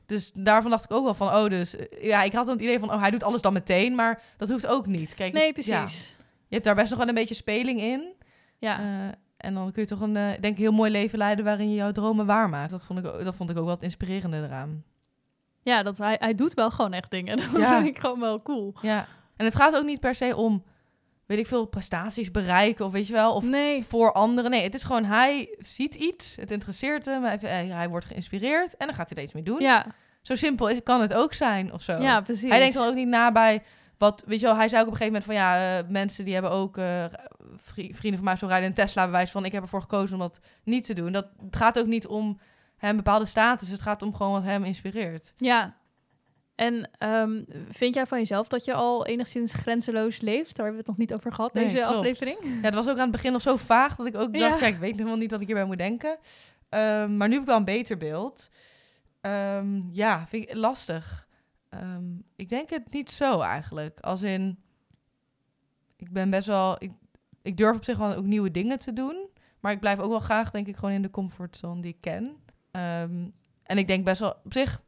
Dus 0.07 0.31
daarvan 0.35 0.71
dacht 0.71 0.85
ik 0.85 0.93
ook 0.93 1.05
wel 1.05 1.15
van, 1.15 1.29
oh, 1.29 1.49
dus... 1.49 1.75
Ja, 2.01 2.23
ik 2.23 2.33
had 2.33 2.47
dan 2.47 2.55
het 2.55 2.65
idee 2.65 2.79
van, 2.79 2.93
oh, 2.93 3.01
hij 3.01 3.11
doet 3.11 3.23
alles 3.23 3.41
dan 3.41 3.53
meteen, 3.53 3.95
maar 3.95 4.23
dat 4.37 4.49
hoeft 4.49 4.67
ook 4.67 4.87
niet. 4.87 5.15
Kijk, 5.15 5.33
nee, 5.33 5.53
precies. 5.53 5.73
Ja, 5.73 6.15
je 6.49 6.55
hebt 6.55 6.65
daar 6.65 6.75
best 6.75 6.91
nog 6.91 6.99
wel 6.99 7.09
een 7.09 7.15
beetje 7.15 7.35
speling 7.35 7.81
in. 7.81 8.15
Ja. 8.59 8.81
Uh, 8.81 9.13
en 9.43 9.55
dan 9.55 9.73
kun 9.73 9.83
je 9.83 9.89
toch 9.89 10.01
een, 10.01 10.17
uh, 10.17 10.29
denk 10.41 10.55
ik, 10.55 10.57
heel 10.57 10.73
mooi 10.73 10.91
leven 10.91 11.19
leiden 11.19 11.45
waarin 11.45 11.69
je 11.69 11.75
jouw 11.75 11.93
dromen 11.93 12.27
waarmaakt. 12.27 12.71
Dat 12.71 12.85
vond 12.85 12.99
ik, 12.99 13.05
dat 13.05 13.35
vond 13.35 13.51
ik 13.51 13.59
ook 13.59 13.65
wel 13.65 13.75
het 13.75 13.83
inspirerende 13.83 14.43
eraan. 14.43 14.85
Ja, 15.63 15.83
dat 15.83 15.99
hij, 15.99 16.17
hij 16.19 16.35
doet 16.35 16.55
wel 16.55 16.71
gewoon 16.71 16.93
echt 16.93 17.11
dingen. 17.11 17.37
Dat 17.53 17.61
ja. 17.61 17.75
vind 17.75 17.89
ik 17.89 17.99
gewoon 17.99 18.21
wel 18.21 18.43
cool. 18.43 18.75
Ja, 18.81 19.07
en 19.37 19.45
het 19.45 19.55
gaat 19.55 19.77
ook 19.77 19.85
niet 19.85 20.01
per 20.01 20.15
se 20.15 20.37
om, 20.37 20.65
weet 21.27 21.39
ik 21.39 21.47
veel, 21.47 21.67
prestaties 21.67 22.31
bereiken 22.31 22.85
of 22.85 22.93
weet 22.93 23.07
je 23.07 23.13
wel, 23.13 23.35
of 23.35 23.45
nee. 23.45 23.85
voor 23.85 24.13
anderen. 24.13 24.51
Nee, 24.51 24.63
het 24.63 24.75
is 24.75 24.85
gewoon, 24.85 25.05
hij 25.05 25.57
ziet 25.59 25.95
iets, 25.95 26.37
het 26.37 26.51
interesseert 26.51 27.05
hem, 27.05 27.25
hij, 27.25 27.39
hij, 27.41 27.67
hij 27.67 27.89
wordt 27.89 28.07
geïnspireerd 28.07 28.77
en 28.77 28.87
dan 28.87 28.97
gaat 28.97 29.09
hij 29.09 29.19
er 29.19 29.25
iets 29.25 29.33
mee 29.33 29.43
doen. 29.43 29.61
Ja. 29.61 29.87
Zo 30.23 30.35
simpel 30.35 30.69
is, 30.69 30.83
kan 30.83 31.01
het 31.01 31.15
ook 31.15 31.35
zijn 31.35 31.73
of 31.73 31.83
zo. 31.83 31.93
Ja, 32.03 32.21
precies. 32.21 32.51
Hij 32.51 32.59
denkt 32.59 32.75
dan 32.75 32.89
ook 32.89 32.95
niet 32.95 33.09
na 33.09 33.33
bij 33.33 33.63
wat, 34.03 34.23
weet 34.27 34.41
je 34.41 34.47
wel, 34.47 34.57
hij 34.57 34.69
zei 34.69 34.81
ook 34.81 34.87
op 34.87 34.93
een 34.93 34.99
gegeven 34.99 35.23
moment 35.23 35.25
van 35.25 35.35
ja, 35.35 35.79
uh, 35.79 35.89
mensen 35.89 36.25
die 36.25 36.33
hebben 36.33 36.51
ook, 36.51 36.77
uh, 36.77 37.05
vrienden 37.75 38.15
van 38.15 38.25
mij 38.25 38.37
zo 38.37 38.47
rijden 38.47 38.69
een 38.69 38.75
Tesla 38.75 39.05
bewijs 39.05 39.31
van 39.31 39.45
ik 39.45 39.53
heb 39.53 39.63
ervoor 39.63 39.81
gekozen 39.81 40.15
om 40.15 40.21
dat 40.21 40.41
niet 40.65 40.85
te 40.85 40.95
doen. 40.95 41.13
Dat, 41.13 41.27
het 41.45 41.57
gaat 41.57 41.79
ook 41.79 41.87
niet 41.87 42.07
om 42.07 42.41
hem 42.77 42.97
bepaalde 42.97 43.27
status, 43.27 43.69
het 43.69 43.81
gaat 43.81 44.03
om 44.03 44.15
gewoon 44.15 44.33
wat 44.33 44.43
hem 44.43 44.65
inspireert. 44.65 45.35
Ja. 45.37 45.77
En 46.55 46.91
um, 46.99 47.47
vind 47.71 47.95
jij 47.95 48.07
van 48.07 48.19
jezelf 48.19 48.49
dat 48.49 48.65
je 48.65 48.75
al 48.75 49.07
enigszins 49.07 49.53
grenzeloos 49.53 50.21
leeft? 50.21 50.57
Daar 50.57 50.67
hebben 50.67 50.73
we 50.73 50.79
het 50.79 50.87
nog 50.87 50.97
niet 50.97 51.15
over 51.15 51.33
gehad, 51.33 51.53
nee, 51.53 51.65
deze 51.65 51.77
klopt. 51.77 51.95
aflevering. 51.95 52.39
Ja, 52.63 52.71
dat 52.71 52.75
was 52.75 52.89
ook 52.89 52.97
aan 52.97 53.03
het 53.03 53.11
begin 53.11 53.33
nog 53.33 53.43
zo 53.43 53.57
vaag 53.57 53.97
dat 53.97 54.07
ik 54.07 54.17
ook 54.17 54.33
dacht, 54.33 54.59
ja, 54.59 54.67
ja 54.67 54.73
ik 54.73 54.79
weet 54.79 54.97
helemaal 54.97 55.17
niet 55.17 55.31
wat 55.31 55.41
ik 55.41 55.47
hierbij 55.47 55.65
moet 55.65 55.79
denken. 55.79 56.11
Um, 56.11 57.17
maar 57.17 57.29
nu 57.29 57.33
heb 57.33 57.43
ik 57.43 57.49
wel 57.49 57.57
een 57.57 57.65
beter 57.65 57.97
beeld. 57.97 58.51
Um, 59.21 59.89
ja, 59.93 60.27
vind 60.27 60.51
ik 60.51 60.57
lastig. 60.57 61.27
Um, 61.75 62.25
ik 62.37 62.49
denk 62.49 62.71
het 62.71 62.93
niet 62.93 63.11
zo 63.11 63.41
eigenlijk. 63.41 64.01
Als 64.01 64.23
in, 64.23 64.59
ik 65.97 66.13
ben 66.13 66.31
best 66.31 66.47
wel, 66.47 66.77
ik, 66.79 66.93
ik 67.43 67.57
durf 67.57 67.77
op 67.77 67.85
zich 67.85 67.99
wel 67.99 68.15
ook 68.15 68.25
nieuwe 68.25 68.51
dingen 68.51 68.79
te 68.79 68.93
doen. 68.93 69.31
Maar 69.61 69.73
ik 69.73 69.81
blijf 69.81 69.99
ook 69.99 70.11
wel 70.11 70.21
graag, 70.21 70.51
denk 70.51 70.67
ik, 70.67 70.77
gewoon 70.77 70.95
in 70.95 71.03
de 71.03 71.11
comfortzone 71.11 71.81
die 71.81 71.93
ik 71.93 72.01
ken. 72.01 72.25
Um, 72.71 73.35
en 73.63 73.79
ik 73.79 73.87
denk 73.87 74.05
best 74.05 74.21
wel, 74.21 74.35
op 74.45 74.53
zich, 74.53 74.83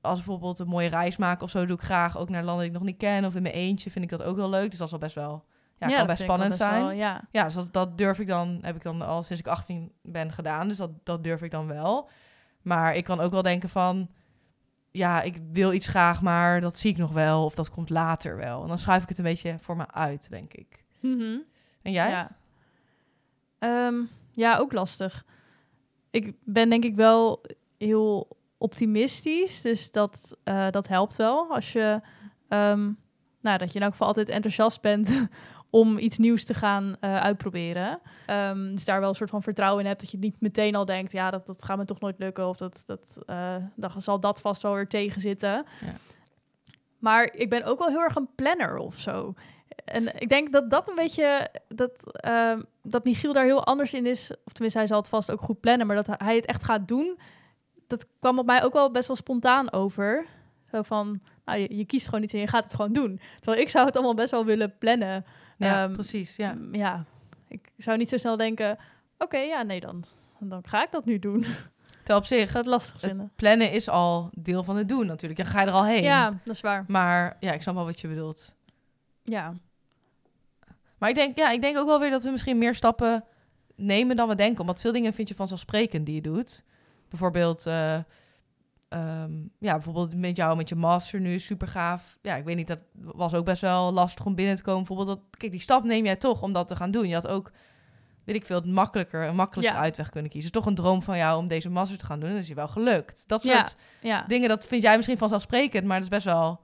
als 0.00 0.14
bijvoorbeeld 0.14 0.58
een 0.58 0.66
mooie 0.66 0.88
reis 0.88 1.16
maken 1.16 1.42
of 1.42 1.50
zo, 1.50 1.66
doe 1.66 1.76
ik 1.76 1.82
graag 1.82 2.18
ook 2.18 2.28
naar 2.28 2.44
landen 2.44 2.64
die 2.64 2.72
ik 2.72 2.78
nog 2.78 2.88
niet 2.88 2.98
ken. 2.98 3.24
Of 3.24 3.34
in 3.34 3.42
mijn 3.42 3.54
eentje 3.54 3.90
vind 3.90 4.04
ik 4.04 4.10
dat 4.10 4.22
ook 4.22 4.36
wel 4.36 4.48
leuk. 4.48 4.70
Dus 4.70 4.78
dat 4.78 4.86
is 4.86 4.92
wel 4.92 5.00
best 5.00 5.14
wel, 5.14 5.44
ja, 5.78 5.88
ja 5.88 5.96
kan 5.96 6.06
best 6.06 6.22
spannend 6.22 6.48
best 6.48 6.60
zijn. 6.60 6.80
Wel, 6.80 6.90
ja, 6.90 7.28
ja 7.30 7.44
dus 7.44 7.54
dat, 7.54 7.72
dat 7.72 7.98
durf 7.98 8.18
ik 8.18 8.26
dan, 8.26 8.58
heb 8.62 8.76
ik 8.76 8.82
dan 8.82 9.02
al 9.02 9.22
sinds 9.22 9.42
ik 9.42 9.48
18 9.48 9.92
ben 10.02 10.32
gedaan. 10.32 10.68
Dus 10.68 10.76
dat, 10.76 10.90
dat 11.02 11.24
durf 11.24 11.42
ik 11.42 11.50
dan 11.50 11.66
wel. 11.66 12.08
Maar 12.62 12.94
ik 12.94 13.04
kan 13.04 13.20
ook 13.20 13.32
wel 13.32 13.42
denken 13.42 13.68
van, 13.68 14.08
ja, 14.92 15.22
ik 15.22 15.36
wil 15.52 15.72
iets 15.72 15.88
graag, 15.88 16.22
maar 16.22 16.60
dat 16.60 16.76
zie 16.76 16.90
ik 16.90 16.96
nog 16.96 17.12
wel. 17.12 17.44
Of 17.44 17.54
dat 17.54 17.70
komt 17.70 17.90
later 17.90 18.36
wel. 18.36 18.62
En 18.62 18.68
dan 18.68 18.78
schuif 18.78 19.02
ik 19.02 19.08
het 19.08 19.18
een 19.18 19.24
beetje 19.24 19.56
voor 19.60 19.76
me 19.76 19.90
uit, 19.90 20.30
denk 20.30 20.52
ik. 20.52 20.84
Mm 21.00 21.18
-hmm. 21.18 21.42
En 21.82 21.92
jij? 21.92 22.10
Ja. 22.10 22.30
Um, 23.86 24.08
ja, 24.32 24.56
ook 24.56 24.72
lastig. 24.72 25.24
Ik 26.10 26.32
ben 26.44 26.70
denk 26.70 26.84
ik 26.84 26.94
wel 26.94 27.42
heel 27.78 28.36
optimistisch. 28.58 29.60
Dus 29.60 29.90
dat, 29.90 30.36
uh, 30.44 30.70
dat 30.70 30.88
helpt 30.88 31.16
wel. 31.16 31.50
Als 31.50 31.72
je, 31.72 32.00
um, 32.48 32.98
nou, 33.40 33.58
dat 33.58 33.72
je 33.72 33.78
in 33.78 33.82
elk 33.84 33.92
geval 33.92 34.06
altijd 34.06 34.28
enthousiast 34.28 34.80
bent 34.80 35.28
om 35.72 35.98
iets 35.98 36.18
nieuws 36.18 36.44
te 36.44 36.54
gaan 36.54 36.96
uh, 37.00 37.20
uitproberen. 37.20 38.00
Um, 38.26 38.74
dus 38.74 38.84
daar 38.84 39.00
wel 39.00 39.08
een 39.08 39.14
soort 39.14 39.30
van 39.30 39.42
vertrouwen 39.42 39.80
in 39.82 39.88
hebt 39.88 40.00
dat 40.00 40.10
je 40.10 40.18
niet 40.18 40.40
meteen 40.40 40.74
al 40.74 40.84
denkt, 40.84 41.12
ja, 41.12 41.30
dat, 41.30 41.46
dat 41.46 41.64
gaat 41.64 41.76
me 41.76 41.84
toch 41.84 42.00
nooit 42.00 42.18
lukken. 42.18 42.48
Of 42.48 42.56
dat, 42.56 42.82
dat, 42.86 43.18
uh, 43.26 43.56
dan 43.76 44.00
zal 44.00 44.20
dat 44.20 44.40
vast 44.40 44.62
wel 44.62 44.74
weer 44.74 44.88
tegenzitten. 44.88 45.50
Ja. 45.80 45.94
Maar 46.98 47.34
ik 47.34 47.50
ben 47.50 47.64
ook 47.64 47.78
wel 47.78 47.88
heel 47.88 48.02
erg 48.02 48.14
een 48.14 48.34
planner 48.34 48.76
of 48.76 48.98
zo. 48.98 49.34
En 49.84 50.20
ik 50.20 50.28
denk 50.28 50.52
dat 50.52 50.70
dat 50.70 50.88
een 50.88 50.94
beetje, 50.94 51.50
dat, 51.68 52.20
uh, 52.26 52.58
dat 52.82 53.04
Michiel 53.04 53.32
daar 53.32 53.44
heel 53.44 53.64
anders 53.64 53.92
in 53.92 54.06
is. 54.06 54.30
Of 54.44 54.52
tenminste, 54.52 54.78
hij 54.78 54.88
zal 54.88 54.98
het 54.98 55.08
vast 55.08 55.30
ook 55.30 55.40
goed 55.40 55.60
plannen. 55.60 55.86
Maar 55.86 55.96
dat 55.96 56.08
hij 56.16 56.36
het 56.36 56.46
echt 56.46 56.64
gaat 56.64 56.88
doen, 56.88 57.18
dat 57.86 58.06
kwam 58.18 58.38
op 58.38 58.46
mij 58.46 58.62
ook 58.62 58.72
wel 58.72 58.90
best 58.90 59.06
wel 59.06 59.16
spontaan 59.16 59.72
over. 59.72 60.26
Zo 60.70 60.82
van, 60.82 61.20
nou, 61.44 61.58
je, 61.58 61.76
je 61.76 61.84
kiest 61.84 62.08
gewoon 62.08 62.22
iets 62.22 62.32
en 62.32 62.40
je 62.40 62.46
gaat 62.46 62.64
het 62.64 62.74
gewoon 62.74 62.92
doen. 62.92 63.20
Terwijl 63.36 63.62
ik 63.62 63.68
zou 63.68 63.86
het 63.86 63.94
allemaal 63.94 64.14
best 64.14 64.30
wel 64.30 64.44
willen 64.44 64.78
plannen. 64.78 65.24
Ja, 65.56 65.84
um, 65.84 65.92
precies, 65.92 66.36
ja. 66.36 66.56
Ja, 66.72 67.04
ik 67.48 67.72
zou 67.76 67.96
niet 67.96 68.08
zo 68.08 68.16
snel 68.16 68.36
denken, 68.36 68.78
oké, 69.18 69.38
ja, 69.38 69.62
nee 69.62 69.80
dan. 69.80 70.04
Dan 70.38 70.62
ga 70.66 70.82
ik 70.82 70.90
dat 70.90 71.04
nu 71.04 71.18
doen. 71.18 71.44
Terwijl 71.96 72.18
op 72.18 72.26
zich, 72.26 72.52
dat 72.52 72.66
lastig 72.66 73.00
vinden. 73.00 73.32
plannen 73.36 73.70
is 73.70 73.88
al 73.88 74.30
deel 74.32 74.64
van 74.64 74.76
het 74.76 74.88
doen 74.88 75.06
natuurlijk. 75.06 75.40
Dan 75.40 75.50
ga 75.50 75.60
je 75.60 75.66
er 75.66 75.72
al 75.72 75.84
heen. 75.84 76.02
Ja, 76.02 76.30
dat 76.44 76.54
is 76.54 76.60
waar. 76.60 76.84
Maar 76.88 77.36
ja, 77.40 77.52
ik 77.52 77.62
snap 77.62 77.74
wel 77.74 77.84
wat 77.84 78.00
je 78.00 78.08
bedoelt. 78.08 78.54
Ja. 79.22 79.52
Maar 80.98 81.08
ik 81.08 81.14
denk, 81.14 81.38
ja, 81.38 81.50
ik 81.50 81.60
denk 81.60 81.78
ook 81.78 81.86
wel 81.86 82.00
weer 82.00 82.10
dat 82.10 82.24
we 82.24 82.30
misschien 82.30 82.58
meer 82.58 82.74
stappen 82.74 83.24
nemen 83.76 84.16
dan 84.16 84.28
we 84.28 84.34
denken. 84.34 84.60
Omdat 84.60 84.80
veel 84.80 84.92
dingen 84.92 85.12
vind 85.12 85.28
je 85.28 85.34
vanzelfsprekend 85.34 86.06
die 86.06 86.14
je 86.14 86.20
doet. 86.20 86.64
Bijvoorbeeld, 87.08 87.66
uh, 87.66 87.98
um, 88.94 89.50
ja, 89.58 89.72
bijvoorbeeld 89.72 90.16
met 90.16 90.36
jou, 90.36 90.56
met 90.56 90.68
je 90.68 90.74
master 90.74 91.20
nu, 91.20 91.38
super 91.38 91.68
gaaf. 91.68 92.18
Ja, 92.22 92.36
ik 92.36 92.44
weet 92.44 92.56
niet, 92.56 92.66
dat 92.66 92.78
was 92.92 93.34
ook 93.34 93.44
best 93.44 93.60
wel 93.60 93.92
lastig 93.92 94.26
om 94.26 94.34
binnen 94.34 94.56
te 94.56 94.62
komen. 94.62 94.84
Bijvoorbeeld, 94.84 95.18
dat, 95.18 95.38
kijk, 95.38 95.52
die 95.52 95.60
stap 95.60 95.84
neem 95.84 96.04
jij 96.04 96.16
toch 96.16 96.42
om 96.42 96.52
dat 96.52 96.68
te 96.68 96.76
gaan 96.76 96.90
doen. 96.90 97.08
Je 97.08 97.14
had 97.14 97.28
ook, 97.28 97.50
weet 98.24 98.36
ik 98.36 98.46
veel, 98.46 98.56
het 98.56 98.66
makkelijker, 98.66 99.26
een 99.26 99.34
makkelijker 99.34 99.74
ja. 99.74 99.80
uitweg 99.80 100.08
kunnen 100.08 100.30
kiezen. 100.30 100.52
Toch 100.52 100.66
een 100.66 100.74
droom 100.74 101.02
van 101.02 101.16
jou 101.16 101.38
om 101.38 101.48
deze 101.48 101.70
master 101.70 101.98
te 101.98 102.04
gaan 102.04 102.20
doen. 102.20 102.28
En 102.28 102.34
dat 102.34 102.42
is 102.42 102.48
je 102.48 102.54
wel 102.54 102.68
gelukt. 102.68 103.24
Dat 103.26 103.42
soort 103.42 103.76
ja, 104.00 104.24
dingen, 104.26 104.48
dat 104.48 104.64
vind 104.64 104.82
jij 104.82 104.96
misschien 104.96 105.18
vanzelfsprekend, 105.18 105.84
maar 105.84 105.96
dat 105.96 106.04
is 106.04 106.14
best 106.16 106.24
wel... 106.24 106.60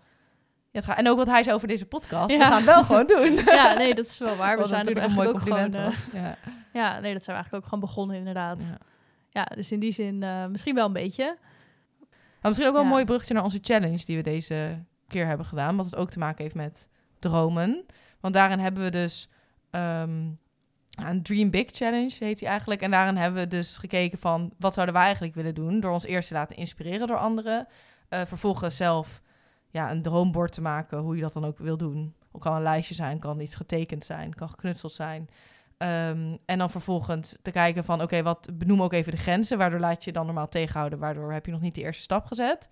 Ja, 0.71 0.81
gaat, 0.81 0.99
en 0.99 1.09
ook 1.09 1.17
wat 1.17 1.27
hij 1.27 1.43
zei 1.43 1.55
over 1.55 1.69
deze 1.69 1.87
podcast. 1.87 2.37
We 2.37 2.43
gaan 2.43 2.53
het 2.53 2.65
wel 2.65 2.85
gewoon 2.85 3.07
doen. 3.07 3.39
Ja, 3.61 3.75
nee, 3.75 3.95
dat 3.95 4.07
is 4.07 4.19
wel 4.19 4.37
waar. 4.37 4.59
We 4.59 4.67
zijn 4.67 4.85
natuurlijk 4.85 5.07
een 5.07 5.15
mooi 5.15 5.31
compliment 5.31 5.77
gewoon, 5.77 5.93
uh, 6.15 6.23
ja. 6.23 6.37
ja, 6.81 7.01
nee, 7.01 7.13
dat 7.13 7.25
zijn 7.25 7.37
we 7.37 7.43
eigenlijk 7.43 7.55
ook 7.55 7.65
gewoon 7.65 7.81
begonnen 7.81 8.17
inderdaad. 8.17 8.59
Ja, 8.61 8.79
ja 9.31 9.45
dus 9.45 9.73
in 9.73 9.81
die 9.81 9.93
zin 9.93 10.23
uh, 10.23 10.47
misschien 10.47 10.75
wel 10.75 10.87
een 10.87 10.93
beetje. 10.93 11.37
Maar 12.41 12.51
misschien 12.51 12.67
ook 12.67 12.75
wel 12.75 12.83
een 12.83 12.89
mooi 12.89 13.05
bruggetje 13.05 13.35
naar 13.35 13.45
onze 13.45 13.59
challenge 13.63 14.05
die 14.05 14.17
we 14.17 14.23
deze 14.23 14.85
keer 15.09 15.27
hebben 15.27 15.47
gedaan. 15.47 15.77
Wat 15.77 15.85
het 15.85 15.97
ook 15.97 16.11
te 16.11 16.19
maken 16.19 16.43
heeft 16.43 16.55
met 16.55 16.89
dromen. 17.19 17.87
Want 18.21 18.35
daarin 18.35 18.59
hebben 18.59 18.83
we 18.83 18.91
dus 18.91 19.29
um, 19.71 20.39
een 21.05 21.23
Dream 21.23 21.51
Big 21.51 21.71
Challenge, 21.71 22.17
heet 22.19 22.39
die 22.39 22.49
eigenlijk. 22.49 22.83
En 22.83 22.91
daarin 22.91 23.17
hebben 23.17 23.43
we 23.43 23.49
dus 23.49 23.79
gekeken 23.79 24.19
van 24.19 24.53
wat 24.59 24.75
zouden 24.75 24.95
wij 24.95 25.05
eigenlijk 25.05 25.35
willen 25.35 25.55
doen. 25.55 25.81
Door 25.81 25.93
ons 25.93 26.05
eerst 26.05 26.29
te 26.29 26.35
laten 26.35 26.57
inspireren 26.57 27.07
door 27.07 27.19
anderen. 27.19 27.67
Uh, 28.11 28.21
vervolgens 28.27 28.77
zelf 28.77 29.23
ja, 29.71 29.91
een 29.91 30.03
droombord 30.03 30.53
te 30.53 30.61
maken, 30.61 30.99
hoe 30.99 31.17
je 31.17 31.23
dat 31.23 31.33
dan 31.33 31.45
ook 31.45 31.59
wil 31.59 31.77
doen. 31.77 32.15
Het 32.33 32.43
kan 32.43 32.57
een 32.57 32.63
lijstje 32.63 32.95
zijn, 32.95 33.19
kan 33.19 33.41
iets 33.41 33.55
getekend 33.55 34.05
zijn, 34.05 34.35
kan 34.35 34.49
geknutseld 34.51 34.93
zijn. 34.93 35.29
Um, 35.83 36.39
en 36.47 36.59
dan 36.59 36.71
vervolgens 36.71 37.37
te 37.43 37.51
kijken 37.51 37.85
van, 37.85 38.03
oké, 38.03 38.23
wat 38.23 38.49
benoem 38.53 38.83
ook 38.83 38.93
even 38.93 39.13
de 39.13 39.19
grenzen. 39.19 39.59
Waardoor 39.59 39.81
laat 39.81 40.05
je 40.05 40.13
dan 40.13 40.27
normaal 40.27 40.49
tegenhouden, 40.49 40.99
waardoor 40.99 41.33
heb 41.33 41.47
je 41.47 41.53
nog 41.53 41.61
niet 41.61 41.75
de 41.75 41.81
eerste 41.81 42.03
stap 42.03 42.27
gezet. 42.27 42.69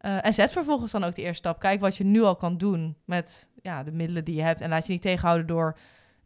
Uh, 0.00 0.26
en 0.26 0.34
zet 0.34 0.52
vervolgens 0.52 0.92
dan 0.92 1.04
ook 1.04 1.14
de 1.14 1.22
eerste 1.22 1.36
stap. 1.36 1.60
Kijk 1.60 1.80
wat 1.80 1.96
je 1.96 2.04
nu 2.04 2.22
al 2.22 2.36
kan 2.36 2.56
doen 2.56 2.96
met 3.04 3.48
ja, 3.62 3.82
de 3.82 3.92
middelen 3.92 4.24
die 4.24 4.34
je 4.34 4.42
hebt. 4.42 4.60
En 4.60 4.68
laat 4.68 4.86
je 4.86 4.92
niet 4.92 5.02
tegenhouden 5.02 5.46
door, 5.46 5.78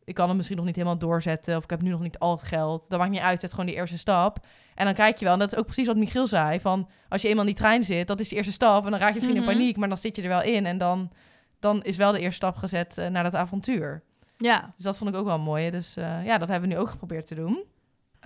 ik 0.04 0.14
kan 0.14 0.26
het 0.28 0.36
misschien 0.36 0.56
nog 0.56 0.66
niet 0.66 0.74
helemaal 0.74 0.98
doorzetten. 0.98 1.56
Of 1.56 1.64
ik 1.64 1.70
heb 1.70 1.82
nu 1.82 1.90
nog 1.90 2.00
niet 2.00 2.18
al 2.18 2.30
het 2.30 2.42
geld. 2.42 2.88
Dat 2.88 2.98
maakt 2.98 3.10
niet 3.10 3.20
uit, 3.20 3.40
zet 3.40 3.50
gewoon 3.50 3.66
die 3.66 3.74
eerste 3.74 3.98
stap. 3.98 4.46
En 4.74 4.84
dan 4.84 4.94
kijk 4.94 5.18
je 5.18 5.24
wel, 5.24 5.34
en 5.34 5.40
dat 5.40 5.52
is 5.52 5.58
ook 5.58 5.64
precies 5.64 5.86
wat 5.86 5.96
Michiel 5.96 6.26
zei. 6.26 6.60
Van, 6.60 6.88
als 7.08 7.22
je 7.22 7.28
eenmaal 7.28 7.44
in 7.44 7.50
die 7.50 7.60
trein 7.60 7.84
zit, 7.84 8.06
dat 8.06 8.20
is 8.20 8.28
de 8.28 8.36
eerste 8.36 8.52
stap. 8.52 8.84
En 8.84 8.90
dan 8.90 9.00
raak 9.00 9.08
je 9.08 9.14
misschien 9.14 9.36
mm 9.36 9.42
-hmm. 9.42 9.50
in 9.50 9.58
paniek, 9.58 9.76
maar 9.76 9.88
dan 9.88 9.98
zit 9.98 10.16
je 10.16 10.22
er 10.22 10.28
wel 10.28 10.42
in. 10.42 10.66
En 10.66 10.78
dan, 10.78 11.12
dan 11.60 11.82
is 11.82 11.96
wel 11.96 12.12
de 12.12 12.20
eerste 12.20 12.36
stap 12.36 12.56
gezet 12.56 12.98
uh, 12.98 13.06
naar 13.06 13.24
dat 13.24 13.34
avontuur. 13.34 14.02
Ja. 14.39 14.72
Dus 14.74 14.84
dat 14.84 14.99
vond 14.99 15.11
ik 15.11 15.16
ook 15.16 15.24
wel 15.24 15.39
mooi. 15.39 15.70
Dus 15.70 15.97
uh, 15.97 16.24
ja, 16.24 16.39
dat 16.39 16.49
hebben 16.49 16.68
we 16.68 16.74
nu 16.74 16.80
ook 16.80 16.91
geprobeerd 16.91 17.26
te 17.26 17.34
doen. 17.34 17.64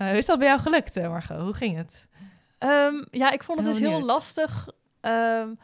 Uh, 0.02 0.16
is 0.16 0.26
dat 0.26 0.38
bij 0.38 0.48
jou 0.48 0.60
gelukt, 0.60 0.96
uh, 0.96 1.08
Margot? 1.08 1.40
Hoe 1.40 1.52
ging 1.52 1.76
het? 1.76 2.08
Um, 2.58 3.06
ja, 3.10 3.30
ik 3.30 3.42
vond 3.42 3.58
het 3.58 3.66
heel 3.66 3.78
dus 3.78 3.88
heel 3.88 4.02
lastig 4.02 4.68
um, 5.00 5.58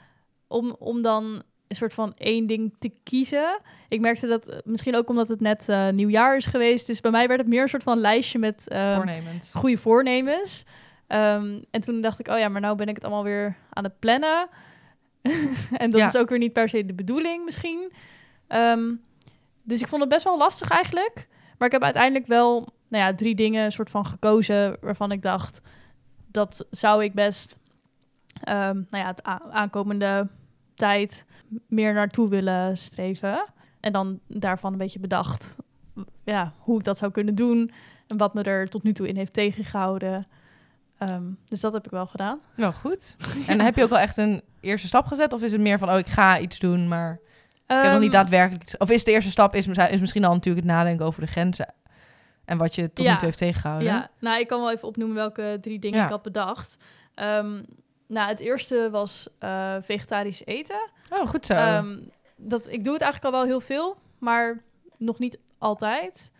om, 0.46 0.76
om 0.78 1.02
dan 1.02 1.42
een 1.68 1.76
soort 1.76 1.94
van 1.94 2.14
één 2.14 2.46
ding 2.46 2.74
te 2.78 2.90
kiezen. 3.02 3.60
Ik 3.88 4.00
merkte 4.00 4.26
dat 4.26 4.62
misschien 4.64 4.96
ook 4.96 5.08
omdat 5.08 5.28
het 5.28 5.40
net 5.40 5.68
uh, 5.68 5.88
nieuwjaar 5.88 6.36
is 6.36 6.46
geweest. 6.46 6.86
Dus 6.86 7.00
bij 7.00 7.10
mij 7.10 7.28
werd 7.28 7.40
het 7.40 7.48
meer 7.48 7.62
een 7.62 7.68
soort 7.68 7.82
van 7.82 7.98
lijstje 7.98 8.38
met 8.38 8.72
um, 8.72 8.94
voornemens. 8.94 9.50
goede 9.52 9.78
voornemens. 9.78 10.64
En 11.06 11.80
toen 11.80 12.00
dacht 12.00 12.18
ik, 12.18 12.28
oh 12.28 12.38
ja, 12.38 12.48
maar 12.48 12.60
nou 12.60 12.76
ben 12.76 12.88
ik 12.88 12.94
het 12.94 13.04
allemaal 13.04 13.24
weer 13.24 13.56
aan 13.70 13.84
het 13.84 13.98
plannen. 13.98 14.48
en 15.82 15.90
dat 15.90 16.00
ja. 16.00 16.06
is 16.06 16.16
ook 16.16 16.28
weer 16.28 16.38
niet 16.38 16.52
per 16.52 16.68
se 16.68 16.86
de 16.86 16.94
bedoeling 16.94 17.44
misschien. 17.44 17.92
Um, 18.48 19.00
dus 19.66 19.80
ik 19.80 19.88
vond 19.88 20.00
het 20.00 20.10
best 20.10 20.24
wel 20.24 20.38
lastig 20.38 20.68
eigenlijk. 20.70 21.28
Maar 21.58 21.66
ik 21.66 21.72
heb 21.72 21.82
uiteindelijk 21.82 22.26
wel 22.26 22.68
nou 22.88 23.04
ja, 23.04 23.14
drie 23.14 23.34
dingen 23.34 23.72
soort 23.72 23.90
van 23.90 24.06
gekozen 24.06 24.76
waarvan 24.80 25.12
ik 25.12 25.22
dacht, 25.22 25.60
dat 26.26 26.66
zou 26.70 27.04
ik 27.04 27.14
best 27.14 27.56
um, 28.48 28.86
nou 28.90 29.04
ja, 29.04 29.06
het 29.06 29.22
aankomende 29.50 30.28
tijd 30.74 31.24
meer 31.68 31.94
naartoe 31.94 32.28
willen 32.28 32.76
streven. 32.78 33.46
En 33.80 33.92
dan 33.92 34.20
daarvan 34.26 34.72
een 34.72 34.78
beetje 34.78 34.98
bedacht 34.98 35.56
ja, 36.24 36.52
hoe 36.58 36.78
ik 36.78 36.84
dat 36.84 36.98
zou 36.98 37.12
kunnen 37.12 37.34
doen. 37.34 37.70
En 38.06 38.16
wat 38.16 38.34
me 38.34 38.42
er 38.42 38.68
tot 38.68 38.82
nu 38.82 38.92
toe 38.92 39.08
in 39.08 39.16
heeft 39.16 39.32
tegengehouden. 39.32 40.26
Um, 40.98 41.38
dus 41.48 41.60
dat 41.60 41.72
heb 41.72 41.84
ik 41.84 41.90
wel 41.90 42.06
gedaan. 42.06 42.38
Nou, 42.56 42.72
goed. 42.72 43.16
En 43.46 43.60
heb 43.60 43.76
je 43.76 43.82
ook 43.82 43.90
wel 43.90 43.98
echt 43.98 44.16
een 44.16 44.42
eerste 44.60 44.86
stap 44.86 45.06
gezet? 45.06 45.32
Of 45.32 45.42
is 45.42 45.52
het 45.52 45.60
meer 45.60 45.78
van, 45.78 45.90
oh, 45.90 45.98
ik 45.98 46.06
ga 46.06 46.38
iets 46.38 46.58
doen, 46.58 46.88
maar 46.88 47.20
ik 47.66 47.82
heb 47.82 47.92
nog 47.92 48.00
niet 48.00 48.12
daadwerkelijk... 48.12 48.74
Of 48.78 48.90
is 48.90 49.04
de 49.04 49.10
eerste 49.10 49.30
stap 49.30 49.54
is, 49.54 49.66
is 49.66 50.00
misschien 50.00 50.24
al 50.24 50.32
natuurlijk 50.32 50.66
het 50.66 50.74
nadenken 50.74 51.06
over 51.06 51.20
de 51.20 51.26
grenzen. 51.26 51.74
En 52.44 52.58
wat 52.58 52.74
je 52.74 52.92
tot 52.92 53.04
ja. 53.04 53.10
nu 53.10 53.16
toe 53.16 53.26
heeft 53.26 53.38
tegengehouden. 53.38 53.88
Ja, 53.88 54.10
nou, 54.18 54.40
ik 54.40 54.46
kan 54.46 54.60
wel 54.60 54.72
even 54.72 54.88
opnoemen 54.88 55.16
welke 55.16 55.58
drie 55.60 55.78
dingen 55.78 55.98
ja. 55.98 56.04
ik 56.04 56.10
had 56.10 56.22
bedacht. 56.22 56.76
Um, 57.14 57.64
nou, 58.06 58.28
het 58.28 58.40
eerste 58.40 58.88
was 58.90 59.28
uh, 59.40 59.74
vegetarisch 59.82 60.44
eten. 60.44 60.90
Oh, 61.10 61.28
goed 61.28 61.46
zo. 61.46 61.76
Um, 61.76 62.10
dat, 62.36 62.66
ik 62.68 62.84
doe 62.84 62.92
het 62.92 63.02
eigenlijk 63.02 63.34
al 63.34 63.40
wel 63.40 63.48
heel 63.48 63.60
veel, 63.60 63.96
maar 64.18 64.62
nog 64.96 65.18
niet 65.18 65.38
altijd. 65.58 66.30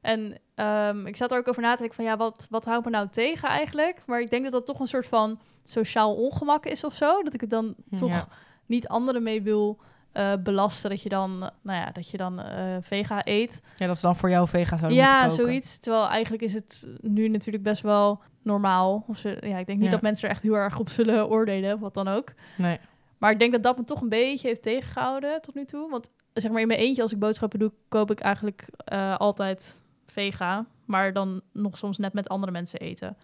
En 0.00 0.38
um, 0.54 1.06
ik 1.06 1.16
zat 1.16 1.32
er 1.32 1.38
ook 1.38 1.48
over 1.48 1.62
na 1.62 1.72
te 1.72 1.78
denken 1.78 1.96
van, 1.96 2.04
ja, 2.04 2.16
wat, 2.16 2.46
wat 2.50 2.64
houdt 2.64 2.84
me 2.84 2.90
nou 2.90 3.08
tegen 3.08 3.48
eigenlijk? 3.48 4.02
Maar 4.06 4.20
ik 4.20 4.30
denk 4.30 4.42
dat 4.42 4.52
dat 4.52 4.66
toch 4.66 4.80
een 4.80 4.86
soort 4.86 5.06
van 5.06 5.40
sociaal 5.64 6.14
ongemak 6.14 6.66
is 6.66 6.84
of 6.84 6.94
zo. 6.94 7.22
Dat 7.22 7.34
ik 7.34 7.40
het 7.40 7.50
dan 7.50 7.74
toch 7.96 8.10
ja. 8.10 8.28
niet 8.66 8.88
anderen 8.88 9.22
mee 9.22 9.42
wil 9.42 9.78
uh, 10.18 10.32
belasten. 10.42 10.90
Dat 10.90 11.02
je 11.02 11.08
dan, 11.08 11.38
nou 11.38 11.78
ja, 11.78 11.90
dat 11.90 12.10
je 12.10 12.16
dan 12.16 12.40
uh, 12.40 12.76
vega 12.80 13.20
eet. 13.26 13.60
Ja, 13.76 13.86
dat 13.86 13.94
is 13.94 14.02
dan 14.02 14.16
voor 14.16 14.30
jou 14.30 14.48
vega 14.48 14.76
zouden 14.76 14.98
ja, 14.98 15.20
moeten 15.20 15.28
koken. 15.28 15.44
zoiets. 15.44 15.78
Terwijl 15.78 16.08
eigenlijk 16.08 16.42
is 16.42 16.54
het 16.54 16.88
nu 17.00 17.28
natuurlijk 17.28 17.64
best 17.64 17.82
wel 17.82 18.22
normaal. 18.42 19.04
Of 19.06 19.16
ze, 19.16 19.36
ja, 19.40 19.58
ik 19.58 19.66
denk 19.66 19.78
niet 19.78 19.86
Ja. 19.86 19.90
dat 19.90 20.02
mensen 20.02 20.28
er 20.28 20.34
echt 20.34 20.42
heel 20.42 20.56
erg 20.56 20.78
op 20.78 20.88
zullen 20.88 21.28
oordelen, 21.28 21.74
of 21.74 21.80
wat 21.80 21.94
dan 21.94 22.08
ook. 22.08 22.32
Nee. 22.56 22.78
Maar 23.18 23.30
ik 23.30 23.38
denk 23.38 23.52
dat 23.52 23.62
dat 23.62 23.76
me 23.76 23.84
toch 23.84 24.00
een 24.00 24.08
beetje 24.08 24.48
heeft 24.48 24.62
tegengehouden 24.62 25.42
tot 25.42 25.54
nu 25.54 25.64
toe. 25.64 25.90
Want 25.90 26.10
zeg 26.32 26.50
maar 26.50 26.60
in 26.60 26.66
mijn 26.66 26.80
eentje, 26.80 27.02
als 27.02 27.12
ik 27.12 27.18
boodschappen 27.18 27.58
doe, 27.58 27.72
koop 27.88 28.10
ik 28.10 28.20
eigenlijk 28.20 28.68
uh, 28.92 29.16
altijd 29.16 29.80
vega. 30.06 30.66
Maar 30.84 31.12
dan 31.12 31.40
nog 31.52 31.76
soms 31.76 31.98
net 31.98 32.12
met 32.12 32.28
andere 32.28 32.52
mensen 32.52 32.80
eten. 32.80 33.16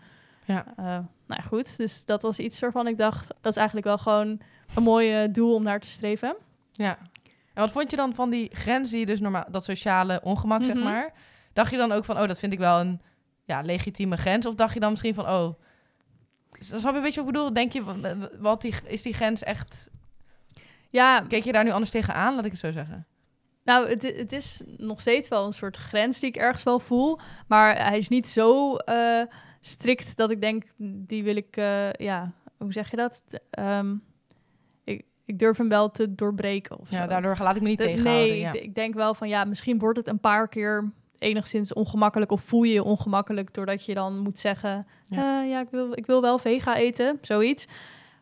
Ja. 0.44 0.66
Uh, 0.78 0.84
nou 0.84 1.06
ja, 1.26 1.40
goed. 1.40 1.76
Dus 1.76 2.04
dat 2.04 2.22
was 2.22 2.38
iets 2.38 2.60
waarvan 2.60 2.86
ik 2.86 2.98
dacht, 2.98 3.28
dat 3.40 3.52
is 3.52 3.56
eigenlijk 3.56 3.86
wel 3.86 3.98
gewoon 3.98 4.40
een 4.74 4.82
mooi 4.82 5.30
doel 5.30 5.54
om 5.54 5.62
naar 5.62 5.80
te 5.80 5.88
streven. 5.88 6.36
Ja. 6.74 6.98
En 7.54 7.62
wat 7.62 7.70
vond 7.70 7.90
je 7.90 7.96
dan 7.96 8.14
van 8.14 8.30
die 8.30 8.50
grens 8.52 8.90
die 8.90 8.98
je 8.98 9.06
dus 9.06 9.20
normaal, 9.20 9.44
dat 9.50 9.64
sociale 9.64 10.20
ongemak, 10.22 10.60
mm 10.60 10.66
-hmm. 10.66 10.74
zeg 10.74 10.84
maar? 10.84 11.12
Dacht 11.52 11.70
je 11.70 11.76
dan 11.76 11.92
ook 11.92 12.04
van, 12.04 12.20
oh, 12.20 12.26
dat 12.26 12.38
vind 12.38 12.52
ik 12.52 12.58
wel 12.58 12.80
een 12.80 13.00
ja, 13.44 13.60
legitieme 13.60 14.16
grens? 14.16 14.46
Of 14.46 14.54
dacht 14.54 14.74
je 14.74 14.80
dan 14.80 14.90
misschien 14.90 15.14
van, 15.14 15.28
oh, 15.28 15.54
snap 16.58 16.90
je 16.90 16.96
een 16.96 17.02
beetje 17.02 17.20
wat 17.20 17.28
ik 17.28 17.32
bedoel? 17.32 17.52
Denk 17.52 17.72
je, 17.72 17.82
wat 18.38 18.60
die, 18.60 18.74
is 18.86 19.02
die 19.02 19.14
grens 19.14 19.42
echt... 19.42 19.90
Ja. 20.90 21.20
Keek 21.20 21.44
je 21.44 21.52
daar 21.52 21.64
nu 21.64 21.70
anders 21.70 21.90
tegenaan, 21.90 22.34
laat 22.34 22.44
ik 22.44 22.50
het 22.50 22.60
zo 22.60 22.72
zeggen? 22.72 23.06
Nou, 23.64 23.88
het, 23.88 24.02
het 24.02 24.32
is 24.32 24.62
nog 24.66 25.00
steeds 25.00 25.28
wel 25.28 25.46
een 25.46 25.52
soort 25.52 25.76
grens 25.76 26.20
die 26.20 26.28
ik 26.28 26.36
ergens 26.36 26.62
wel 26.62 26.78
voel. 26.78 27.18
Maar 27.48 27.76
hij 27.76 27.98
is 27.98 28.08
niet 28.08 28.28
zo 28.28 28.76
uh, 28.88 29.22
strikt 29.60 30.16
dat 30.16 30.30
ik 30.30 30.40
denk, 30.40 30.64
die 30.76 31.24
wil 31.24 31.36
ik, 31.36 31.56
uh, 31.56 31.92
ja, 31.92 32.32
hoe 32.56 32.72
zeg 32.72 32.90
je 32.90 32.96
dat? 32.96 33.22
Um, 33.58 34.02
ik, 35.24 35.38
durf 35.38 35.56
hem 35.56 35.68
wel 35.68 35.90
te 35.90 36.14
doorbreken 36.14 36.78
of 36.78 36.90
Ja, 36.90 37.02
zo. 37.02 37.08
daardoor 37.08 37.36
laat 37.40 37.56
ik 37.56 37.62
me 37.62 37.68
niet 37.68 37.78
de, 37.78 37.84
tegenhouden. 37.84 38.28
Nee, 38.28 38.38
ja. 38.38 38.52
ik, 38.52 38.62
ik 38.62 38.74
denk 38.74 38.94
wel 38.94 39.14
van, 39.14 39.28
ja, 39.28 39.44
misschien 39.44 39.78
wordt 39.78 39.98
het 39.98 40.08
een 40.08 40.20
paar 40.20 40.48
keer 40.48 40.92
enigszins 41.18 41.72
ongemakkelijk 41.72 42.30
of 42.32 42.42
voel 42.42 42.62
je 42.62 42.72
je 42.72 42.82
ongemakkelijk 42.82 43.54
doordat 43.54 43.84
je 43.84 43.94
dan 43.94 44.18
moet 44.18 44.38
zeggen, 44.38 44.86
ja, 45.06 45.42
uh, 45.42 45.50
ja 45.50 45.60
ik, 45.60 45.68
wil, 45.70 45.98
ik 45.98 46.06
wil 46.06 46.20
wel 46.20 46.38
vega 46.38 46.76
eten, 46.76 47.18
zoiets. 47.20 47.66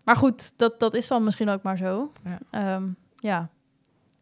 maar 0.05 0.17
goed, 0.17 0.53
dat, 0.59 0.81
dat 0.81 0.95
is 0.95 1.09
dan 1.09 1.25
misschien 1.25 1.49
ook 1.49 1.63
maar 1.63 1.77
zo. 1.77 2.13
Ja. 2.25 2.39
Ehm, 2.51 2.89
ja. 3.17 3.49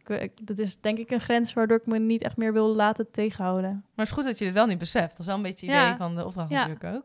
Ik, 0.07 0.47
dat 0.47 0.59
is 0.59 0.81
denk 0.81 0.99
ik 0.99 1.11
een 1.11 1.21
grens 1.21 1.53
waardoor 1.53 1.77
ik 1.77 1.87
me 1.87 1.99
niet 1.99 2.23
echt 2.23 2.37
meer 2.37 2.53
wil 2.53 2.75
laten 2.75 3.11
tegenhouden. 3.11 3.71
Maar 3.71 3.83
het 3.95 4.07
is 4.07 4.13
goed 4.13 4.25
dat 4.25 4.39
je 4.39 4.45
het 4.45 4.55
wel 4.55 4.67
niet 4.67 4.79
beseft. 4.79 5.11
Dat 5.11 5.19
is 5.19 5.27
wel 5.27 5.37
een 5.37 5.43
beetje 5.43 5.71
het 5.71 5.85
idee 5.87 5.97
van 5.97 6.15
de 6.15 6.27
opdracht 6.27 6.51
natuurlijk 6.51 6.85
ook. 6.85 7.05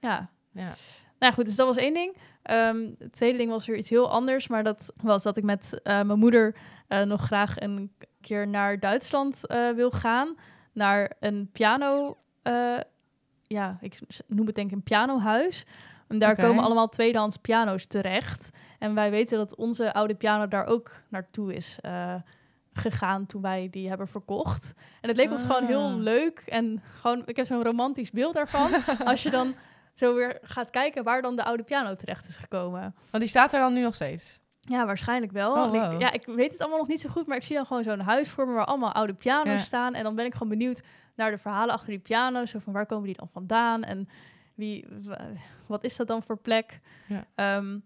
Ja. 0.00 0.30
ja. 0.52 0.74
Nou 1.18 1.32
goed, 1.32 1.44
dus 1.44 1.56
dat 1.56 1.66
was 1.66 1.76
één 1.76 1.94
ding. 1.94 2.16
Um, 2.50 2.94
het 2.98 3.12
tweede 3.12 3.38
ding 3.38 3.50
was 3.50 3.66
weer 3.66 3.76
iets 3.76 3.90
heel 3.90 4.10
anders. 4.10 4.48
Maar 4.48 4.64
dat 4.64 4.92
was 5.02 5.22
dat 5.22 5.36
ik 5.36 5.44
met 5.44 5.72
uh, 5.72 6.02
mijn 6.02 6.18
moeder 6.18 6.56
uh, 6.88 7.02
nog 7.02 7.22
graag 7.24 7.60
een 7.60 7.92
keer 8.20 8.48
naar 8.48 8.80
Duitsland 8.80 9.40
uh, 9.46 9.70
wil 9.70 9.90
gaan. 9.90 10.36
Naar 10.72 11.12
een 11.20 11.48
piano. 11.52 12.16
ja, 13.46 13.78
ik 13.80 14.00
noem 14.26 14.46
het 14.46 14.54
denk 14.54 14.70
ik 14.70 14.76
een 14.76 14.82
pianohuis. 14.82 15.66
En 16.08 16.18
daar 16.18 16.36
komen 16.36 16.64
allemaal 16.64 16.88
tweedehands 16.88 17.36
piano's 17.36 17.86
terecht. 17.86 18.50
En 18.78 18.94
wij 18.94 19.10
weten 19.10 19.38
dat 19.38 19.54
onze 19.56 19.92
oude 19.92 20.14
piano 20.14 20.48
daar 20.48 20.66
ook 20.66 21.02
naartoe 21.08 21.54
is 21.54 21.78
gegaan 22.76 23.26
toen 23.26 23.42
wij 23.42 23.68
die 23.70 23.88
hebben 23.88 24.08
verkocht. 24.08 24.74
En 25.00 25.08
het 25.08 25.16
leek 25.16 25.30
ons 25.30 25.42
gewoon 25.42 25.66
heel 25.66 25.88
ah. 25.88 25.96
leuk. 25.96 26.38
En 26.46 26.82
gewoon, 27.00 27.22
ik 27.26 27.36
heb 27.36 27.46
zo'n 27.46 27.62
romantisch 27.62 28.10
beeld 28.10 28.34
daarvan. 28.34 28.70
als 29.04 29.22
je 29.22 29.30
dan 29.30 29.54
zo 29.96 30.14
weer 30.14 30.38
gaat 30.42 30.70
kijken 30.70 31.04
waar 31.04 31.22
dan 31.22 31.36
de 31.36 31.44
oude 31.44 31.62
piano 31.62 31.94
terecht 31.94 32.28
is 32.28 32.36
gekomen. 32.36 32.94
Want 33.10 33.22
die 33.22 33.28
staat 33.28 33.52
er 33.52 33.60
dan 33.60 33.72
nu 33.72 33.82
nog 33.82 33.94
steeds? 33.94 34.40
Ja, 34.60 34.86
waarschijnlijk 34.86 35.32
wel. 35.32 35.52
Oh, 35.52 35.74
ik, 35.74 36.00
ja, 36.00 36.12
ik 36.12 36.26
weet 36.26 36.52
het 36.52 36.60
allemaal 36.60 36.78
nog 36.78 36.88
niet 36.88 37.00
zo 37.00 37.08
goed, 37.08 37.26
maar 37.26 37.36
ik 37.36 37.42
zie 37.42 37.56
dan 37.56 37.66
gewoon 37.66 37.82
zo'n 37.82 38.00
huis 38.00 38.30
voor 38.30 38.46
me 38.46 38.52
waar 38.52 38.64
allemaal 38.64 38.92
oude 38.92 39.14
piano's 39.14 39.62
staan. 39.62 39.94
En 39.94 40.02
dan 40.02 40.14
ben 40.14 40.24
ik 40.24 40.32
gewoon 40.32 40.48
benieuwd 40.48 40.82
naar 41.14 41.30
de 41.30 41.38
verhalen 41.38 41.74
achter 41.74 41.90
die 41.90 41.98
piano's. 41.98 42.50
Zo 42.50 42.58
van 42.58 42.72
waar 42.72 42.86
komen 42.86 43.04
die 43.04 43.16
dan 43.16 43.28
vandaan 43.28 43.84
en 43.84 44.08
wie, 44.54 44.86
wat 45.66 45.84
is 45.84 45.96
dat 45.96 46.06
dan 46.06 46.22
voor 46.22 46.38
plek? 46.38 46.80
Ja. 47.06 47.56
Um, 47.56 47.82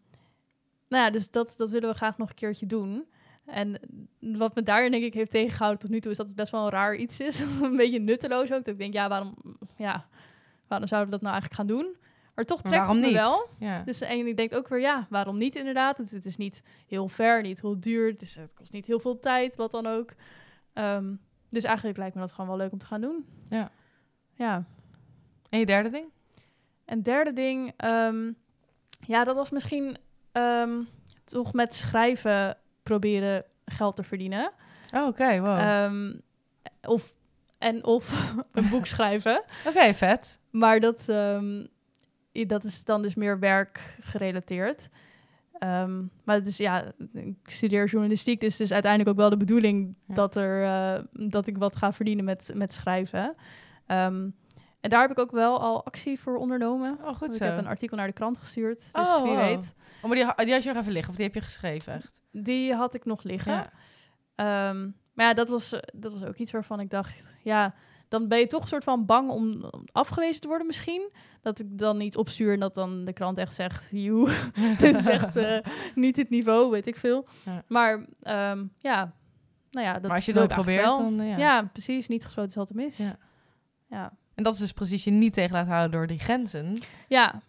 nou 0.89 1.05
ja, 1.05 1.11
dus 1.11 1.31
dat, 1.31 1.55
dat 1.57 1.71
willen 1.71 1.89
we 1.89 1.97
graag 1.97 2.19
nog 2.19 2.29
een 2.29 2.35
keertje 2.35 2.67
doen. 2.67 3.07
En 3.47 3.81
wat 4.21 4.55
me 4.55 4.63
daar 4.63 4.91
denk 4.91 5.05
ik 5.05 5.15
heeft 5.15 5.31
tegengehouden 5.31 5.81
tot 5.81 5.91
nu 5.91 6.01
toe 6.01 6.11
is 6.11 6.17
dat 6.17 6.27
het 6.27 6.37
best 6.37 6.53
wel 6.53 6.65
een 6.65 6.71
raar 6.71 6.97
iets 6.97 7.21
is. 7.21 7.41
een 7.63 7.77
beetje 7.77 8.01
nutteloos 8.01 8.53
ook. 8.53 8.65
Dat 8.65 8.75
ik 8.75 8.79
denk, 8.79 8.93
ja, 8.93 9.09
waarom, 9.09 9.35
ja, 9.77 10.07
waarom 10.71 10.89
zouden 10.89 11.11
we 11.11 11.19
dat 11.19 11.31
nou 11.31 11.41
eigenlijk 11.41 11.55
gaan 11.55 11.77
doen? 11.77 11.97
Maar 12.35 12.45
toch 12.45 12.63
trekt 12.63 12.87
het 12.87 12.97
me 12.97 13.07
niet? 13.07 13.15
wel. 13.15 13.49
Ja. 13.59 13.83
Dus 13.83 14.01
en 14.01 14.27
ik 14.27 14.37
denk 14.37 14.55
ook 14.55 14.69
weer, 14.69 14.81
ja, 14.81 15.07
waarom 15.11 15.39
niet 15.39 15.57
inderdaad? 15.57 15.97
Het, 15.97 16.11
het, 16.11 16.25
is 16.25 16.37
niet 16.37 16.63
heel 16.87 17.09
ver, 17.09 17.43
niet 17.43 17.61
heel 17.61 17.81
duur. 17.81 18.19
Dus 18.19 18.35
het 18.35 18.51
kost 18.55 18.73
niet 18.73 18.87
heel 18.87 19.01
veel 19.01 19.19
tijd, 19.19 19.57
wat 19.57 19.71
dan 19.71 19.87
ook. 19.87 20.15
Um, 20.75 21.21
dus 21.49 21.65
eigenlijk 21.65 21.99
lijkt 21.99 22.15
me 22.15 22.21
dat 22.21 22.33
gewoon 22.33 22.47
wel 22.47 22.57
leuk 22.59 22.73
om 22.73 22.79
te 22.79 22.87
gaan 22.87 23.01
doen. 23.01 23.27
Ja. 23.49 23.71
Ja. 24.35 24.65
En 25.49 25.59
je 25.59 25.67
derde 25.67 25.91
ding? 25.91 26.07
En 26.85 27.03
derde 27.03 27.33
ding, 27.33 27.85
um, 27.85 28.37
ja, 29.07 29.25
dat 29.25 29.37
was 29.37 29.51
misschien 29.51 29.97
um, 30.33 30.89
toch 31.25 31.53
met 31.53 31.75
schrijven 31.75 32.57
proberen 32.83 33.45
geld 33.65 33.97
te 33.97 34.03
verdienen. 34.03 34.53
Oh, 34.95 35.07
oké, 35.07 35.41
wow. 35.41 36.13
of, 36.83 37.15
en 37.61 37.85
of 37.85 38.35
een 38.53 38.69
boek 38.69 38.87
schrijven. 38.87 39.43
Oké, 39.67 39.95
vet. 39.95 40.39
Maar 40.51 40.81
dat, 40.81 41.09
um, 41.09 41.69
dat 42.33 42.65
is 42.65 42.85
dan 42.85 43.03
dus 43.03 43.15
meer 43.15 43.39
werk 43.39 43.97
gerelateerd. 44.01 44.89
Um, 45.65 46.11
maar 46.25 46.37
het 46.37 46.47
is 46.47 46.57
ja, 46.57 46.93
ik 47.13 47.37
studeer 47.45 47.87
journalistiek, 47.87 48.41
dus 48.41 48.53
het 48.53 48.61
is 48.61 48.73
uiteindelijk 48.73 49.11
ook 49.11 49.17
wel 49.17 49.31
de 49.31 49.37
bedoeling 49.37 49.95
dat, 50.07 50.37
er, 50.37 50.63
uh, 50.63 51.29
dat 51.31 51.47
ik 51.47 51.59
wat 51.59 51.77
ga 51.77 51.93
verdienen 51.93 52.25
met, 52.25 52.51
met 52.55 52.73
schrijven. 52.73 53.35
Um, 53.87 54.35
en 54.81 54.91
daar 54.91 55.01
heb 55.01 55.11
ik 55.11 55.19
ook 55.19 55.31
wel 55.31 55.61
al 55.61 55.85
actie 55.85 56.21
voor 56.21 56.37
ondernomen. 56.37 56.99
Oh, 57.03 57.17
goed 57.17 57.35
zo. 57.35 57.45
Ik 57.45 57.51
heb 57.51 57.59
een 57.59 57.67
artikel 57.67 57.97
naar 57.97 58.07
de 58.07 58.13
krant 58.13 58.39
gestuurd, 58.39 58.79
dus 58.93 59.07
oh, 59.07 59.23
wie 59.23 59.37
weet. 59.37 59.75
Oh, 60.03 60.11
maar 60.11 60.17
die, 60.17 60.45
die 60.45 60.53
had 60.53 60.63
je 60.63 60.73
nog 60.73 60.83
even 60.83 60.93
liggen, 60.93 61.11
of 61.11 61.17
die 61.17 61.25
heb 61.25 61.35
je 61.35 61.41
geschreven 61.41 61.95
echt? 61.95 62.21
Die 62.31 62.75
had 62.75 62.95
ik 62.95 63.05
nog 63.05 63.23
liggen. 63.23 63.53
Ja. 64.37 64.73
maar 65.15 65.27
ja, 65.27 65.35
dat 65.35 65.49
was, 65.49 65.71
dat 65.93 66.13
was 66.13 66.25
ook 66.25 66.37
iets 66.37 66.53
waarvan 66.53 66.81
ik 66.81 66.91
dacht, 66.91 67.30
ja, 67.43 67.75
dan 68.09 68.29
ben 68.29 68.39
je 68.39 68.47
toch 68.47 68.63
een 68.63 68.69
soort 68.69 68.85
van 68.85 69.07
bang 69.07 69.31
om 69.31 69.71
afgewezen 69.93 70.41
te 70.41 70.49
worden 70.49 70.67
misschien. 70.67 71.11
Dat 71.41 71.59
ik 71.59 71.79
dan 71.79 71.97
niet 71.97 72.17
opstuur 72.17 72.53
en 72.53 72.61
dat 72.61 72.75
dan 72.75 73.05
de 73.05 73.13
krant 73.13 73.39
echt 73.39 73.55
zegt, 73.55 73.89
joe, 73.91 74.31
dit 74.79 74.99
is 74.99 75.07
echt 75.07 75.37
uh, 75.37 75.59
niet 75.95 76.17
het 76.17 76.31
niveau, 76.31 76.71
weet 76.71 76.87
ik 76.87 76.97
veel. 76.97 77.27
Ja. 77.45 77.63
Maar 77.67 77.93
um, 78.53 78.73
ja, 78.79 79.13
nou 79.71 79.87
ja, 79.87 79.93
dat 79.93 80.03
maar 80.03 80.17
als 80.17 80.27
je 80.27 80.33
het 80.33 80.53
probeert, 80.53 80.85
dan 80.85 81.19
ja. 81.27 81.37
ja. 81.37 81.63
precies. 81.73 82.09
Niet 82.09 82.25
gesloten 82.25 82.51
is 82.51 82.57
altijd 82.57 82.79
mis. 82.79 82.97
Ja. 82.97 83.17
ja. 83.87 84.13
En 84.35 84.43
dat 84.43 84.53
is 84.55 84.59
dus 84.59 84.73
precies 84.73 85.05
je 85.05 85.11
niet 85.11 85.33
tegen 85.33 85.53
laten 85.53 85.71
houden 85.71 85.91
door 85.91 86.07
die 86.07 86.19
grenzen. 86.19 86.79
Ja, 87.09 87.43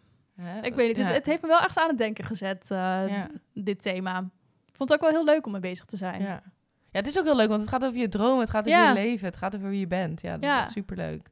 ik 0.61 0.75
weet 0.75 0.97
niet. 0.97 1.05
Het, 1.05 1.15
het, 1.15 1.25
heeft 1.25 1.41
me 1.41 1.47
wel 1.47 1.59
echt 1.59 1.77
aan 1.77 1.87
het 1.87 1.97
denken 1.97 2.25
gezet, 2.25 2.69
uh, 2.71 3.23
dit 3.53 3.81
thema. 3.81 4.19
Ik 4.65 4.75
vond 4.75 4.89
het 4.89 4.93
ook 4.93 5.09
wel 5.09 5.19
heel 5.19 5.33
leuk 5.33 5.45
om 5.45 5.51
mee 5.51 5.61
bezig 5.61 5.85
te 5.85 5.97
zijn. 5.97 6.21
Ja. 6.21 6.43
Ja, 6.91 6.99
het 6.99 7.07
is 7.07 7.19
ook 7.19 7.25
heel 7.25 7.35
leuk, 7.35 7.47
want 7.47 7.61
het 7.61 7.69
gaat 7.69 7.85
over 7.85 7.99
je 7.99 8.07
dromen, 8.07 8.39
het 8.39 8.49
gaat 8.49 8.67
over 8.67 8.87
je 8.87 8.93
leven, 8.93 9.25
het 9.25 9.37
gaat 9.37 9.55
over 9.55 9.69
wie 9.69 9.79
je 9.79 9.87
bent. 9.87 10.21
Ja, 10.21 10.31
dat 10.31 10.43
ja. 10.43 10.65
is 10.65 10.71
superleuk. 10.71 11.29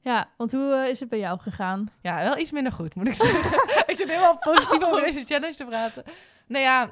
Ja, 0.00 0.28
want 0.36 0.52
hoe 0.52 0.82
uh, 0.82 0.88
is 0.88 1.00
het 1.00 1.08
bij 1.08 1.18
jou 1.18 1.38
gegaan? 1.38 1.90
Ja, 2.00 2.22
wel 2.22 2.38
iets 2.38 2.50
minder 2.50 2.72
goed, 2.72 2.94
moet 2.94 3.06
ik 3.06 3.14
zeggen. 3.24 3.52
ik 3.86 3.96
zit 3.96 4.08
helemaal 4.08 4.38
positief 4.38 4.82
over 4.82 5.02
deze 5.02 5.24
challenge 5.24 5.54
te 5.54 5.64
praten. 5.64 6.04
Nou 6.46 6.64
ja, 6.64 6.90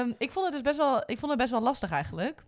um, 0.00 0.14
ik 0.18 0.30
vond 0.30 0.44
het 0.44 0.54
dus 0.54 0.62
best 0.62 0.76
wel, 0.76 0.96
ik 1.06 1.18
vond 1.18 1.30
het 1.30 1.40
best 1.40 1.50
wel 1.50 1.60
lastig 1.60 1.90
eigenlijk. 1.90 2.44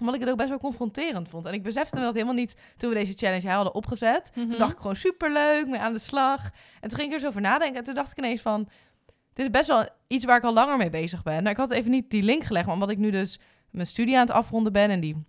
Omdat 0.00 0.14
ik 0.14 0.20
het 0.20 0.30
ook 0.30 0.36
best 0.36 0.48
wel 0.48 0.58
confronterend 0.58 1.28
vond. 1.28 1.46
En 1.46 1.52
ik 1.52 1.62
besefte 1.62 1.96
me 1.96 2.04
dat 2.04 2.14
helemaal 2.14 2.34
niet 2.34 2.56
toen 2.76 2.88
we 2.88 2.94
deze 2.94 3.12
challenge 3.12 3.48
hadden 3.48 3.74
opgezet. 3.74 4.30
Toen 4.34 4.46
mhm. 4.46 4.58
dacht 4.58 4.72
ik 4.72 4.78
gewoon 4.78 4.96
superleuk, 4.96 5.66
mee 5.66 5.80
aan 5.80 5.92
de 5.92 5.98
slag. 5.98 6.50
En 6.80 6.88
toen 6.88 6.98
ging 6.98 7.08
ik 7.08 7.14
er 7.14 7.20
zo 7.20 7.26
over 7.26 7.40
nadenken. 7.40 7.78
En 7.78 7.84
toen 7.84 7.94
dacht 7.94 8.10
ik 8.10 8.18
ineens 8.18 8.40
van, 8.40 8.68
dit 9.32 9.44
is 9.44 9.50
best 9.50 9.66
wel 9.66 9.88
iets 10.06 10.24
waar 10.24 10.36
ik 10.36 10.44
al 10.44 10.52
langer 10.52 10.76
mee 10.76 10.90
bezig 10.90 11.22
ben. 11.22 11.36
Nou, 11.36 11.48
ik 11.48 11.56
had 11.56 11.70
even 11.70 11.90
niet 11.90 12.10
die 12.10 12.22
link 12.22 12.44
gelegd, 12.44 12.64
maar 12.64 12.74
omdat 12.74 12.90
ik 12.90 12.98
nu 12.98 13.10
dus 13.10 13.40
mijn 13.74 13.86
studie 13.86 14.14
aan 14.14 14.26
het 14.26 14.34
afronden 14.34 14.72
ben 14.72 14.90
en 14.90 15.00
die 15.00 15.24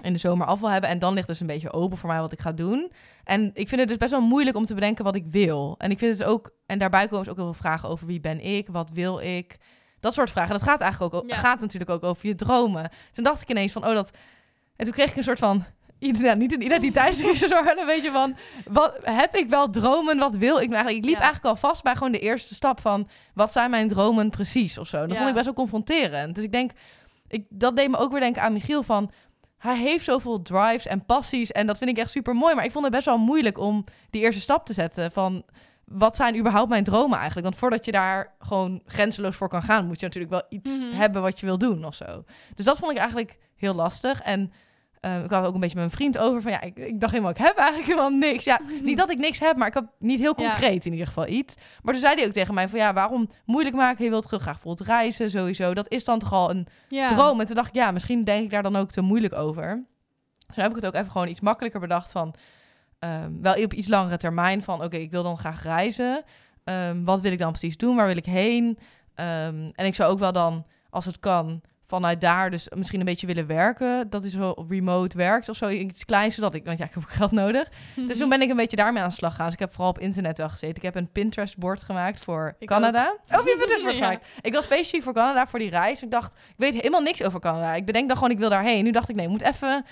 in 0.00 0.12
de 0.12 0.18
zomer 0.18 0.46
af 0.46 0.60
wil 0.60 0.70
hebben. 0.70 0.90
En 0.90 0.98
dan 0.98 1.14
ligt 1.14 1.26
dus 1.26 1.40
een 1.40 1.46
beetje 1.46 1.72
open 1.72 1.98
voor 1.98 2.08
mij 2.08 2.20
wat 2.20 2.32
ik 2.32 2.40
ga 2.40 2.52
doen. 2.52 2.92
En 3.24 3.50
ik 3.54 3.68
vind 3.68 3.80
het 3.80 3.88
dus 3.88 3.98
best 3.98 4.10
wel 4.10 4.20
moeilijk 4.20 4.56
om 4.56 4.64
te 4.64 4.74
bedenken 4.74 5.04
wat 5.04 5.14
ik 5.14 5.26
wil. 5.30 5.74
En 5.78 5.90
ik 5.90 5.98
vind 5.98 6.18
het 6.18 6.28
ook, 6.28 6.50
en 6.66 6.78
daarbij 6.78 7.08
komen 7.08 7.18
dus 7.18 7.28
ook 7.28 7.36
heel 7.36 7.52
veel 7.52 7.62
vragen 7.62 7.88
over 7.88 8.06
wie 8.06 8.20
ben 8.20 8.40
ik, 8.40 8.68
wat 8.68 8.90
wil 8.92 9.18
ik. 9.18 9.56
Dat 10.00 10.14
soort 10.14 10.30
vragen. 10.30 10.52
Dat 10.52 10.62
gaat 10.62 10.80
eigenlijk 10.80 11.14
ook, 11.14 11.32
gaat 11.32 11.60
natuurlijk 11.60 11.90
ook 11.90 12.04
over 12.04 12.26
je 12.26 12.34
dromen. 12.34 12.90
Toen 13.12 13.24
dacht 13.24 13.42
ik 13.42 13.50
ineens 13.50 13.72
van, 13.72 13.86
oh 13.86 13.94
dat. 13.94 14.10
En 14.76 14.84
toen 14.84 14.94
kreeg 14.94 15.10
ik 15.10 15.16
een 15.16 15.22
soort 15.22 15.38
van 15.38 15.64
ja, 15.98 16.34
niet 16.34 16.52
een 16.52 16.64
identiteitscrisis, 16.64 17.50
maar 17.62 17.78
een 17.78 17.86
beetje 17.86 18.10
van, 18.10 18.36
wat, 18.68 18.98
heb 19.02 19.36
ik 19.36 19.48
wel 19.48 19.70
dromen, 19.70 20.18
wat 20.18 20.36
wil 20.36 20.58
ik 20.58 20.68
nou 20.68 20.74
eigenlijk? 20.74 21.04
Ik 21.04 21.04
liep 21.04 21.20
eigenlijk 21.20 21.44
al 21.46 21.56
vast 21.56 21.82
bij 21.82 21.94
gewoon 21.94 22.12
de 22.12 22.18
eerste 22.18 22.54
stap 22.54 22.80
van, 22.80 23.08
wat 23.34 23.52
zijn 23.52 23.70
mijn 23.70 23.88
dromen 23.88 24.30
precies 24.30 24.78
of 24.78 24.86
zo. 24.86 25.06
Dat 25.06 25.16
vond 25.16 25.28
ik 25.28 25.34
best 25.34 25.44
wel 25.44 25.54
confronterend. 25.54 26.34
Dus 26.34 26.44
ik 26.44 26.52
denk, 26.52 26.70
ik, 27.28 27.46
dat 27.48 27.76
deed 27.76 27.90
me 27.90 27.96
ook 27.96 28.10
weer 28.10 28.20
denken 28.20 28.42
aan 28.42 28.52
Michiel 28.52 28.82
van... 28.82 29.10
Hij 29.56 29.78
heeft 29.78 30.04
zoveel 30.04 30.42
drives 30.42 30.86
en 30.86 31.04
passies 31.04 31.52
en 31.52 31.66
dat 31.66 31.78
vind 31.78 31.90
ik 31.90 31.98
echt 31.98 32.10
super 32.10 32.34
mooi. 32.34 32.54
Maar 32.54 32.64
ik 32.64 32.70
vond 32.70 32.84
het 32.84 32.94
best 32.94 33.06
wel 33.06 33.18
moeilijk 33.18 33.58
om 33.58 33.84
die 34.10 34.22
eerste 34.22 34.40
stap 34.40 34.66
te 34.66 34.72
zetten 34.72 35.12
van... 35.12 35.44
Wat 35.84 36.16
zijn 36.16 36.38
überhaupt 36.38 36.68
mijn 36.68 36.84
dromen 36.84 37.16
eigenlijk? 37.16 37.46
Want 37.46 37.58
voordat 37.58 37.84
je 37.84 37.92
daar 37.92 38.34
gewoon 38.38 38.82
grenzeloos 38.86 39.36
voor 39.36 39.48
kan 39.48 39.62
gaan... 39.62 39.86
moet 39.86 40.00
je 40.00 40.06
natuurlijk 40.06 40.32
wel 40.32 40.42
iets 40.48 40.70
mhm. 40.78 40.96
hebben 40.96 41.22
wat 41.22 41.40
je 41.40 41.46
wil 41.46 41.58
doen 41.58 41.84
of 41.84 41.94
zo. 41.94 42.24
Dus 42.54 42.64
dat 42.64 42.78
vond 42.78 42.92
ik 42.92 42.98
eigenlijk 42.98 43.38
heel 43.56 43.74
lastig. 43.74 44.22
En 44.22 44.52
uh, 45.00 45.24
ik 45.24 45.30
had 45.30 45.46
ook 45.46 45.54
een 45.54 45.60
beetje 45.60 45.80
met 45.80 45.86
mijn 45.86 45.90
vriend 45.90 46.18
over 46.18 46.42
van 46.42 46.50
ja, 46.50 46.60
ik, 46.60 46.78
ik, 46.78 47.00
dacht 47.00 47.12
helemaal, 47.12 47.32
ik 47.32 47.38
heb 47.38 47.56
eigenlijk 47.56 47.88
helemaal 47.88 48.18
niks. 48.18 48.44
Ja, 48.44 48.60
niet 48.82 48.96
dat 48.96 49.10
ik 49.10 49.18
niks 49.18 49.38
heb, 49.38 49.56
maar 49.56 49.66
ik 49.66 49.74
had 49.74 49.84
niet 49.98 50.20
heel 50.20 50.34
concreet 50.34 50.86
in 50.86 50.92
ieder 50.92 51.06
geval 51.06 51.26
iets. 51.26 51.54
Maar 51.82 51.92
toen 51.92 52.02
zei 52.02 52.14
hij 52.14 52.26
ook 52.26 52.32
tegen 52.32 52.54
mij 52.54 52.68
van 52.68 52.78
ja, 52.78 52.92
waarom 52.92 53.28
moeilijk 53.44 53.76
maken? 53.76 54.04
Je 54.04 54.10
wilt 54.10 54.26
graag 54.26 54.44
bijvoorbeeld 54.44 54.88
reizen, 54.88 55.30
sowieso. 55.30 55.74
Dat 55.74 55.90
is 55.92 56.04
dan 56.04 56.18
toch 56.18 56.32
al 56.32 56.50
een 56.50 56.66
droom. 56.88 57.40
En 57.40 57.46
toen 57.46 57.56
dacht 57.56 57.68
ik 57.68 57.74
ja, 57.74 57.90
misschien 57.90 58.24
denk 58.24 58.44
ik 58.44 58.50
daar 58.50 58.62
dan 58.62 58.76
ook 58.76 58.90
te 58.90 59.00
moeilijk 59.00 59.34
over. 59.34 59.84
Dus 60.46 60.56
heb 60.56 60.68
ik 60.68 60.76
het 60.76 60.86
ook 60.86 60.94
even 60.94 61.10
gewoon 61.10 61.28
iets 61.28 61.40
makkelijker 61.40 61.80
bedacht 61.80 62.12
van 62.12 62.34
um, 63.00 63.42
wel 63.42 63.64
op 63.64 63.72
iets 63.72 63.88
langere 63.88 64.16
termijn 64.16 64.62
van 64.62 64.84
oké, 64.84 64.96
ik 64.96 65.10
wil 65.10 65.22
dan 65.22 65.38
graag 65.38 65.62
reizen. 65.62 66.24
Um, 66.64 67.04
wat 67.04 67.20
wil 67.20 67.32
ik 67.32 67.38
dan 67.38 67.50
precies 67.50 67.76
doen? 67.76 67.96
Waar 67.96 68.06
wil 68.06 68.16
ik 68.16 68.26
heen? 68.26 68.64
Um, 69.14 69.70
en 69.72 69.86
ik 69.86 69.94
zou 69.94 70.10
ook 70.10 70.18
wel 70.18 70.32
dan, 70.32 70.66
als 70.90 71.04
het 71.04 71.18
kan, 71.18 71.60
vanuit 71.86 72.20
daar 72.20 72.50
dus 72.50 72.68
misschien 72.76 73.00
een 73.00 73.06
beetje 73.06 73.26
willen 73.26 73.46
werken. 73.46 74.10
Dat 74.10 74.24
is 74.24 74.32
zo 74.32 74.66
remote 74.68 75.16
werkt 75.16 75.48
of 75.48 75.56
zo. 75.56 75.68
Iets 75.68 76.04
kleins, 76.04 76.34
zodat 76.34 76.54
ik... 76.54 76.64
Want 76.64 76.78
ja, 76.78 76.84
ik 76.84 76.94
heb 76.94 77.04
geld 77.06 77.30
nodig. 77.30 77.68
Dus 78.08 78.18
toen 78.18 78.28
ben 78.28 78.42
ik 78.42 78.50
een 78.50 78.56
beetje 78.56 78.76
daarmee 78.76 79.02
aan 79.02 79.08
de 79.08 79.14
slag 79.14 79.30
gegaan. 79.30 79.46
Dus 79.46 79.54
ik 79.54 79.60
heb 79.60 79.72
vooral 79.72 79.90
op 79.90 79.98
internet 79.98 80.38
wel 80.38 80.48
gezeten. 80.48 80.76
Ik 80.76 80.82
heb 80.82 80.94
een 80.94 81.12
Pinterest-bord 81.12 81.82
gemaakt 81.82 82.24
voor 82.24 82.56
Canada. 82.64 83.16
Ook. 83.32 83.40
Oh, 83.40 83.46
je 83.46 83.56
Pinterest-bord 83.58 83.94
gemaakt. 84.04 84.26
Ik 84.40 84.54
was 84.54 84.64
specifiek 84.64 85.02
voor 85.02 85.14
Canada, 85.14 85.46
voor 85.46 85.58
die 85.58 85.70
reis. 85.70 86.02
Ik 86.02 86.10
dacht, 86.10 86.32
ik 86.34 86.54
weet 86.56 86.74
helemaal 86.74 87.00
niks 87.02 87.22
over 87.22 87.40
Canada. 87.40 87.74
Ik 87.74 87.86
bedenk 87.86 88.08
dan 88.08 88.16
gewoon, 88.16 88.32
ik 88.32 88.38
wil 88.38 88.48
daarheen. 88.50 88.84
Nu 88.84 88.90
dacht 88.90 89.08
ik, 89.08 89.16
nee, 89.16 89.24
ik 89.24 89.30
moet 89.30 89.42
even 89.42 89.84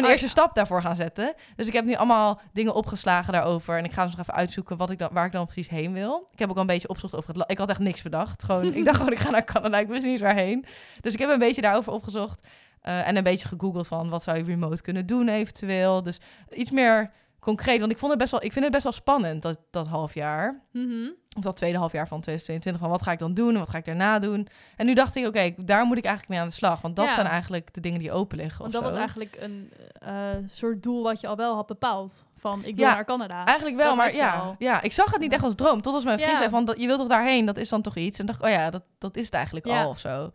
mijn 0.00 0.06
oh, 0.06 0.20
eerste 0.20 0.28
stap 0.28 0.54
daarvoor 0.54 0.82
gaan 0.82 0.96
zetten. 0.96 1.34
Dus 1.56 1.66
ik 1.66 1.72
heb 1.72 1.84
nu 1.84 1.94
allemaal 1.94 2.40
dingen 2.52 2.74
opgeslagen 2.74 3.32
daarover. 3.32 3.78
En 3.78 3.84
ik 3.84 3.92
ga 3.92 4.02
dus 4.02 4.16
nog 4.16 4.20
even 4.20 4.34
uitzoeken 4.34 4.76
wat 4.76 4.90
ik 4.90 4.98
dan, 4.98 5.08
waar 5.12 5.26
ik 5.26 5.32
dan 5.32 5.44
precies 5.44 5.68
heen 5.68 5.92
wil. 5.92 6.28
Ik 6.32 6.38
heb 6.38 6.48
ook 6.50 6.54
al 6.54 6.60
een 6.60 6.66
beetje 6.66 6.88
opgezocht 6.88 7.14
over 7.14 7.28
het 7.28 7.36
land. 7.36 7.50
Ik 7.50 7.58
had 7.58 7.68
echt 7.68 7.78
niks 7.78 8.02
bedacht. 8.02 8.44
Gewoon, 8.44 8.74
ik 8.74 8.84
dacht 8.84 8.96
gewoon, 8.96 9.12
ik 9.12 9.18
ga 9.18 9.30
naar 9.30 9.44
Canada. 9.44 9.78
Ik 9.78 9.88
wist 9.88 10.02
niet 10.02 10.12
eens 10.12 10.20
waarheen. 10.20 10.64
Dus 11.00 11.12
ik 11.12 11.18
heb 11.18 11.30
een 11.30 11.38
beetje 11.38 11.62
daarover 11.62 11.92
opgezocht. 11.92 12.46
Uh, 12.82 13.08
en 13.08 13.16
een 13.16 13.22
beetje 13.22 13.48
gegoogeld 13.48 13.86
van 13.86 14.08
wat 14.08 14.22
zou 14.22 14.36
je 14.36 14.44
remote 14.44 14.82
kunnen 14.82 15.06
doen 15.06 15.28
eventueel. 15.28 16.02
Dus 16.02 16.20
iets 16.50 16.70
meer 16.70 17.10
concreet, 17.46 17.80
want 17.80 17.92
ik, 17.92 17.98
vond 17.98 18.10
het 18.10 18.20
best 18.20 18.30
wel, 18.32 18.44
ik 18.44 18.52
vind 18.52 18.64
het 18.64 18.72
best 18.72 18.84
wel 18.84 18.92
spannend, 18.92 19.42
dat, 19.42 19.58
dat 19.70 19.86
half 19.86 20.14
jaar. 20.14 20.62
Mhm. 20.72 21.08
Of 21.36 21.42
dat 21.42 21.56
tweede 21.56 21.78
half 21.78 21.92
jaar 21.92 22.08
van 22.08 22.20
2022. 22.20 22.82
Van 22.82 22.90
wat 22.90 23.02
ga 23.02 23.12
ik 23.12 23.18
dan 23.18 23.34
doen 23.34 23.52
en 23.52 23.58
wat 23.58 23.68
ga 23.68 23.78
ik 23.78 23.84
daarna 23.84 24.18
doen? 24.18 24.48
En 24.76 24.86
nu 24.86 24.94
dacht 24.94 25.14
ik, 25.16 25.26
oké, 25.26 25.54
daar 25.56 25.84
moet 25.84 25.96
ik 25.98 26.04
eigenlijk 26.04 26.28
mee 26.34 26.40
aan 26.40 26.48
de 26.48 26.54
slag. 26.54 26.80
Want 26.80 26.96
dat 26.96 27.04
Ja. 27.04 27.14
zijn 27.14 27.26
eigenlijk 27.26 27.74
de 27.74 27.80
dingen 27.80 27.98
die 27.98 28.12
open 28.12 28.36
liggen. 28.38 28.60
Want 28.60 28.72
dat 28.72 28.82
was 28.82 28.94
eigenlijk 28.94 29.36
een 29.40 29.72
eh, 29.92 30.14
soort 30.50 30.82
doel 30.82 31.02
wat 31.02 31.20
je 31.20 31.26
al 31.26 31.36
wel 31.36 31.54
had 31.54 31.66
bepaald. 31.66 32.26
Van, 32.36 32.64
ik 32.64 32.76
wil 32.76 32.84
Ja, 32.84 32.94
naar 32.94 33.04
Canada. 33.04 33.44
Eigenlijk 33.44 33.76
wel, 33.76 33.86
Dat 33.88 33.96
maar 33.96 34.14
ja, 34.14 34.36
al. 34.36 34.54
ja, 34.58 34.82
ik 34.82 34.92
zag 34.92 35.10
het 35.10 35.20
niet 35.20 35.32
echt 35.32 35.42
als 35.44 35.54
droom. 35.54 35.82
Tot 35.82 35.94
als 35.94 36.04
mijn 36.04 36.18
vriend 36.18 36.32
Ja. 36.32 36.38
zei 36.38 36.50
van, 36.50 36.64
dat, 36.64 36.80
je 36.80 36.86
wilt 36.86 36.98
toch 36.98 37.08
daarheen? 37.08 37.44
Dat 37.46 37.56
is 37.56 37.68
dan 37.68 37.82
toch 37.82 37.96
iets? 37.96 38.18
En 38.18 38.26
dacht 38.26 38.42
oh 38.42 38.48
ja, 38.48 38.70
dat, 38.70 38.82
dat 38.98 39.16
is 39.16 39.24
het 39.24 39.34
eigenlijk 39.34 39.66
al 39.66 39.88
of 39.88 39.98
zo. 39.98 40.30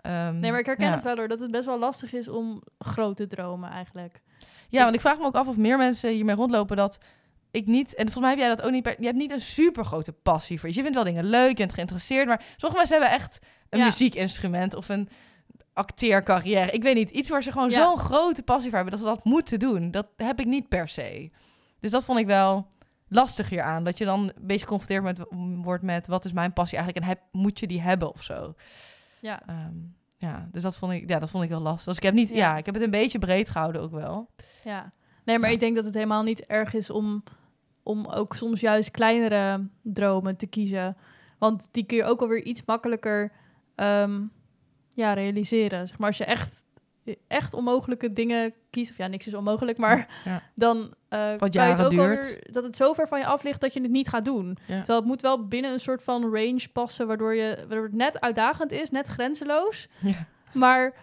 Ehm, 0.00 0.38
Nee, 0.38 0.50
maar 0.50 0.60
ik 0.60 0.66
herken 0.66 0.90
het 0.92 1.02
wel 1.02 1.16
hoor, 1.16 1.28
dat 1.28 1.38
het 1.40 1.50
best 1.50 1.66
wel 1.66 1.78
lastig 1.78 2.12
is 2.12 2.28
om 2.28 2.62
grote 2.78 3.26
dromen 3.26 3.70
eigenlijk. 3.70 4.20
Ja, 4.70 4.82
want 4.82 4.94
ik 4.94 5.00
vraag 5.00 5.18
me 5.18 5.24
ook 5.24 5.34
af 5.34 5.46
of 5.48 5.56
meer 5.56 5.76
mensen 5.78 6.10
hiermee 6.10 6.34
rondlopen 6.34 6.76
dat 6.76 6.98
ik 7.50 7.66
niet... 7.66 7.94
En 7.94 8.02
volgens 8.12 8.20
mij 8.20 8.30
heb 8.30 8.38
jij 8.38 8.48
dat 8.48 8.62
ook 8.62 8.70
niet... 8.70 8.84
Je 8.98 9.04
hebt 9.06 9.16
niet 9.18 9.30
een 9.30 9.40
super 9.40 9.84
grote 9.84 10.12
passie 10.12 10.58
voor 10.58 10.68
iets. 10.68 10.76
Je 10.76 10.82
vindt 10.82 10.96
wel 10.96 11.06
dingen 11.06 11.24
leuk, 11.24 11.48
je 11.48 11.54
bent 11.54 11.72
geïnteresseerd. 11.72 12.26
Maar 12.26 12.44
sommige 12.56 12.76
mensen 12.80 13.00
hebben 13.00 13.18
echt 13.18 13.38
een 13.68 13.78
Ja. 13.78 13.84
muziekinstrument 13.84 14.74
of 14.74 14.88
een 14.88 15.08
acteercarrière. 15.72 16.70
Ik 16.70 16.82
weet 16.82 16.94
niet, 16.94 17.10
iets 17.10 17.28
waar 17.28 17.42
ze 17.42 17.52
gewoon 17.52 17.70
Ja. 17.70 17.82
zo'n 17.84 17.98
grote 17.98 18.42
passie 18.42 18.68
voor 18.70 18.78
hebben 18.78 18.98
dat 18.98 19.06
ze 19.08 19.14
dat 19.14 19.24
moeten 19.24 19.58
doen. 19.58 19.90
Dat 19.90 20.06
heb 20.16 20.40
ik 20.40 20.46
niet 20.46 20.68
per 20.68 20.88
se. 20.88 21.30
Dus 21.80 21.90
dat 21.90 22.04
vond 22.04 22.18
ik 22.18 22.26
wel 22.26 22.66
lastig 23.08 23.48
hier 23.48 23.62
aan. 23.62 23.84
Dat 23.84 23.98
je 23.98 24.04
dan 24.04 24.20
een 24.22 24.32
beetje 24.40 24.64
geconfronteerd 24.66 25.02
met, 25.02 25.20
wordt 25.64 25.82
met 25.82 26.06
wat 26.06 26.24
is 26.24 26.32
mijn 26.32 26.52
passie 26.52 26.78
eigenlijk 26.78 27.06
en 27.06 27.12
heb, 27.12 27.22
moet 27.32 27.58
je 27.58 27.66
die 27.66 27.80
hebben 27.80 28.12
of 28.12 28.22
zo. 28.22 28.54
Ja, 29.20 29.42
Ehm, 29.46 29.74
ja, 30.20 30.48
dus 30.52 30.62
dat 30.62 30.76
vond 30.76 30.92
ik, 30.92 31.08
ja, 31.08 31.18
dat 31.18 31.30
vond 31.30 31.44
ik 31.44 31.50
wel 31.50 31.60
lastig. 31.60 31.84
Dus 31.84 31.96
ik 31.96 32.02
heb 32.02 32.14
niet, 32.14 32.28
ja. 32.28 32.36
Ja. 32.36 32.56
ik 32.56 32.64
heb 32.66 32.74
het 32.74 32.84
een 32.84 32.90
beetje 32.90 33.18
breed 33.18 33.50
gehouden 33.50 33.82
ook 33.82 33.90
wel. 33.90 34.30
ja. 34.64 34.92
Nee, 35.24 35.38
maar 35.38 35.48
Ja. 35.48 35.54
ik 35.54 35.60
denk 35.60 35.76
dat 35.76 35.84
het 35.84 35.94
helemaal 35.94 36.22
niet 36.22 36.46
erg 36.46 36.74
is 36.74 36.90
om, 36.90 37.22
om 37.82 38.06
ook 38.06 38.34
soms 38.34 38.60
juist 38.60 38.90
kleinere 38.90 39.68
dromen 39.82 40.36
te 40.36 40.46
kiezen. 40.46 40.96
Want 41.38 41.68
die 41.70 41.84
kun 41.84 41.96
je 41.96 42.04
ook 42.04 42.20
alweer 42.20 42.42
iets 42.42 42.62
makkelijker 42.64 43.32
ehm, 43.74 44.22
ja, 44.90 45.12
realiseren. 45.12 45.88
Zeg 45.88 45.98
maar 45.98 46.08
als 46.08 46.16
je 46.18 46.24
echt, 46.24 46.64
echt 47.28 47.54
onmogelijke 47.54 48.12
dingen 48.12 48.54
kiest, 48.70 48.90
of 48.90 48.96
ja, 48.96 49.06
niks 49.06 49.26
is 49.26 49.34
onmogelijk, 49.34 49.78
maar 49.78 50.20
Ja. 50.24 50.42
dan 50.54 50.94
eh 51.08 51.36
kan 51.36 51.48
je 51.50 51.58
het 51.60 51.84
ook 51.84 51.90
duurt. 51.90 52.52
dat 52.54 52.62
het 52.64 52.76
zo 52.76 52.92
ver 52.92 53.08
van 53.08 53.18
je 53.18 53.26
af 53.26 53.42
ligt 53.42 53.60
dat 53.60 53.72
je 53.72 53.80
het 53.80 53.90
niet 53.90 54.08
gaat 54.08 54.24
doen. 54.24 54.58
Ja. 54.66 54.76
Terwijl 54.76 54.98
het 54.98 55.08
moet 55.08 55.20
wel 55.22 55.46
binnen 55.48 55.72
een 55.72 55.80
soort 55.80 56.02
van 56.02 56.22
range 56.22 56.68
passen, 56.72 57.06
waardoor, 57.06 57.34
je, 57.34 57.56
waardoor 57.58 57.82
het 57.84 57.92
net 57.94 58.20
uitdagend 58.20 58.72
is, 58.72 58.90
net 58.90 59.06
grenzeloos. 59.06 59.88
Ja. 60.00 60.26
Maar 60.52 60.94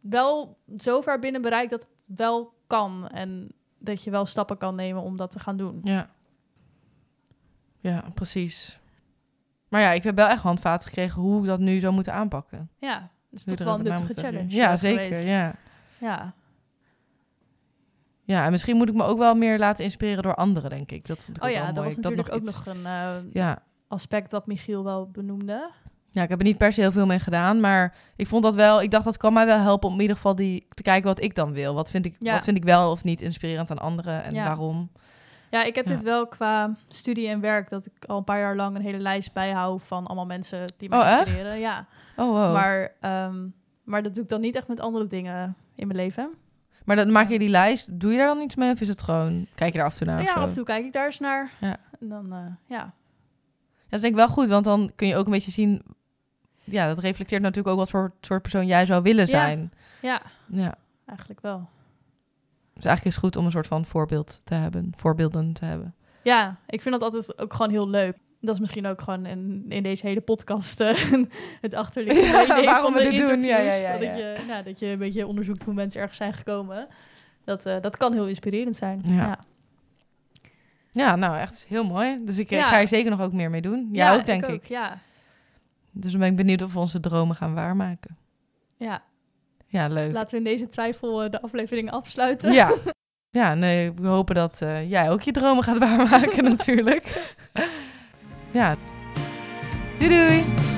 wel 0.00 0.58
zo 0.78 1.00
ver 1.00 1.18
binnen 1.18 1.42
bereikt 1.42 1.70
dat 1.70 1.82
het 2.06 2.16
wel 2.18 2.52
kan. 2.66 3.08
En 3.08 3.52
dat 3.78 4.02
je 4.02 4.10
wel 4.10 4.26
stappen 4.26 4.58
kan 4.58 4.74
nemen 4.74 5.02
om 5.02 5.16
dat 5.16 5.30
te 5.30 5.38
gaan 5.38 5.56
doen. 5.56 5.80
Ja. 5.84 6.10
Ja, 7.80 8.04
precies. 8.14 8.80
Maar 9.68 9.80
ja, 9.80 9.90
ik 9.90 10.02
heb 10.02 10.16
wel 10.16 10.28
echt 10.28 10.42
handvaten 10.42 10.88
gekregen 10.88 11.22
hoe 11.22 11.40
ik 11.40 11.46
dat 11.46 11.58
nu 11.58 11.80
zou 11.80 11.92
moeten 11.92 12.12
aanpakken. 12.12 12.70
Ja, 12.78 13.10
Hoe 13.44 13.54
toch 13.54 13.66
wel 13.66 13.74
een 13.78 13.82
nuttige 13.82 14.20
challenge. 14.20 14.54
Ja, 14.54 14.76
zeker. 14.76 15.04
geweest. 15.04 15.26
Ja. 15.28 15.54
ja. 15.98 16.34
ja, 18.24 18.44
en 18.44 18.50
misschien 18.50 18.76
moet 18.76 18.88
ik 18.88 18.94
me 18.94 19.04
ook 19.04 19.18
wel 19.18 19.34
meer 19.34 19.58
laten 19.58 19.84
inspireren 19.84 20.22
door 20.22 20.34
anderen, 20.34 20.70
denk 20.70 20.90
ik. 20.90 21.06
Dat 21.06 21.24
vond 21.24 21.36
ik 21.36 21.42
Oh 21.42 21.48
ook 21.48 21.54
ja, 21.54 21.62
wel 21.64 21.74
dat 21.74 21.84
mooi. 21.84 21.86
was 21.86 21.96
dat 21.96 22.04
natuurlijk 22.04 22.34
ook 22.34 22.48
iets- 22.48 22.56
nog 22.56 22.66
een 22.74 22.86
eh, 22.86 23.32
Ja. 23.32 23.58
aspect 23.88 24.30
dat 24.30 24.46
Michiel 24.46 24.84
wel 24.84 25.10
benoemde. 25.10 25.70
ja, 26.10 26.22
ik 26.22 26.28
heb 26.28 26.38
er 26.38 26.44
niet 26.44 26.58
per 26.58 26.72
se 26.72 26.80
heel 26.80 26.92
veel 26.92 27.06
mee 27.06 27.18
gedaan, 27.18 27.60
maar 27.60 27.94
ik 28.16 28.26
vond 28.26 28.42
dat 28.42 28.54
wel, 28.54 28.82
ik 28.82 28.90
dacht 28.90 29.04
dat 29.04 29.16
kan 29.16 29.32
mij 29.32 29.46
wel 29.46 29.58
helpen 29.60 29.88
om 29.88 29.94
in 29.94 30.00
ieder 30.00 30.16
geval 30.16 30.34
die, 30.34 30.66
te 30.68 30.82
kijken 30.82 31.06
wat 31.08 31.22
ik 31.22 31.34
dan 31.34 31.52
wil. 31.52 31.74
Wat 31.74 31.90
vind 31.90 32.06
ik, 32.06 32.16
Ja. 32.18 32.32
wat 32.32 32.44
vind 32.44 32.56
ik 32.56 32.64
wel 32.64 32.90
of 32.90 33.04
niet 33.04 33.20
inspirerend 33.20 33.70
aan 33.70 33.78
anderen 33.78 34.22
en 34.22 34.34
Ja. 34.34 34.44
waarom. 34.44 34.90
Ja, 35.50 35.62
ik 35.64 35.74
heb 35.74 35.88
Ja. 35.88 35.94
dit 35.94 36.02
wel 36.02 36.26
qua 36.26 36.74
studie 36.88 37.28
en 37.28 37.40
werk, 37.40 37.70
dat 37.70 37.86
ik 37.86 38.04
al 38.04 38.18
een 38.18 38.24
paar 38.24 38.38
jaar 38.38 38.56
lang 38.56 38.76
een 38.76 38.82
hele 38.82 38.98
lijst 38.98 39.32
bijhoud 39.32 39.82
van 39.82 40.06
allemaal 40.06 40.26
mensen 40.26 40.64
die 40.78 40.88
mij 40.88 40.98
Oh, 40.98 41.06
echt? 41.06 41.26
inspireren. 41.26 41.58
Ja, 41.58 41.86
Oh, 42.16 42.26
wow. 42.30 42.52
Maar, 42.54 42.92
maar, 43.00 43.22
ehm, 43.24 43.46
maar 43.84 44.02
dat 44.02 44.14
doe 44.14 44.22
ik 44.22 44.28
dan 44.28 44.40
niet 44.40 44.54
echt 44.56 44.68
met 44.68 44.80
andere 44.80 45.06
dingen 45.06 45.56
in 45.74 45.86
mijn 45.86 45.98
leven. 45.98 46.30
dan 46.84 47.12
maak 47.12 47.28
je 47.28 47.38
die 47.38 47.48
lijst, 47.48 48.00
doe 48.00 48.10
je 48.12 48.18
daar 48.18 48.26
dan 48.26 48.40
iets 48.40 48.54
mee 48.54 48.72
of 48.72 48.80
is 48.80 48.88
het 48.88 49.02
gewoon, 49.02 49.46
kijk 49.54 49.72
je 49.72 49.78
daar 49.78 49.86
af 49.86 49.92
en 49.92 49.98
toe 49.98 50.06
naar 50.06 50.22
ja, 50.22 50.32
af 50.32 50.48
en 50.48 50.54
toe 50.54 50.64
kijk 50.64 50.84
ik 50.84 50.92
daar 50.92 51.06
eens 51.06 51.18
naar. 51.18 51.50
Ja. 51.60 51.76
En 52.00 52.08
dan, 52.08 52.32
eh, 52.32 52.38
ja. 52.66 52.76
Ja, 52.76 52.92
dat 53.88 53.94
is 53.94 54.00
denk 54.00 54.12
ik 54.12 54.18
wel 54.18 54.28
goed, 54.28 54.48
want 54.48 54.64
dan 54.64 54.92
kun 54.96 55.06
je 55.08 55.16
ook 55.16 55.24
een 55.26 55.32
beetje 55.32 55.50
zien... 55.50 55.82
Ja, 56.64 56.86
dat 56.86 56.98
reflecteert 56.98 57.42
natuurlijk 57.42 57.68
ook 57.68 57.78
wat 57.78 57.90
voor 57.90 58.12
soort 58.20 58.42
persoon 58.42 58.66
jij 58.66 58.86
zou 58.86 59.02
willen 59.02 59.24
Ja. 59.24 59.30
zijn. 59.30 59.72
ja, 60.02 60.22
Ja. 60.46 60.74
eigenlijk 61.06 61.40
wel. 61.40 61.68
Dus 62.76 62.84
eigenlijk 62.84 63.04
is 63.04 63.14
het 63.14 63.24
goed 63.24 63.36
om 63.36 63.44
een 63.44 63.50
soort 63.50 63.66
van 63.66 63.84
voorbeeld 63.84 64.40
te 64.44 64.54
hebben. 64.54 64.92
Voorbeelden 64.96 65.52
te 65.52 65.64
hebben. 65.64 65.94
Ja, 66.22 66.56
ik 66.66 66.82
vind 66.82 67.00
dat 67.00 67.12
altijd 67.12 67.38
ook 67.40 67.52
gewoon 67.52 67.70
heel 67.70 67.88
leuk. 67.88 68.16
Dat 68.40 68.54
is 68.54 68.60
misschien 68.60 68.86
ook 68.86 69.00
gewoon 69.00 69.26
in, 69.26 69.64
in 69.68 69.82
deze 69.82 70.06
hele 70.06 70.20
podcast 70.20 70.80
eh, 70.80 70.96
het 71.60 71.74
achterliggende 71.74 72.28
Ja, 72.30 72.44
idee 72.44 72.64
waarom 72.64 72.92
van 72.92 73.02
we 73.02 73.10
de 73.10 73.16
dit 73.16 73.26
doen. 73.26 73.42
Ja, 73.42 73.58
ja, 73.58 73.74
ja, 73.74 73.98
Dat. 73.98 74.14
Je, 74.14 74.36
ja, 74.46 74.62
dat 74.62 74.78
je 74.78 74.86
een 74.86 74.98
beetje 74.98 75.26
onderzoekt 75.26 75.62
hoe 75.62 75.74
mensen 75.74 76.00
ergens 76.00 76.18
zijn 76.18 76.32
gekomen. 76.32 76.86
Dat, 77.44 77.66
eh, 77.66 77.80
dat 77.80 77.96
kan 77.96 78.12
heel 78.12 78.28
inspirerend 78.28 78.76
zijn. 78.76 79.00
Ja. 79.04 79.14
Ja, 79.14 79.38
Ja, 80.90 81.16
nou 81.16 81.36
echt 81.36 81.66
heel 81.68 81.84
mooi. 81.84 82.24
Dus 82.24 82.38
ik, 82.38 82.50
ik 82.50 82.60
ga 82.60 82.80
er 82.80 82.88
zeker 82.88 83.10
nog 83.10 83.20
ook 83.20 83.32
meer 83.32 83.50
mee 83.50 83.62
doen. 83.62 83.88
Ja, 83.92 84.14
ook 84.14 84.26
denk 84.26 84.46
ik. 84.46 84.54
ook, 84.54 84.64
Ja, 84.64 84.98
Dus 85.90 86.10
dan 86.10 86.20
ben 86.20 86.30
ik 86.30 86.36
benieuwd 86.36 86.62
of 86.62 86.72
we 86.72 86.78
onze 86.78 87.00
dromen 87.00 87.36
gaan 87.36 87.54
waarmaken. 87.54 88.16
ja. 88.76 89.02
Ja, 89.76 89.88
leuk. 89.88 90.12
laten 90.12 90.30
we 90.30 90.36
in 90.36 90.56
deze 90.56 90.68
twijfel 90.68 91.22
eh, 91.22 91.30
de 91.30 91.42
aflevering 91.42 91.90
afsluiten. 91.90 92.52
Ja. 92.52 92.74
Ja, 93.30 93.54
nee, 93.54 93.92
we 93.92 94.06
hopen 94.06 94.34
dat 94.34 94.62
eh, 94.62 94.90
jij 94.90 95.10
ook 95.10 95.22
je 95.22 95.32
dromen 95.32 95.62
gaat 95.62 95.78
waarmaken 95.88 96.44
natuurlijk. 96.44 97.34
ja. 98.50 98.76
Doei 99.98 100.10
doei! 100.10 100.75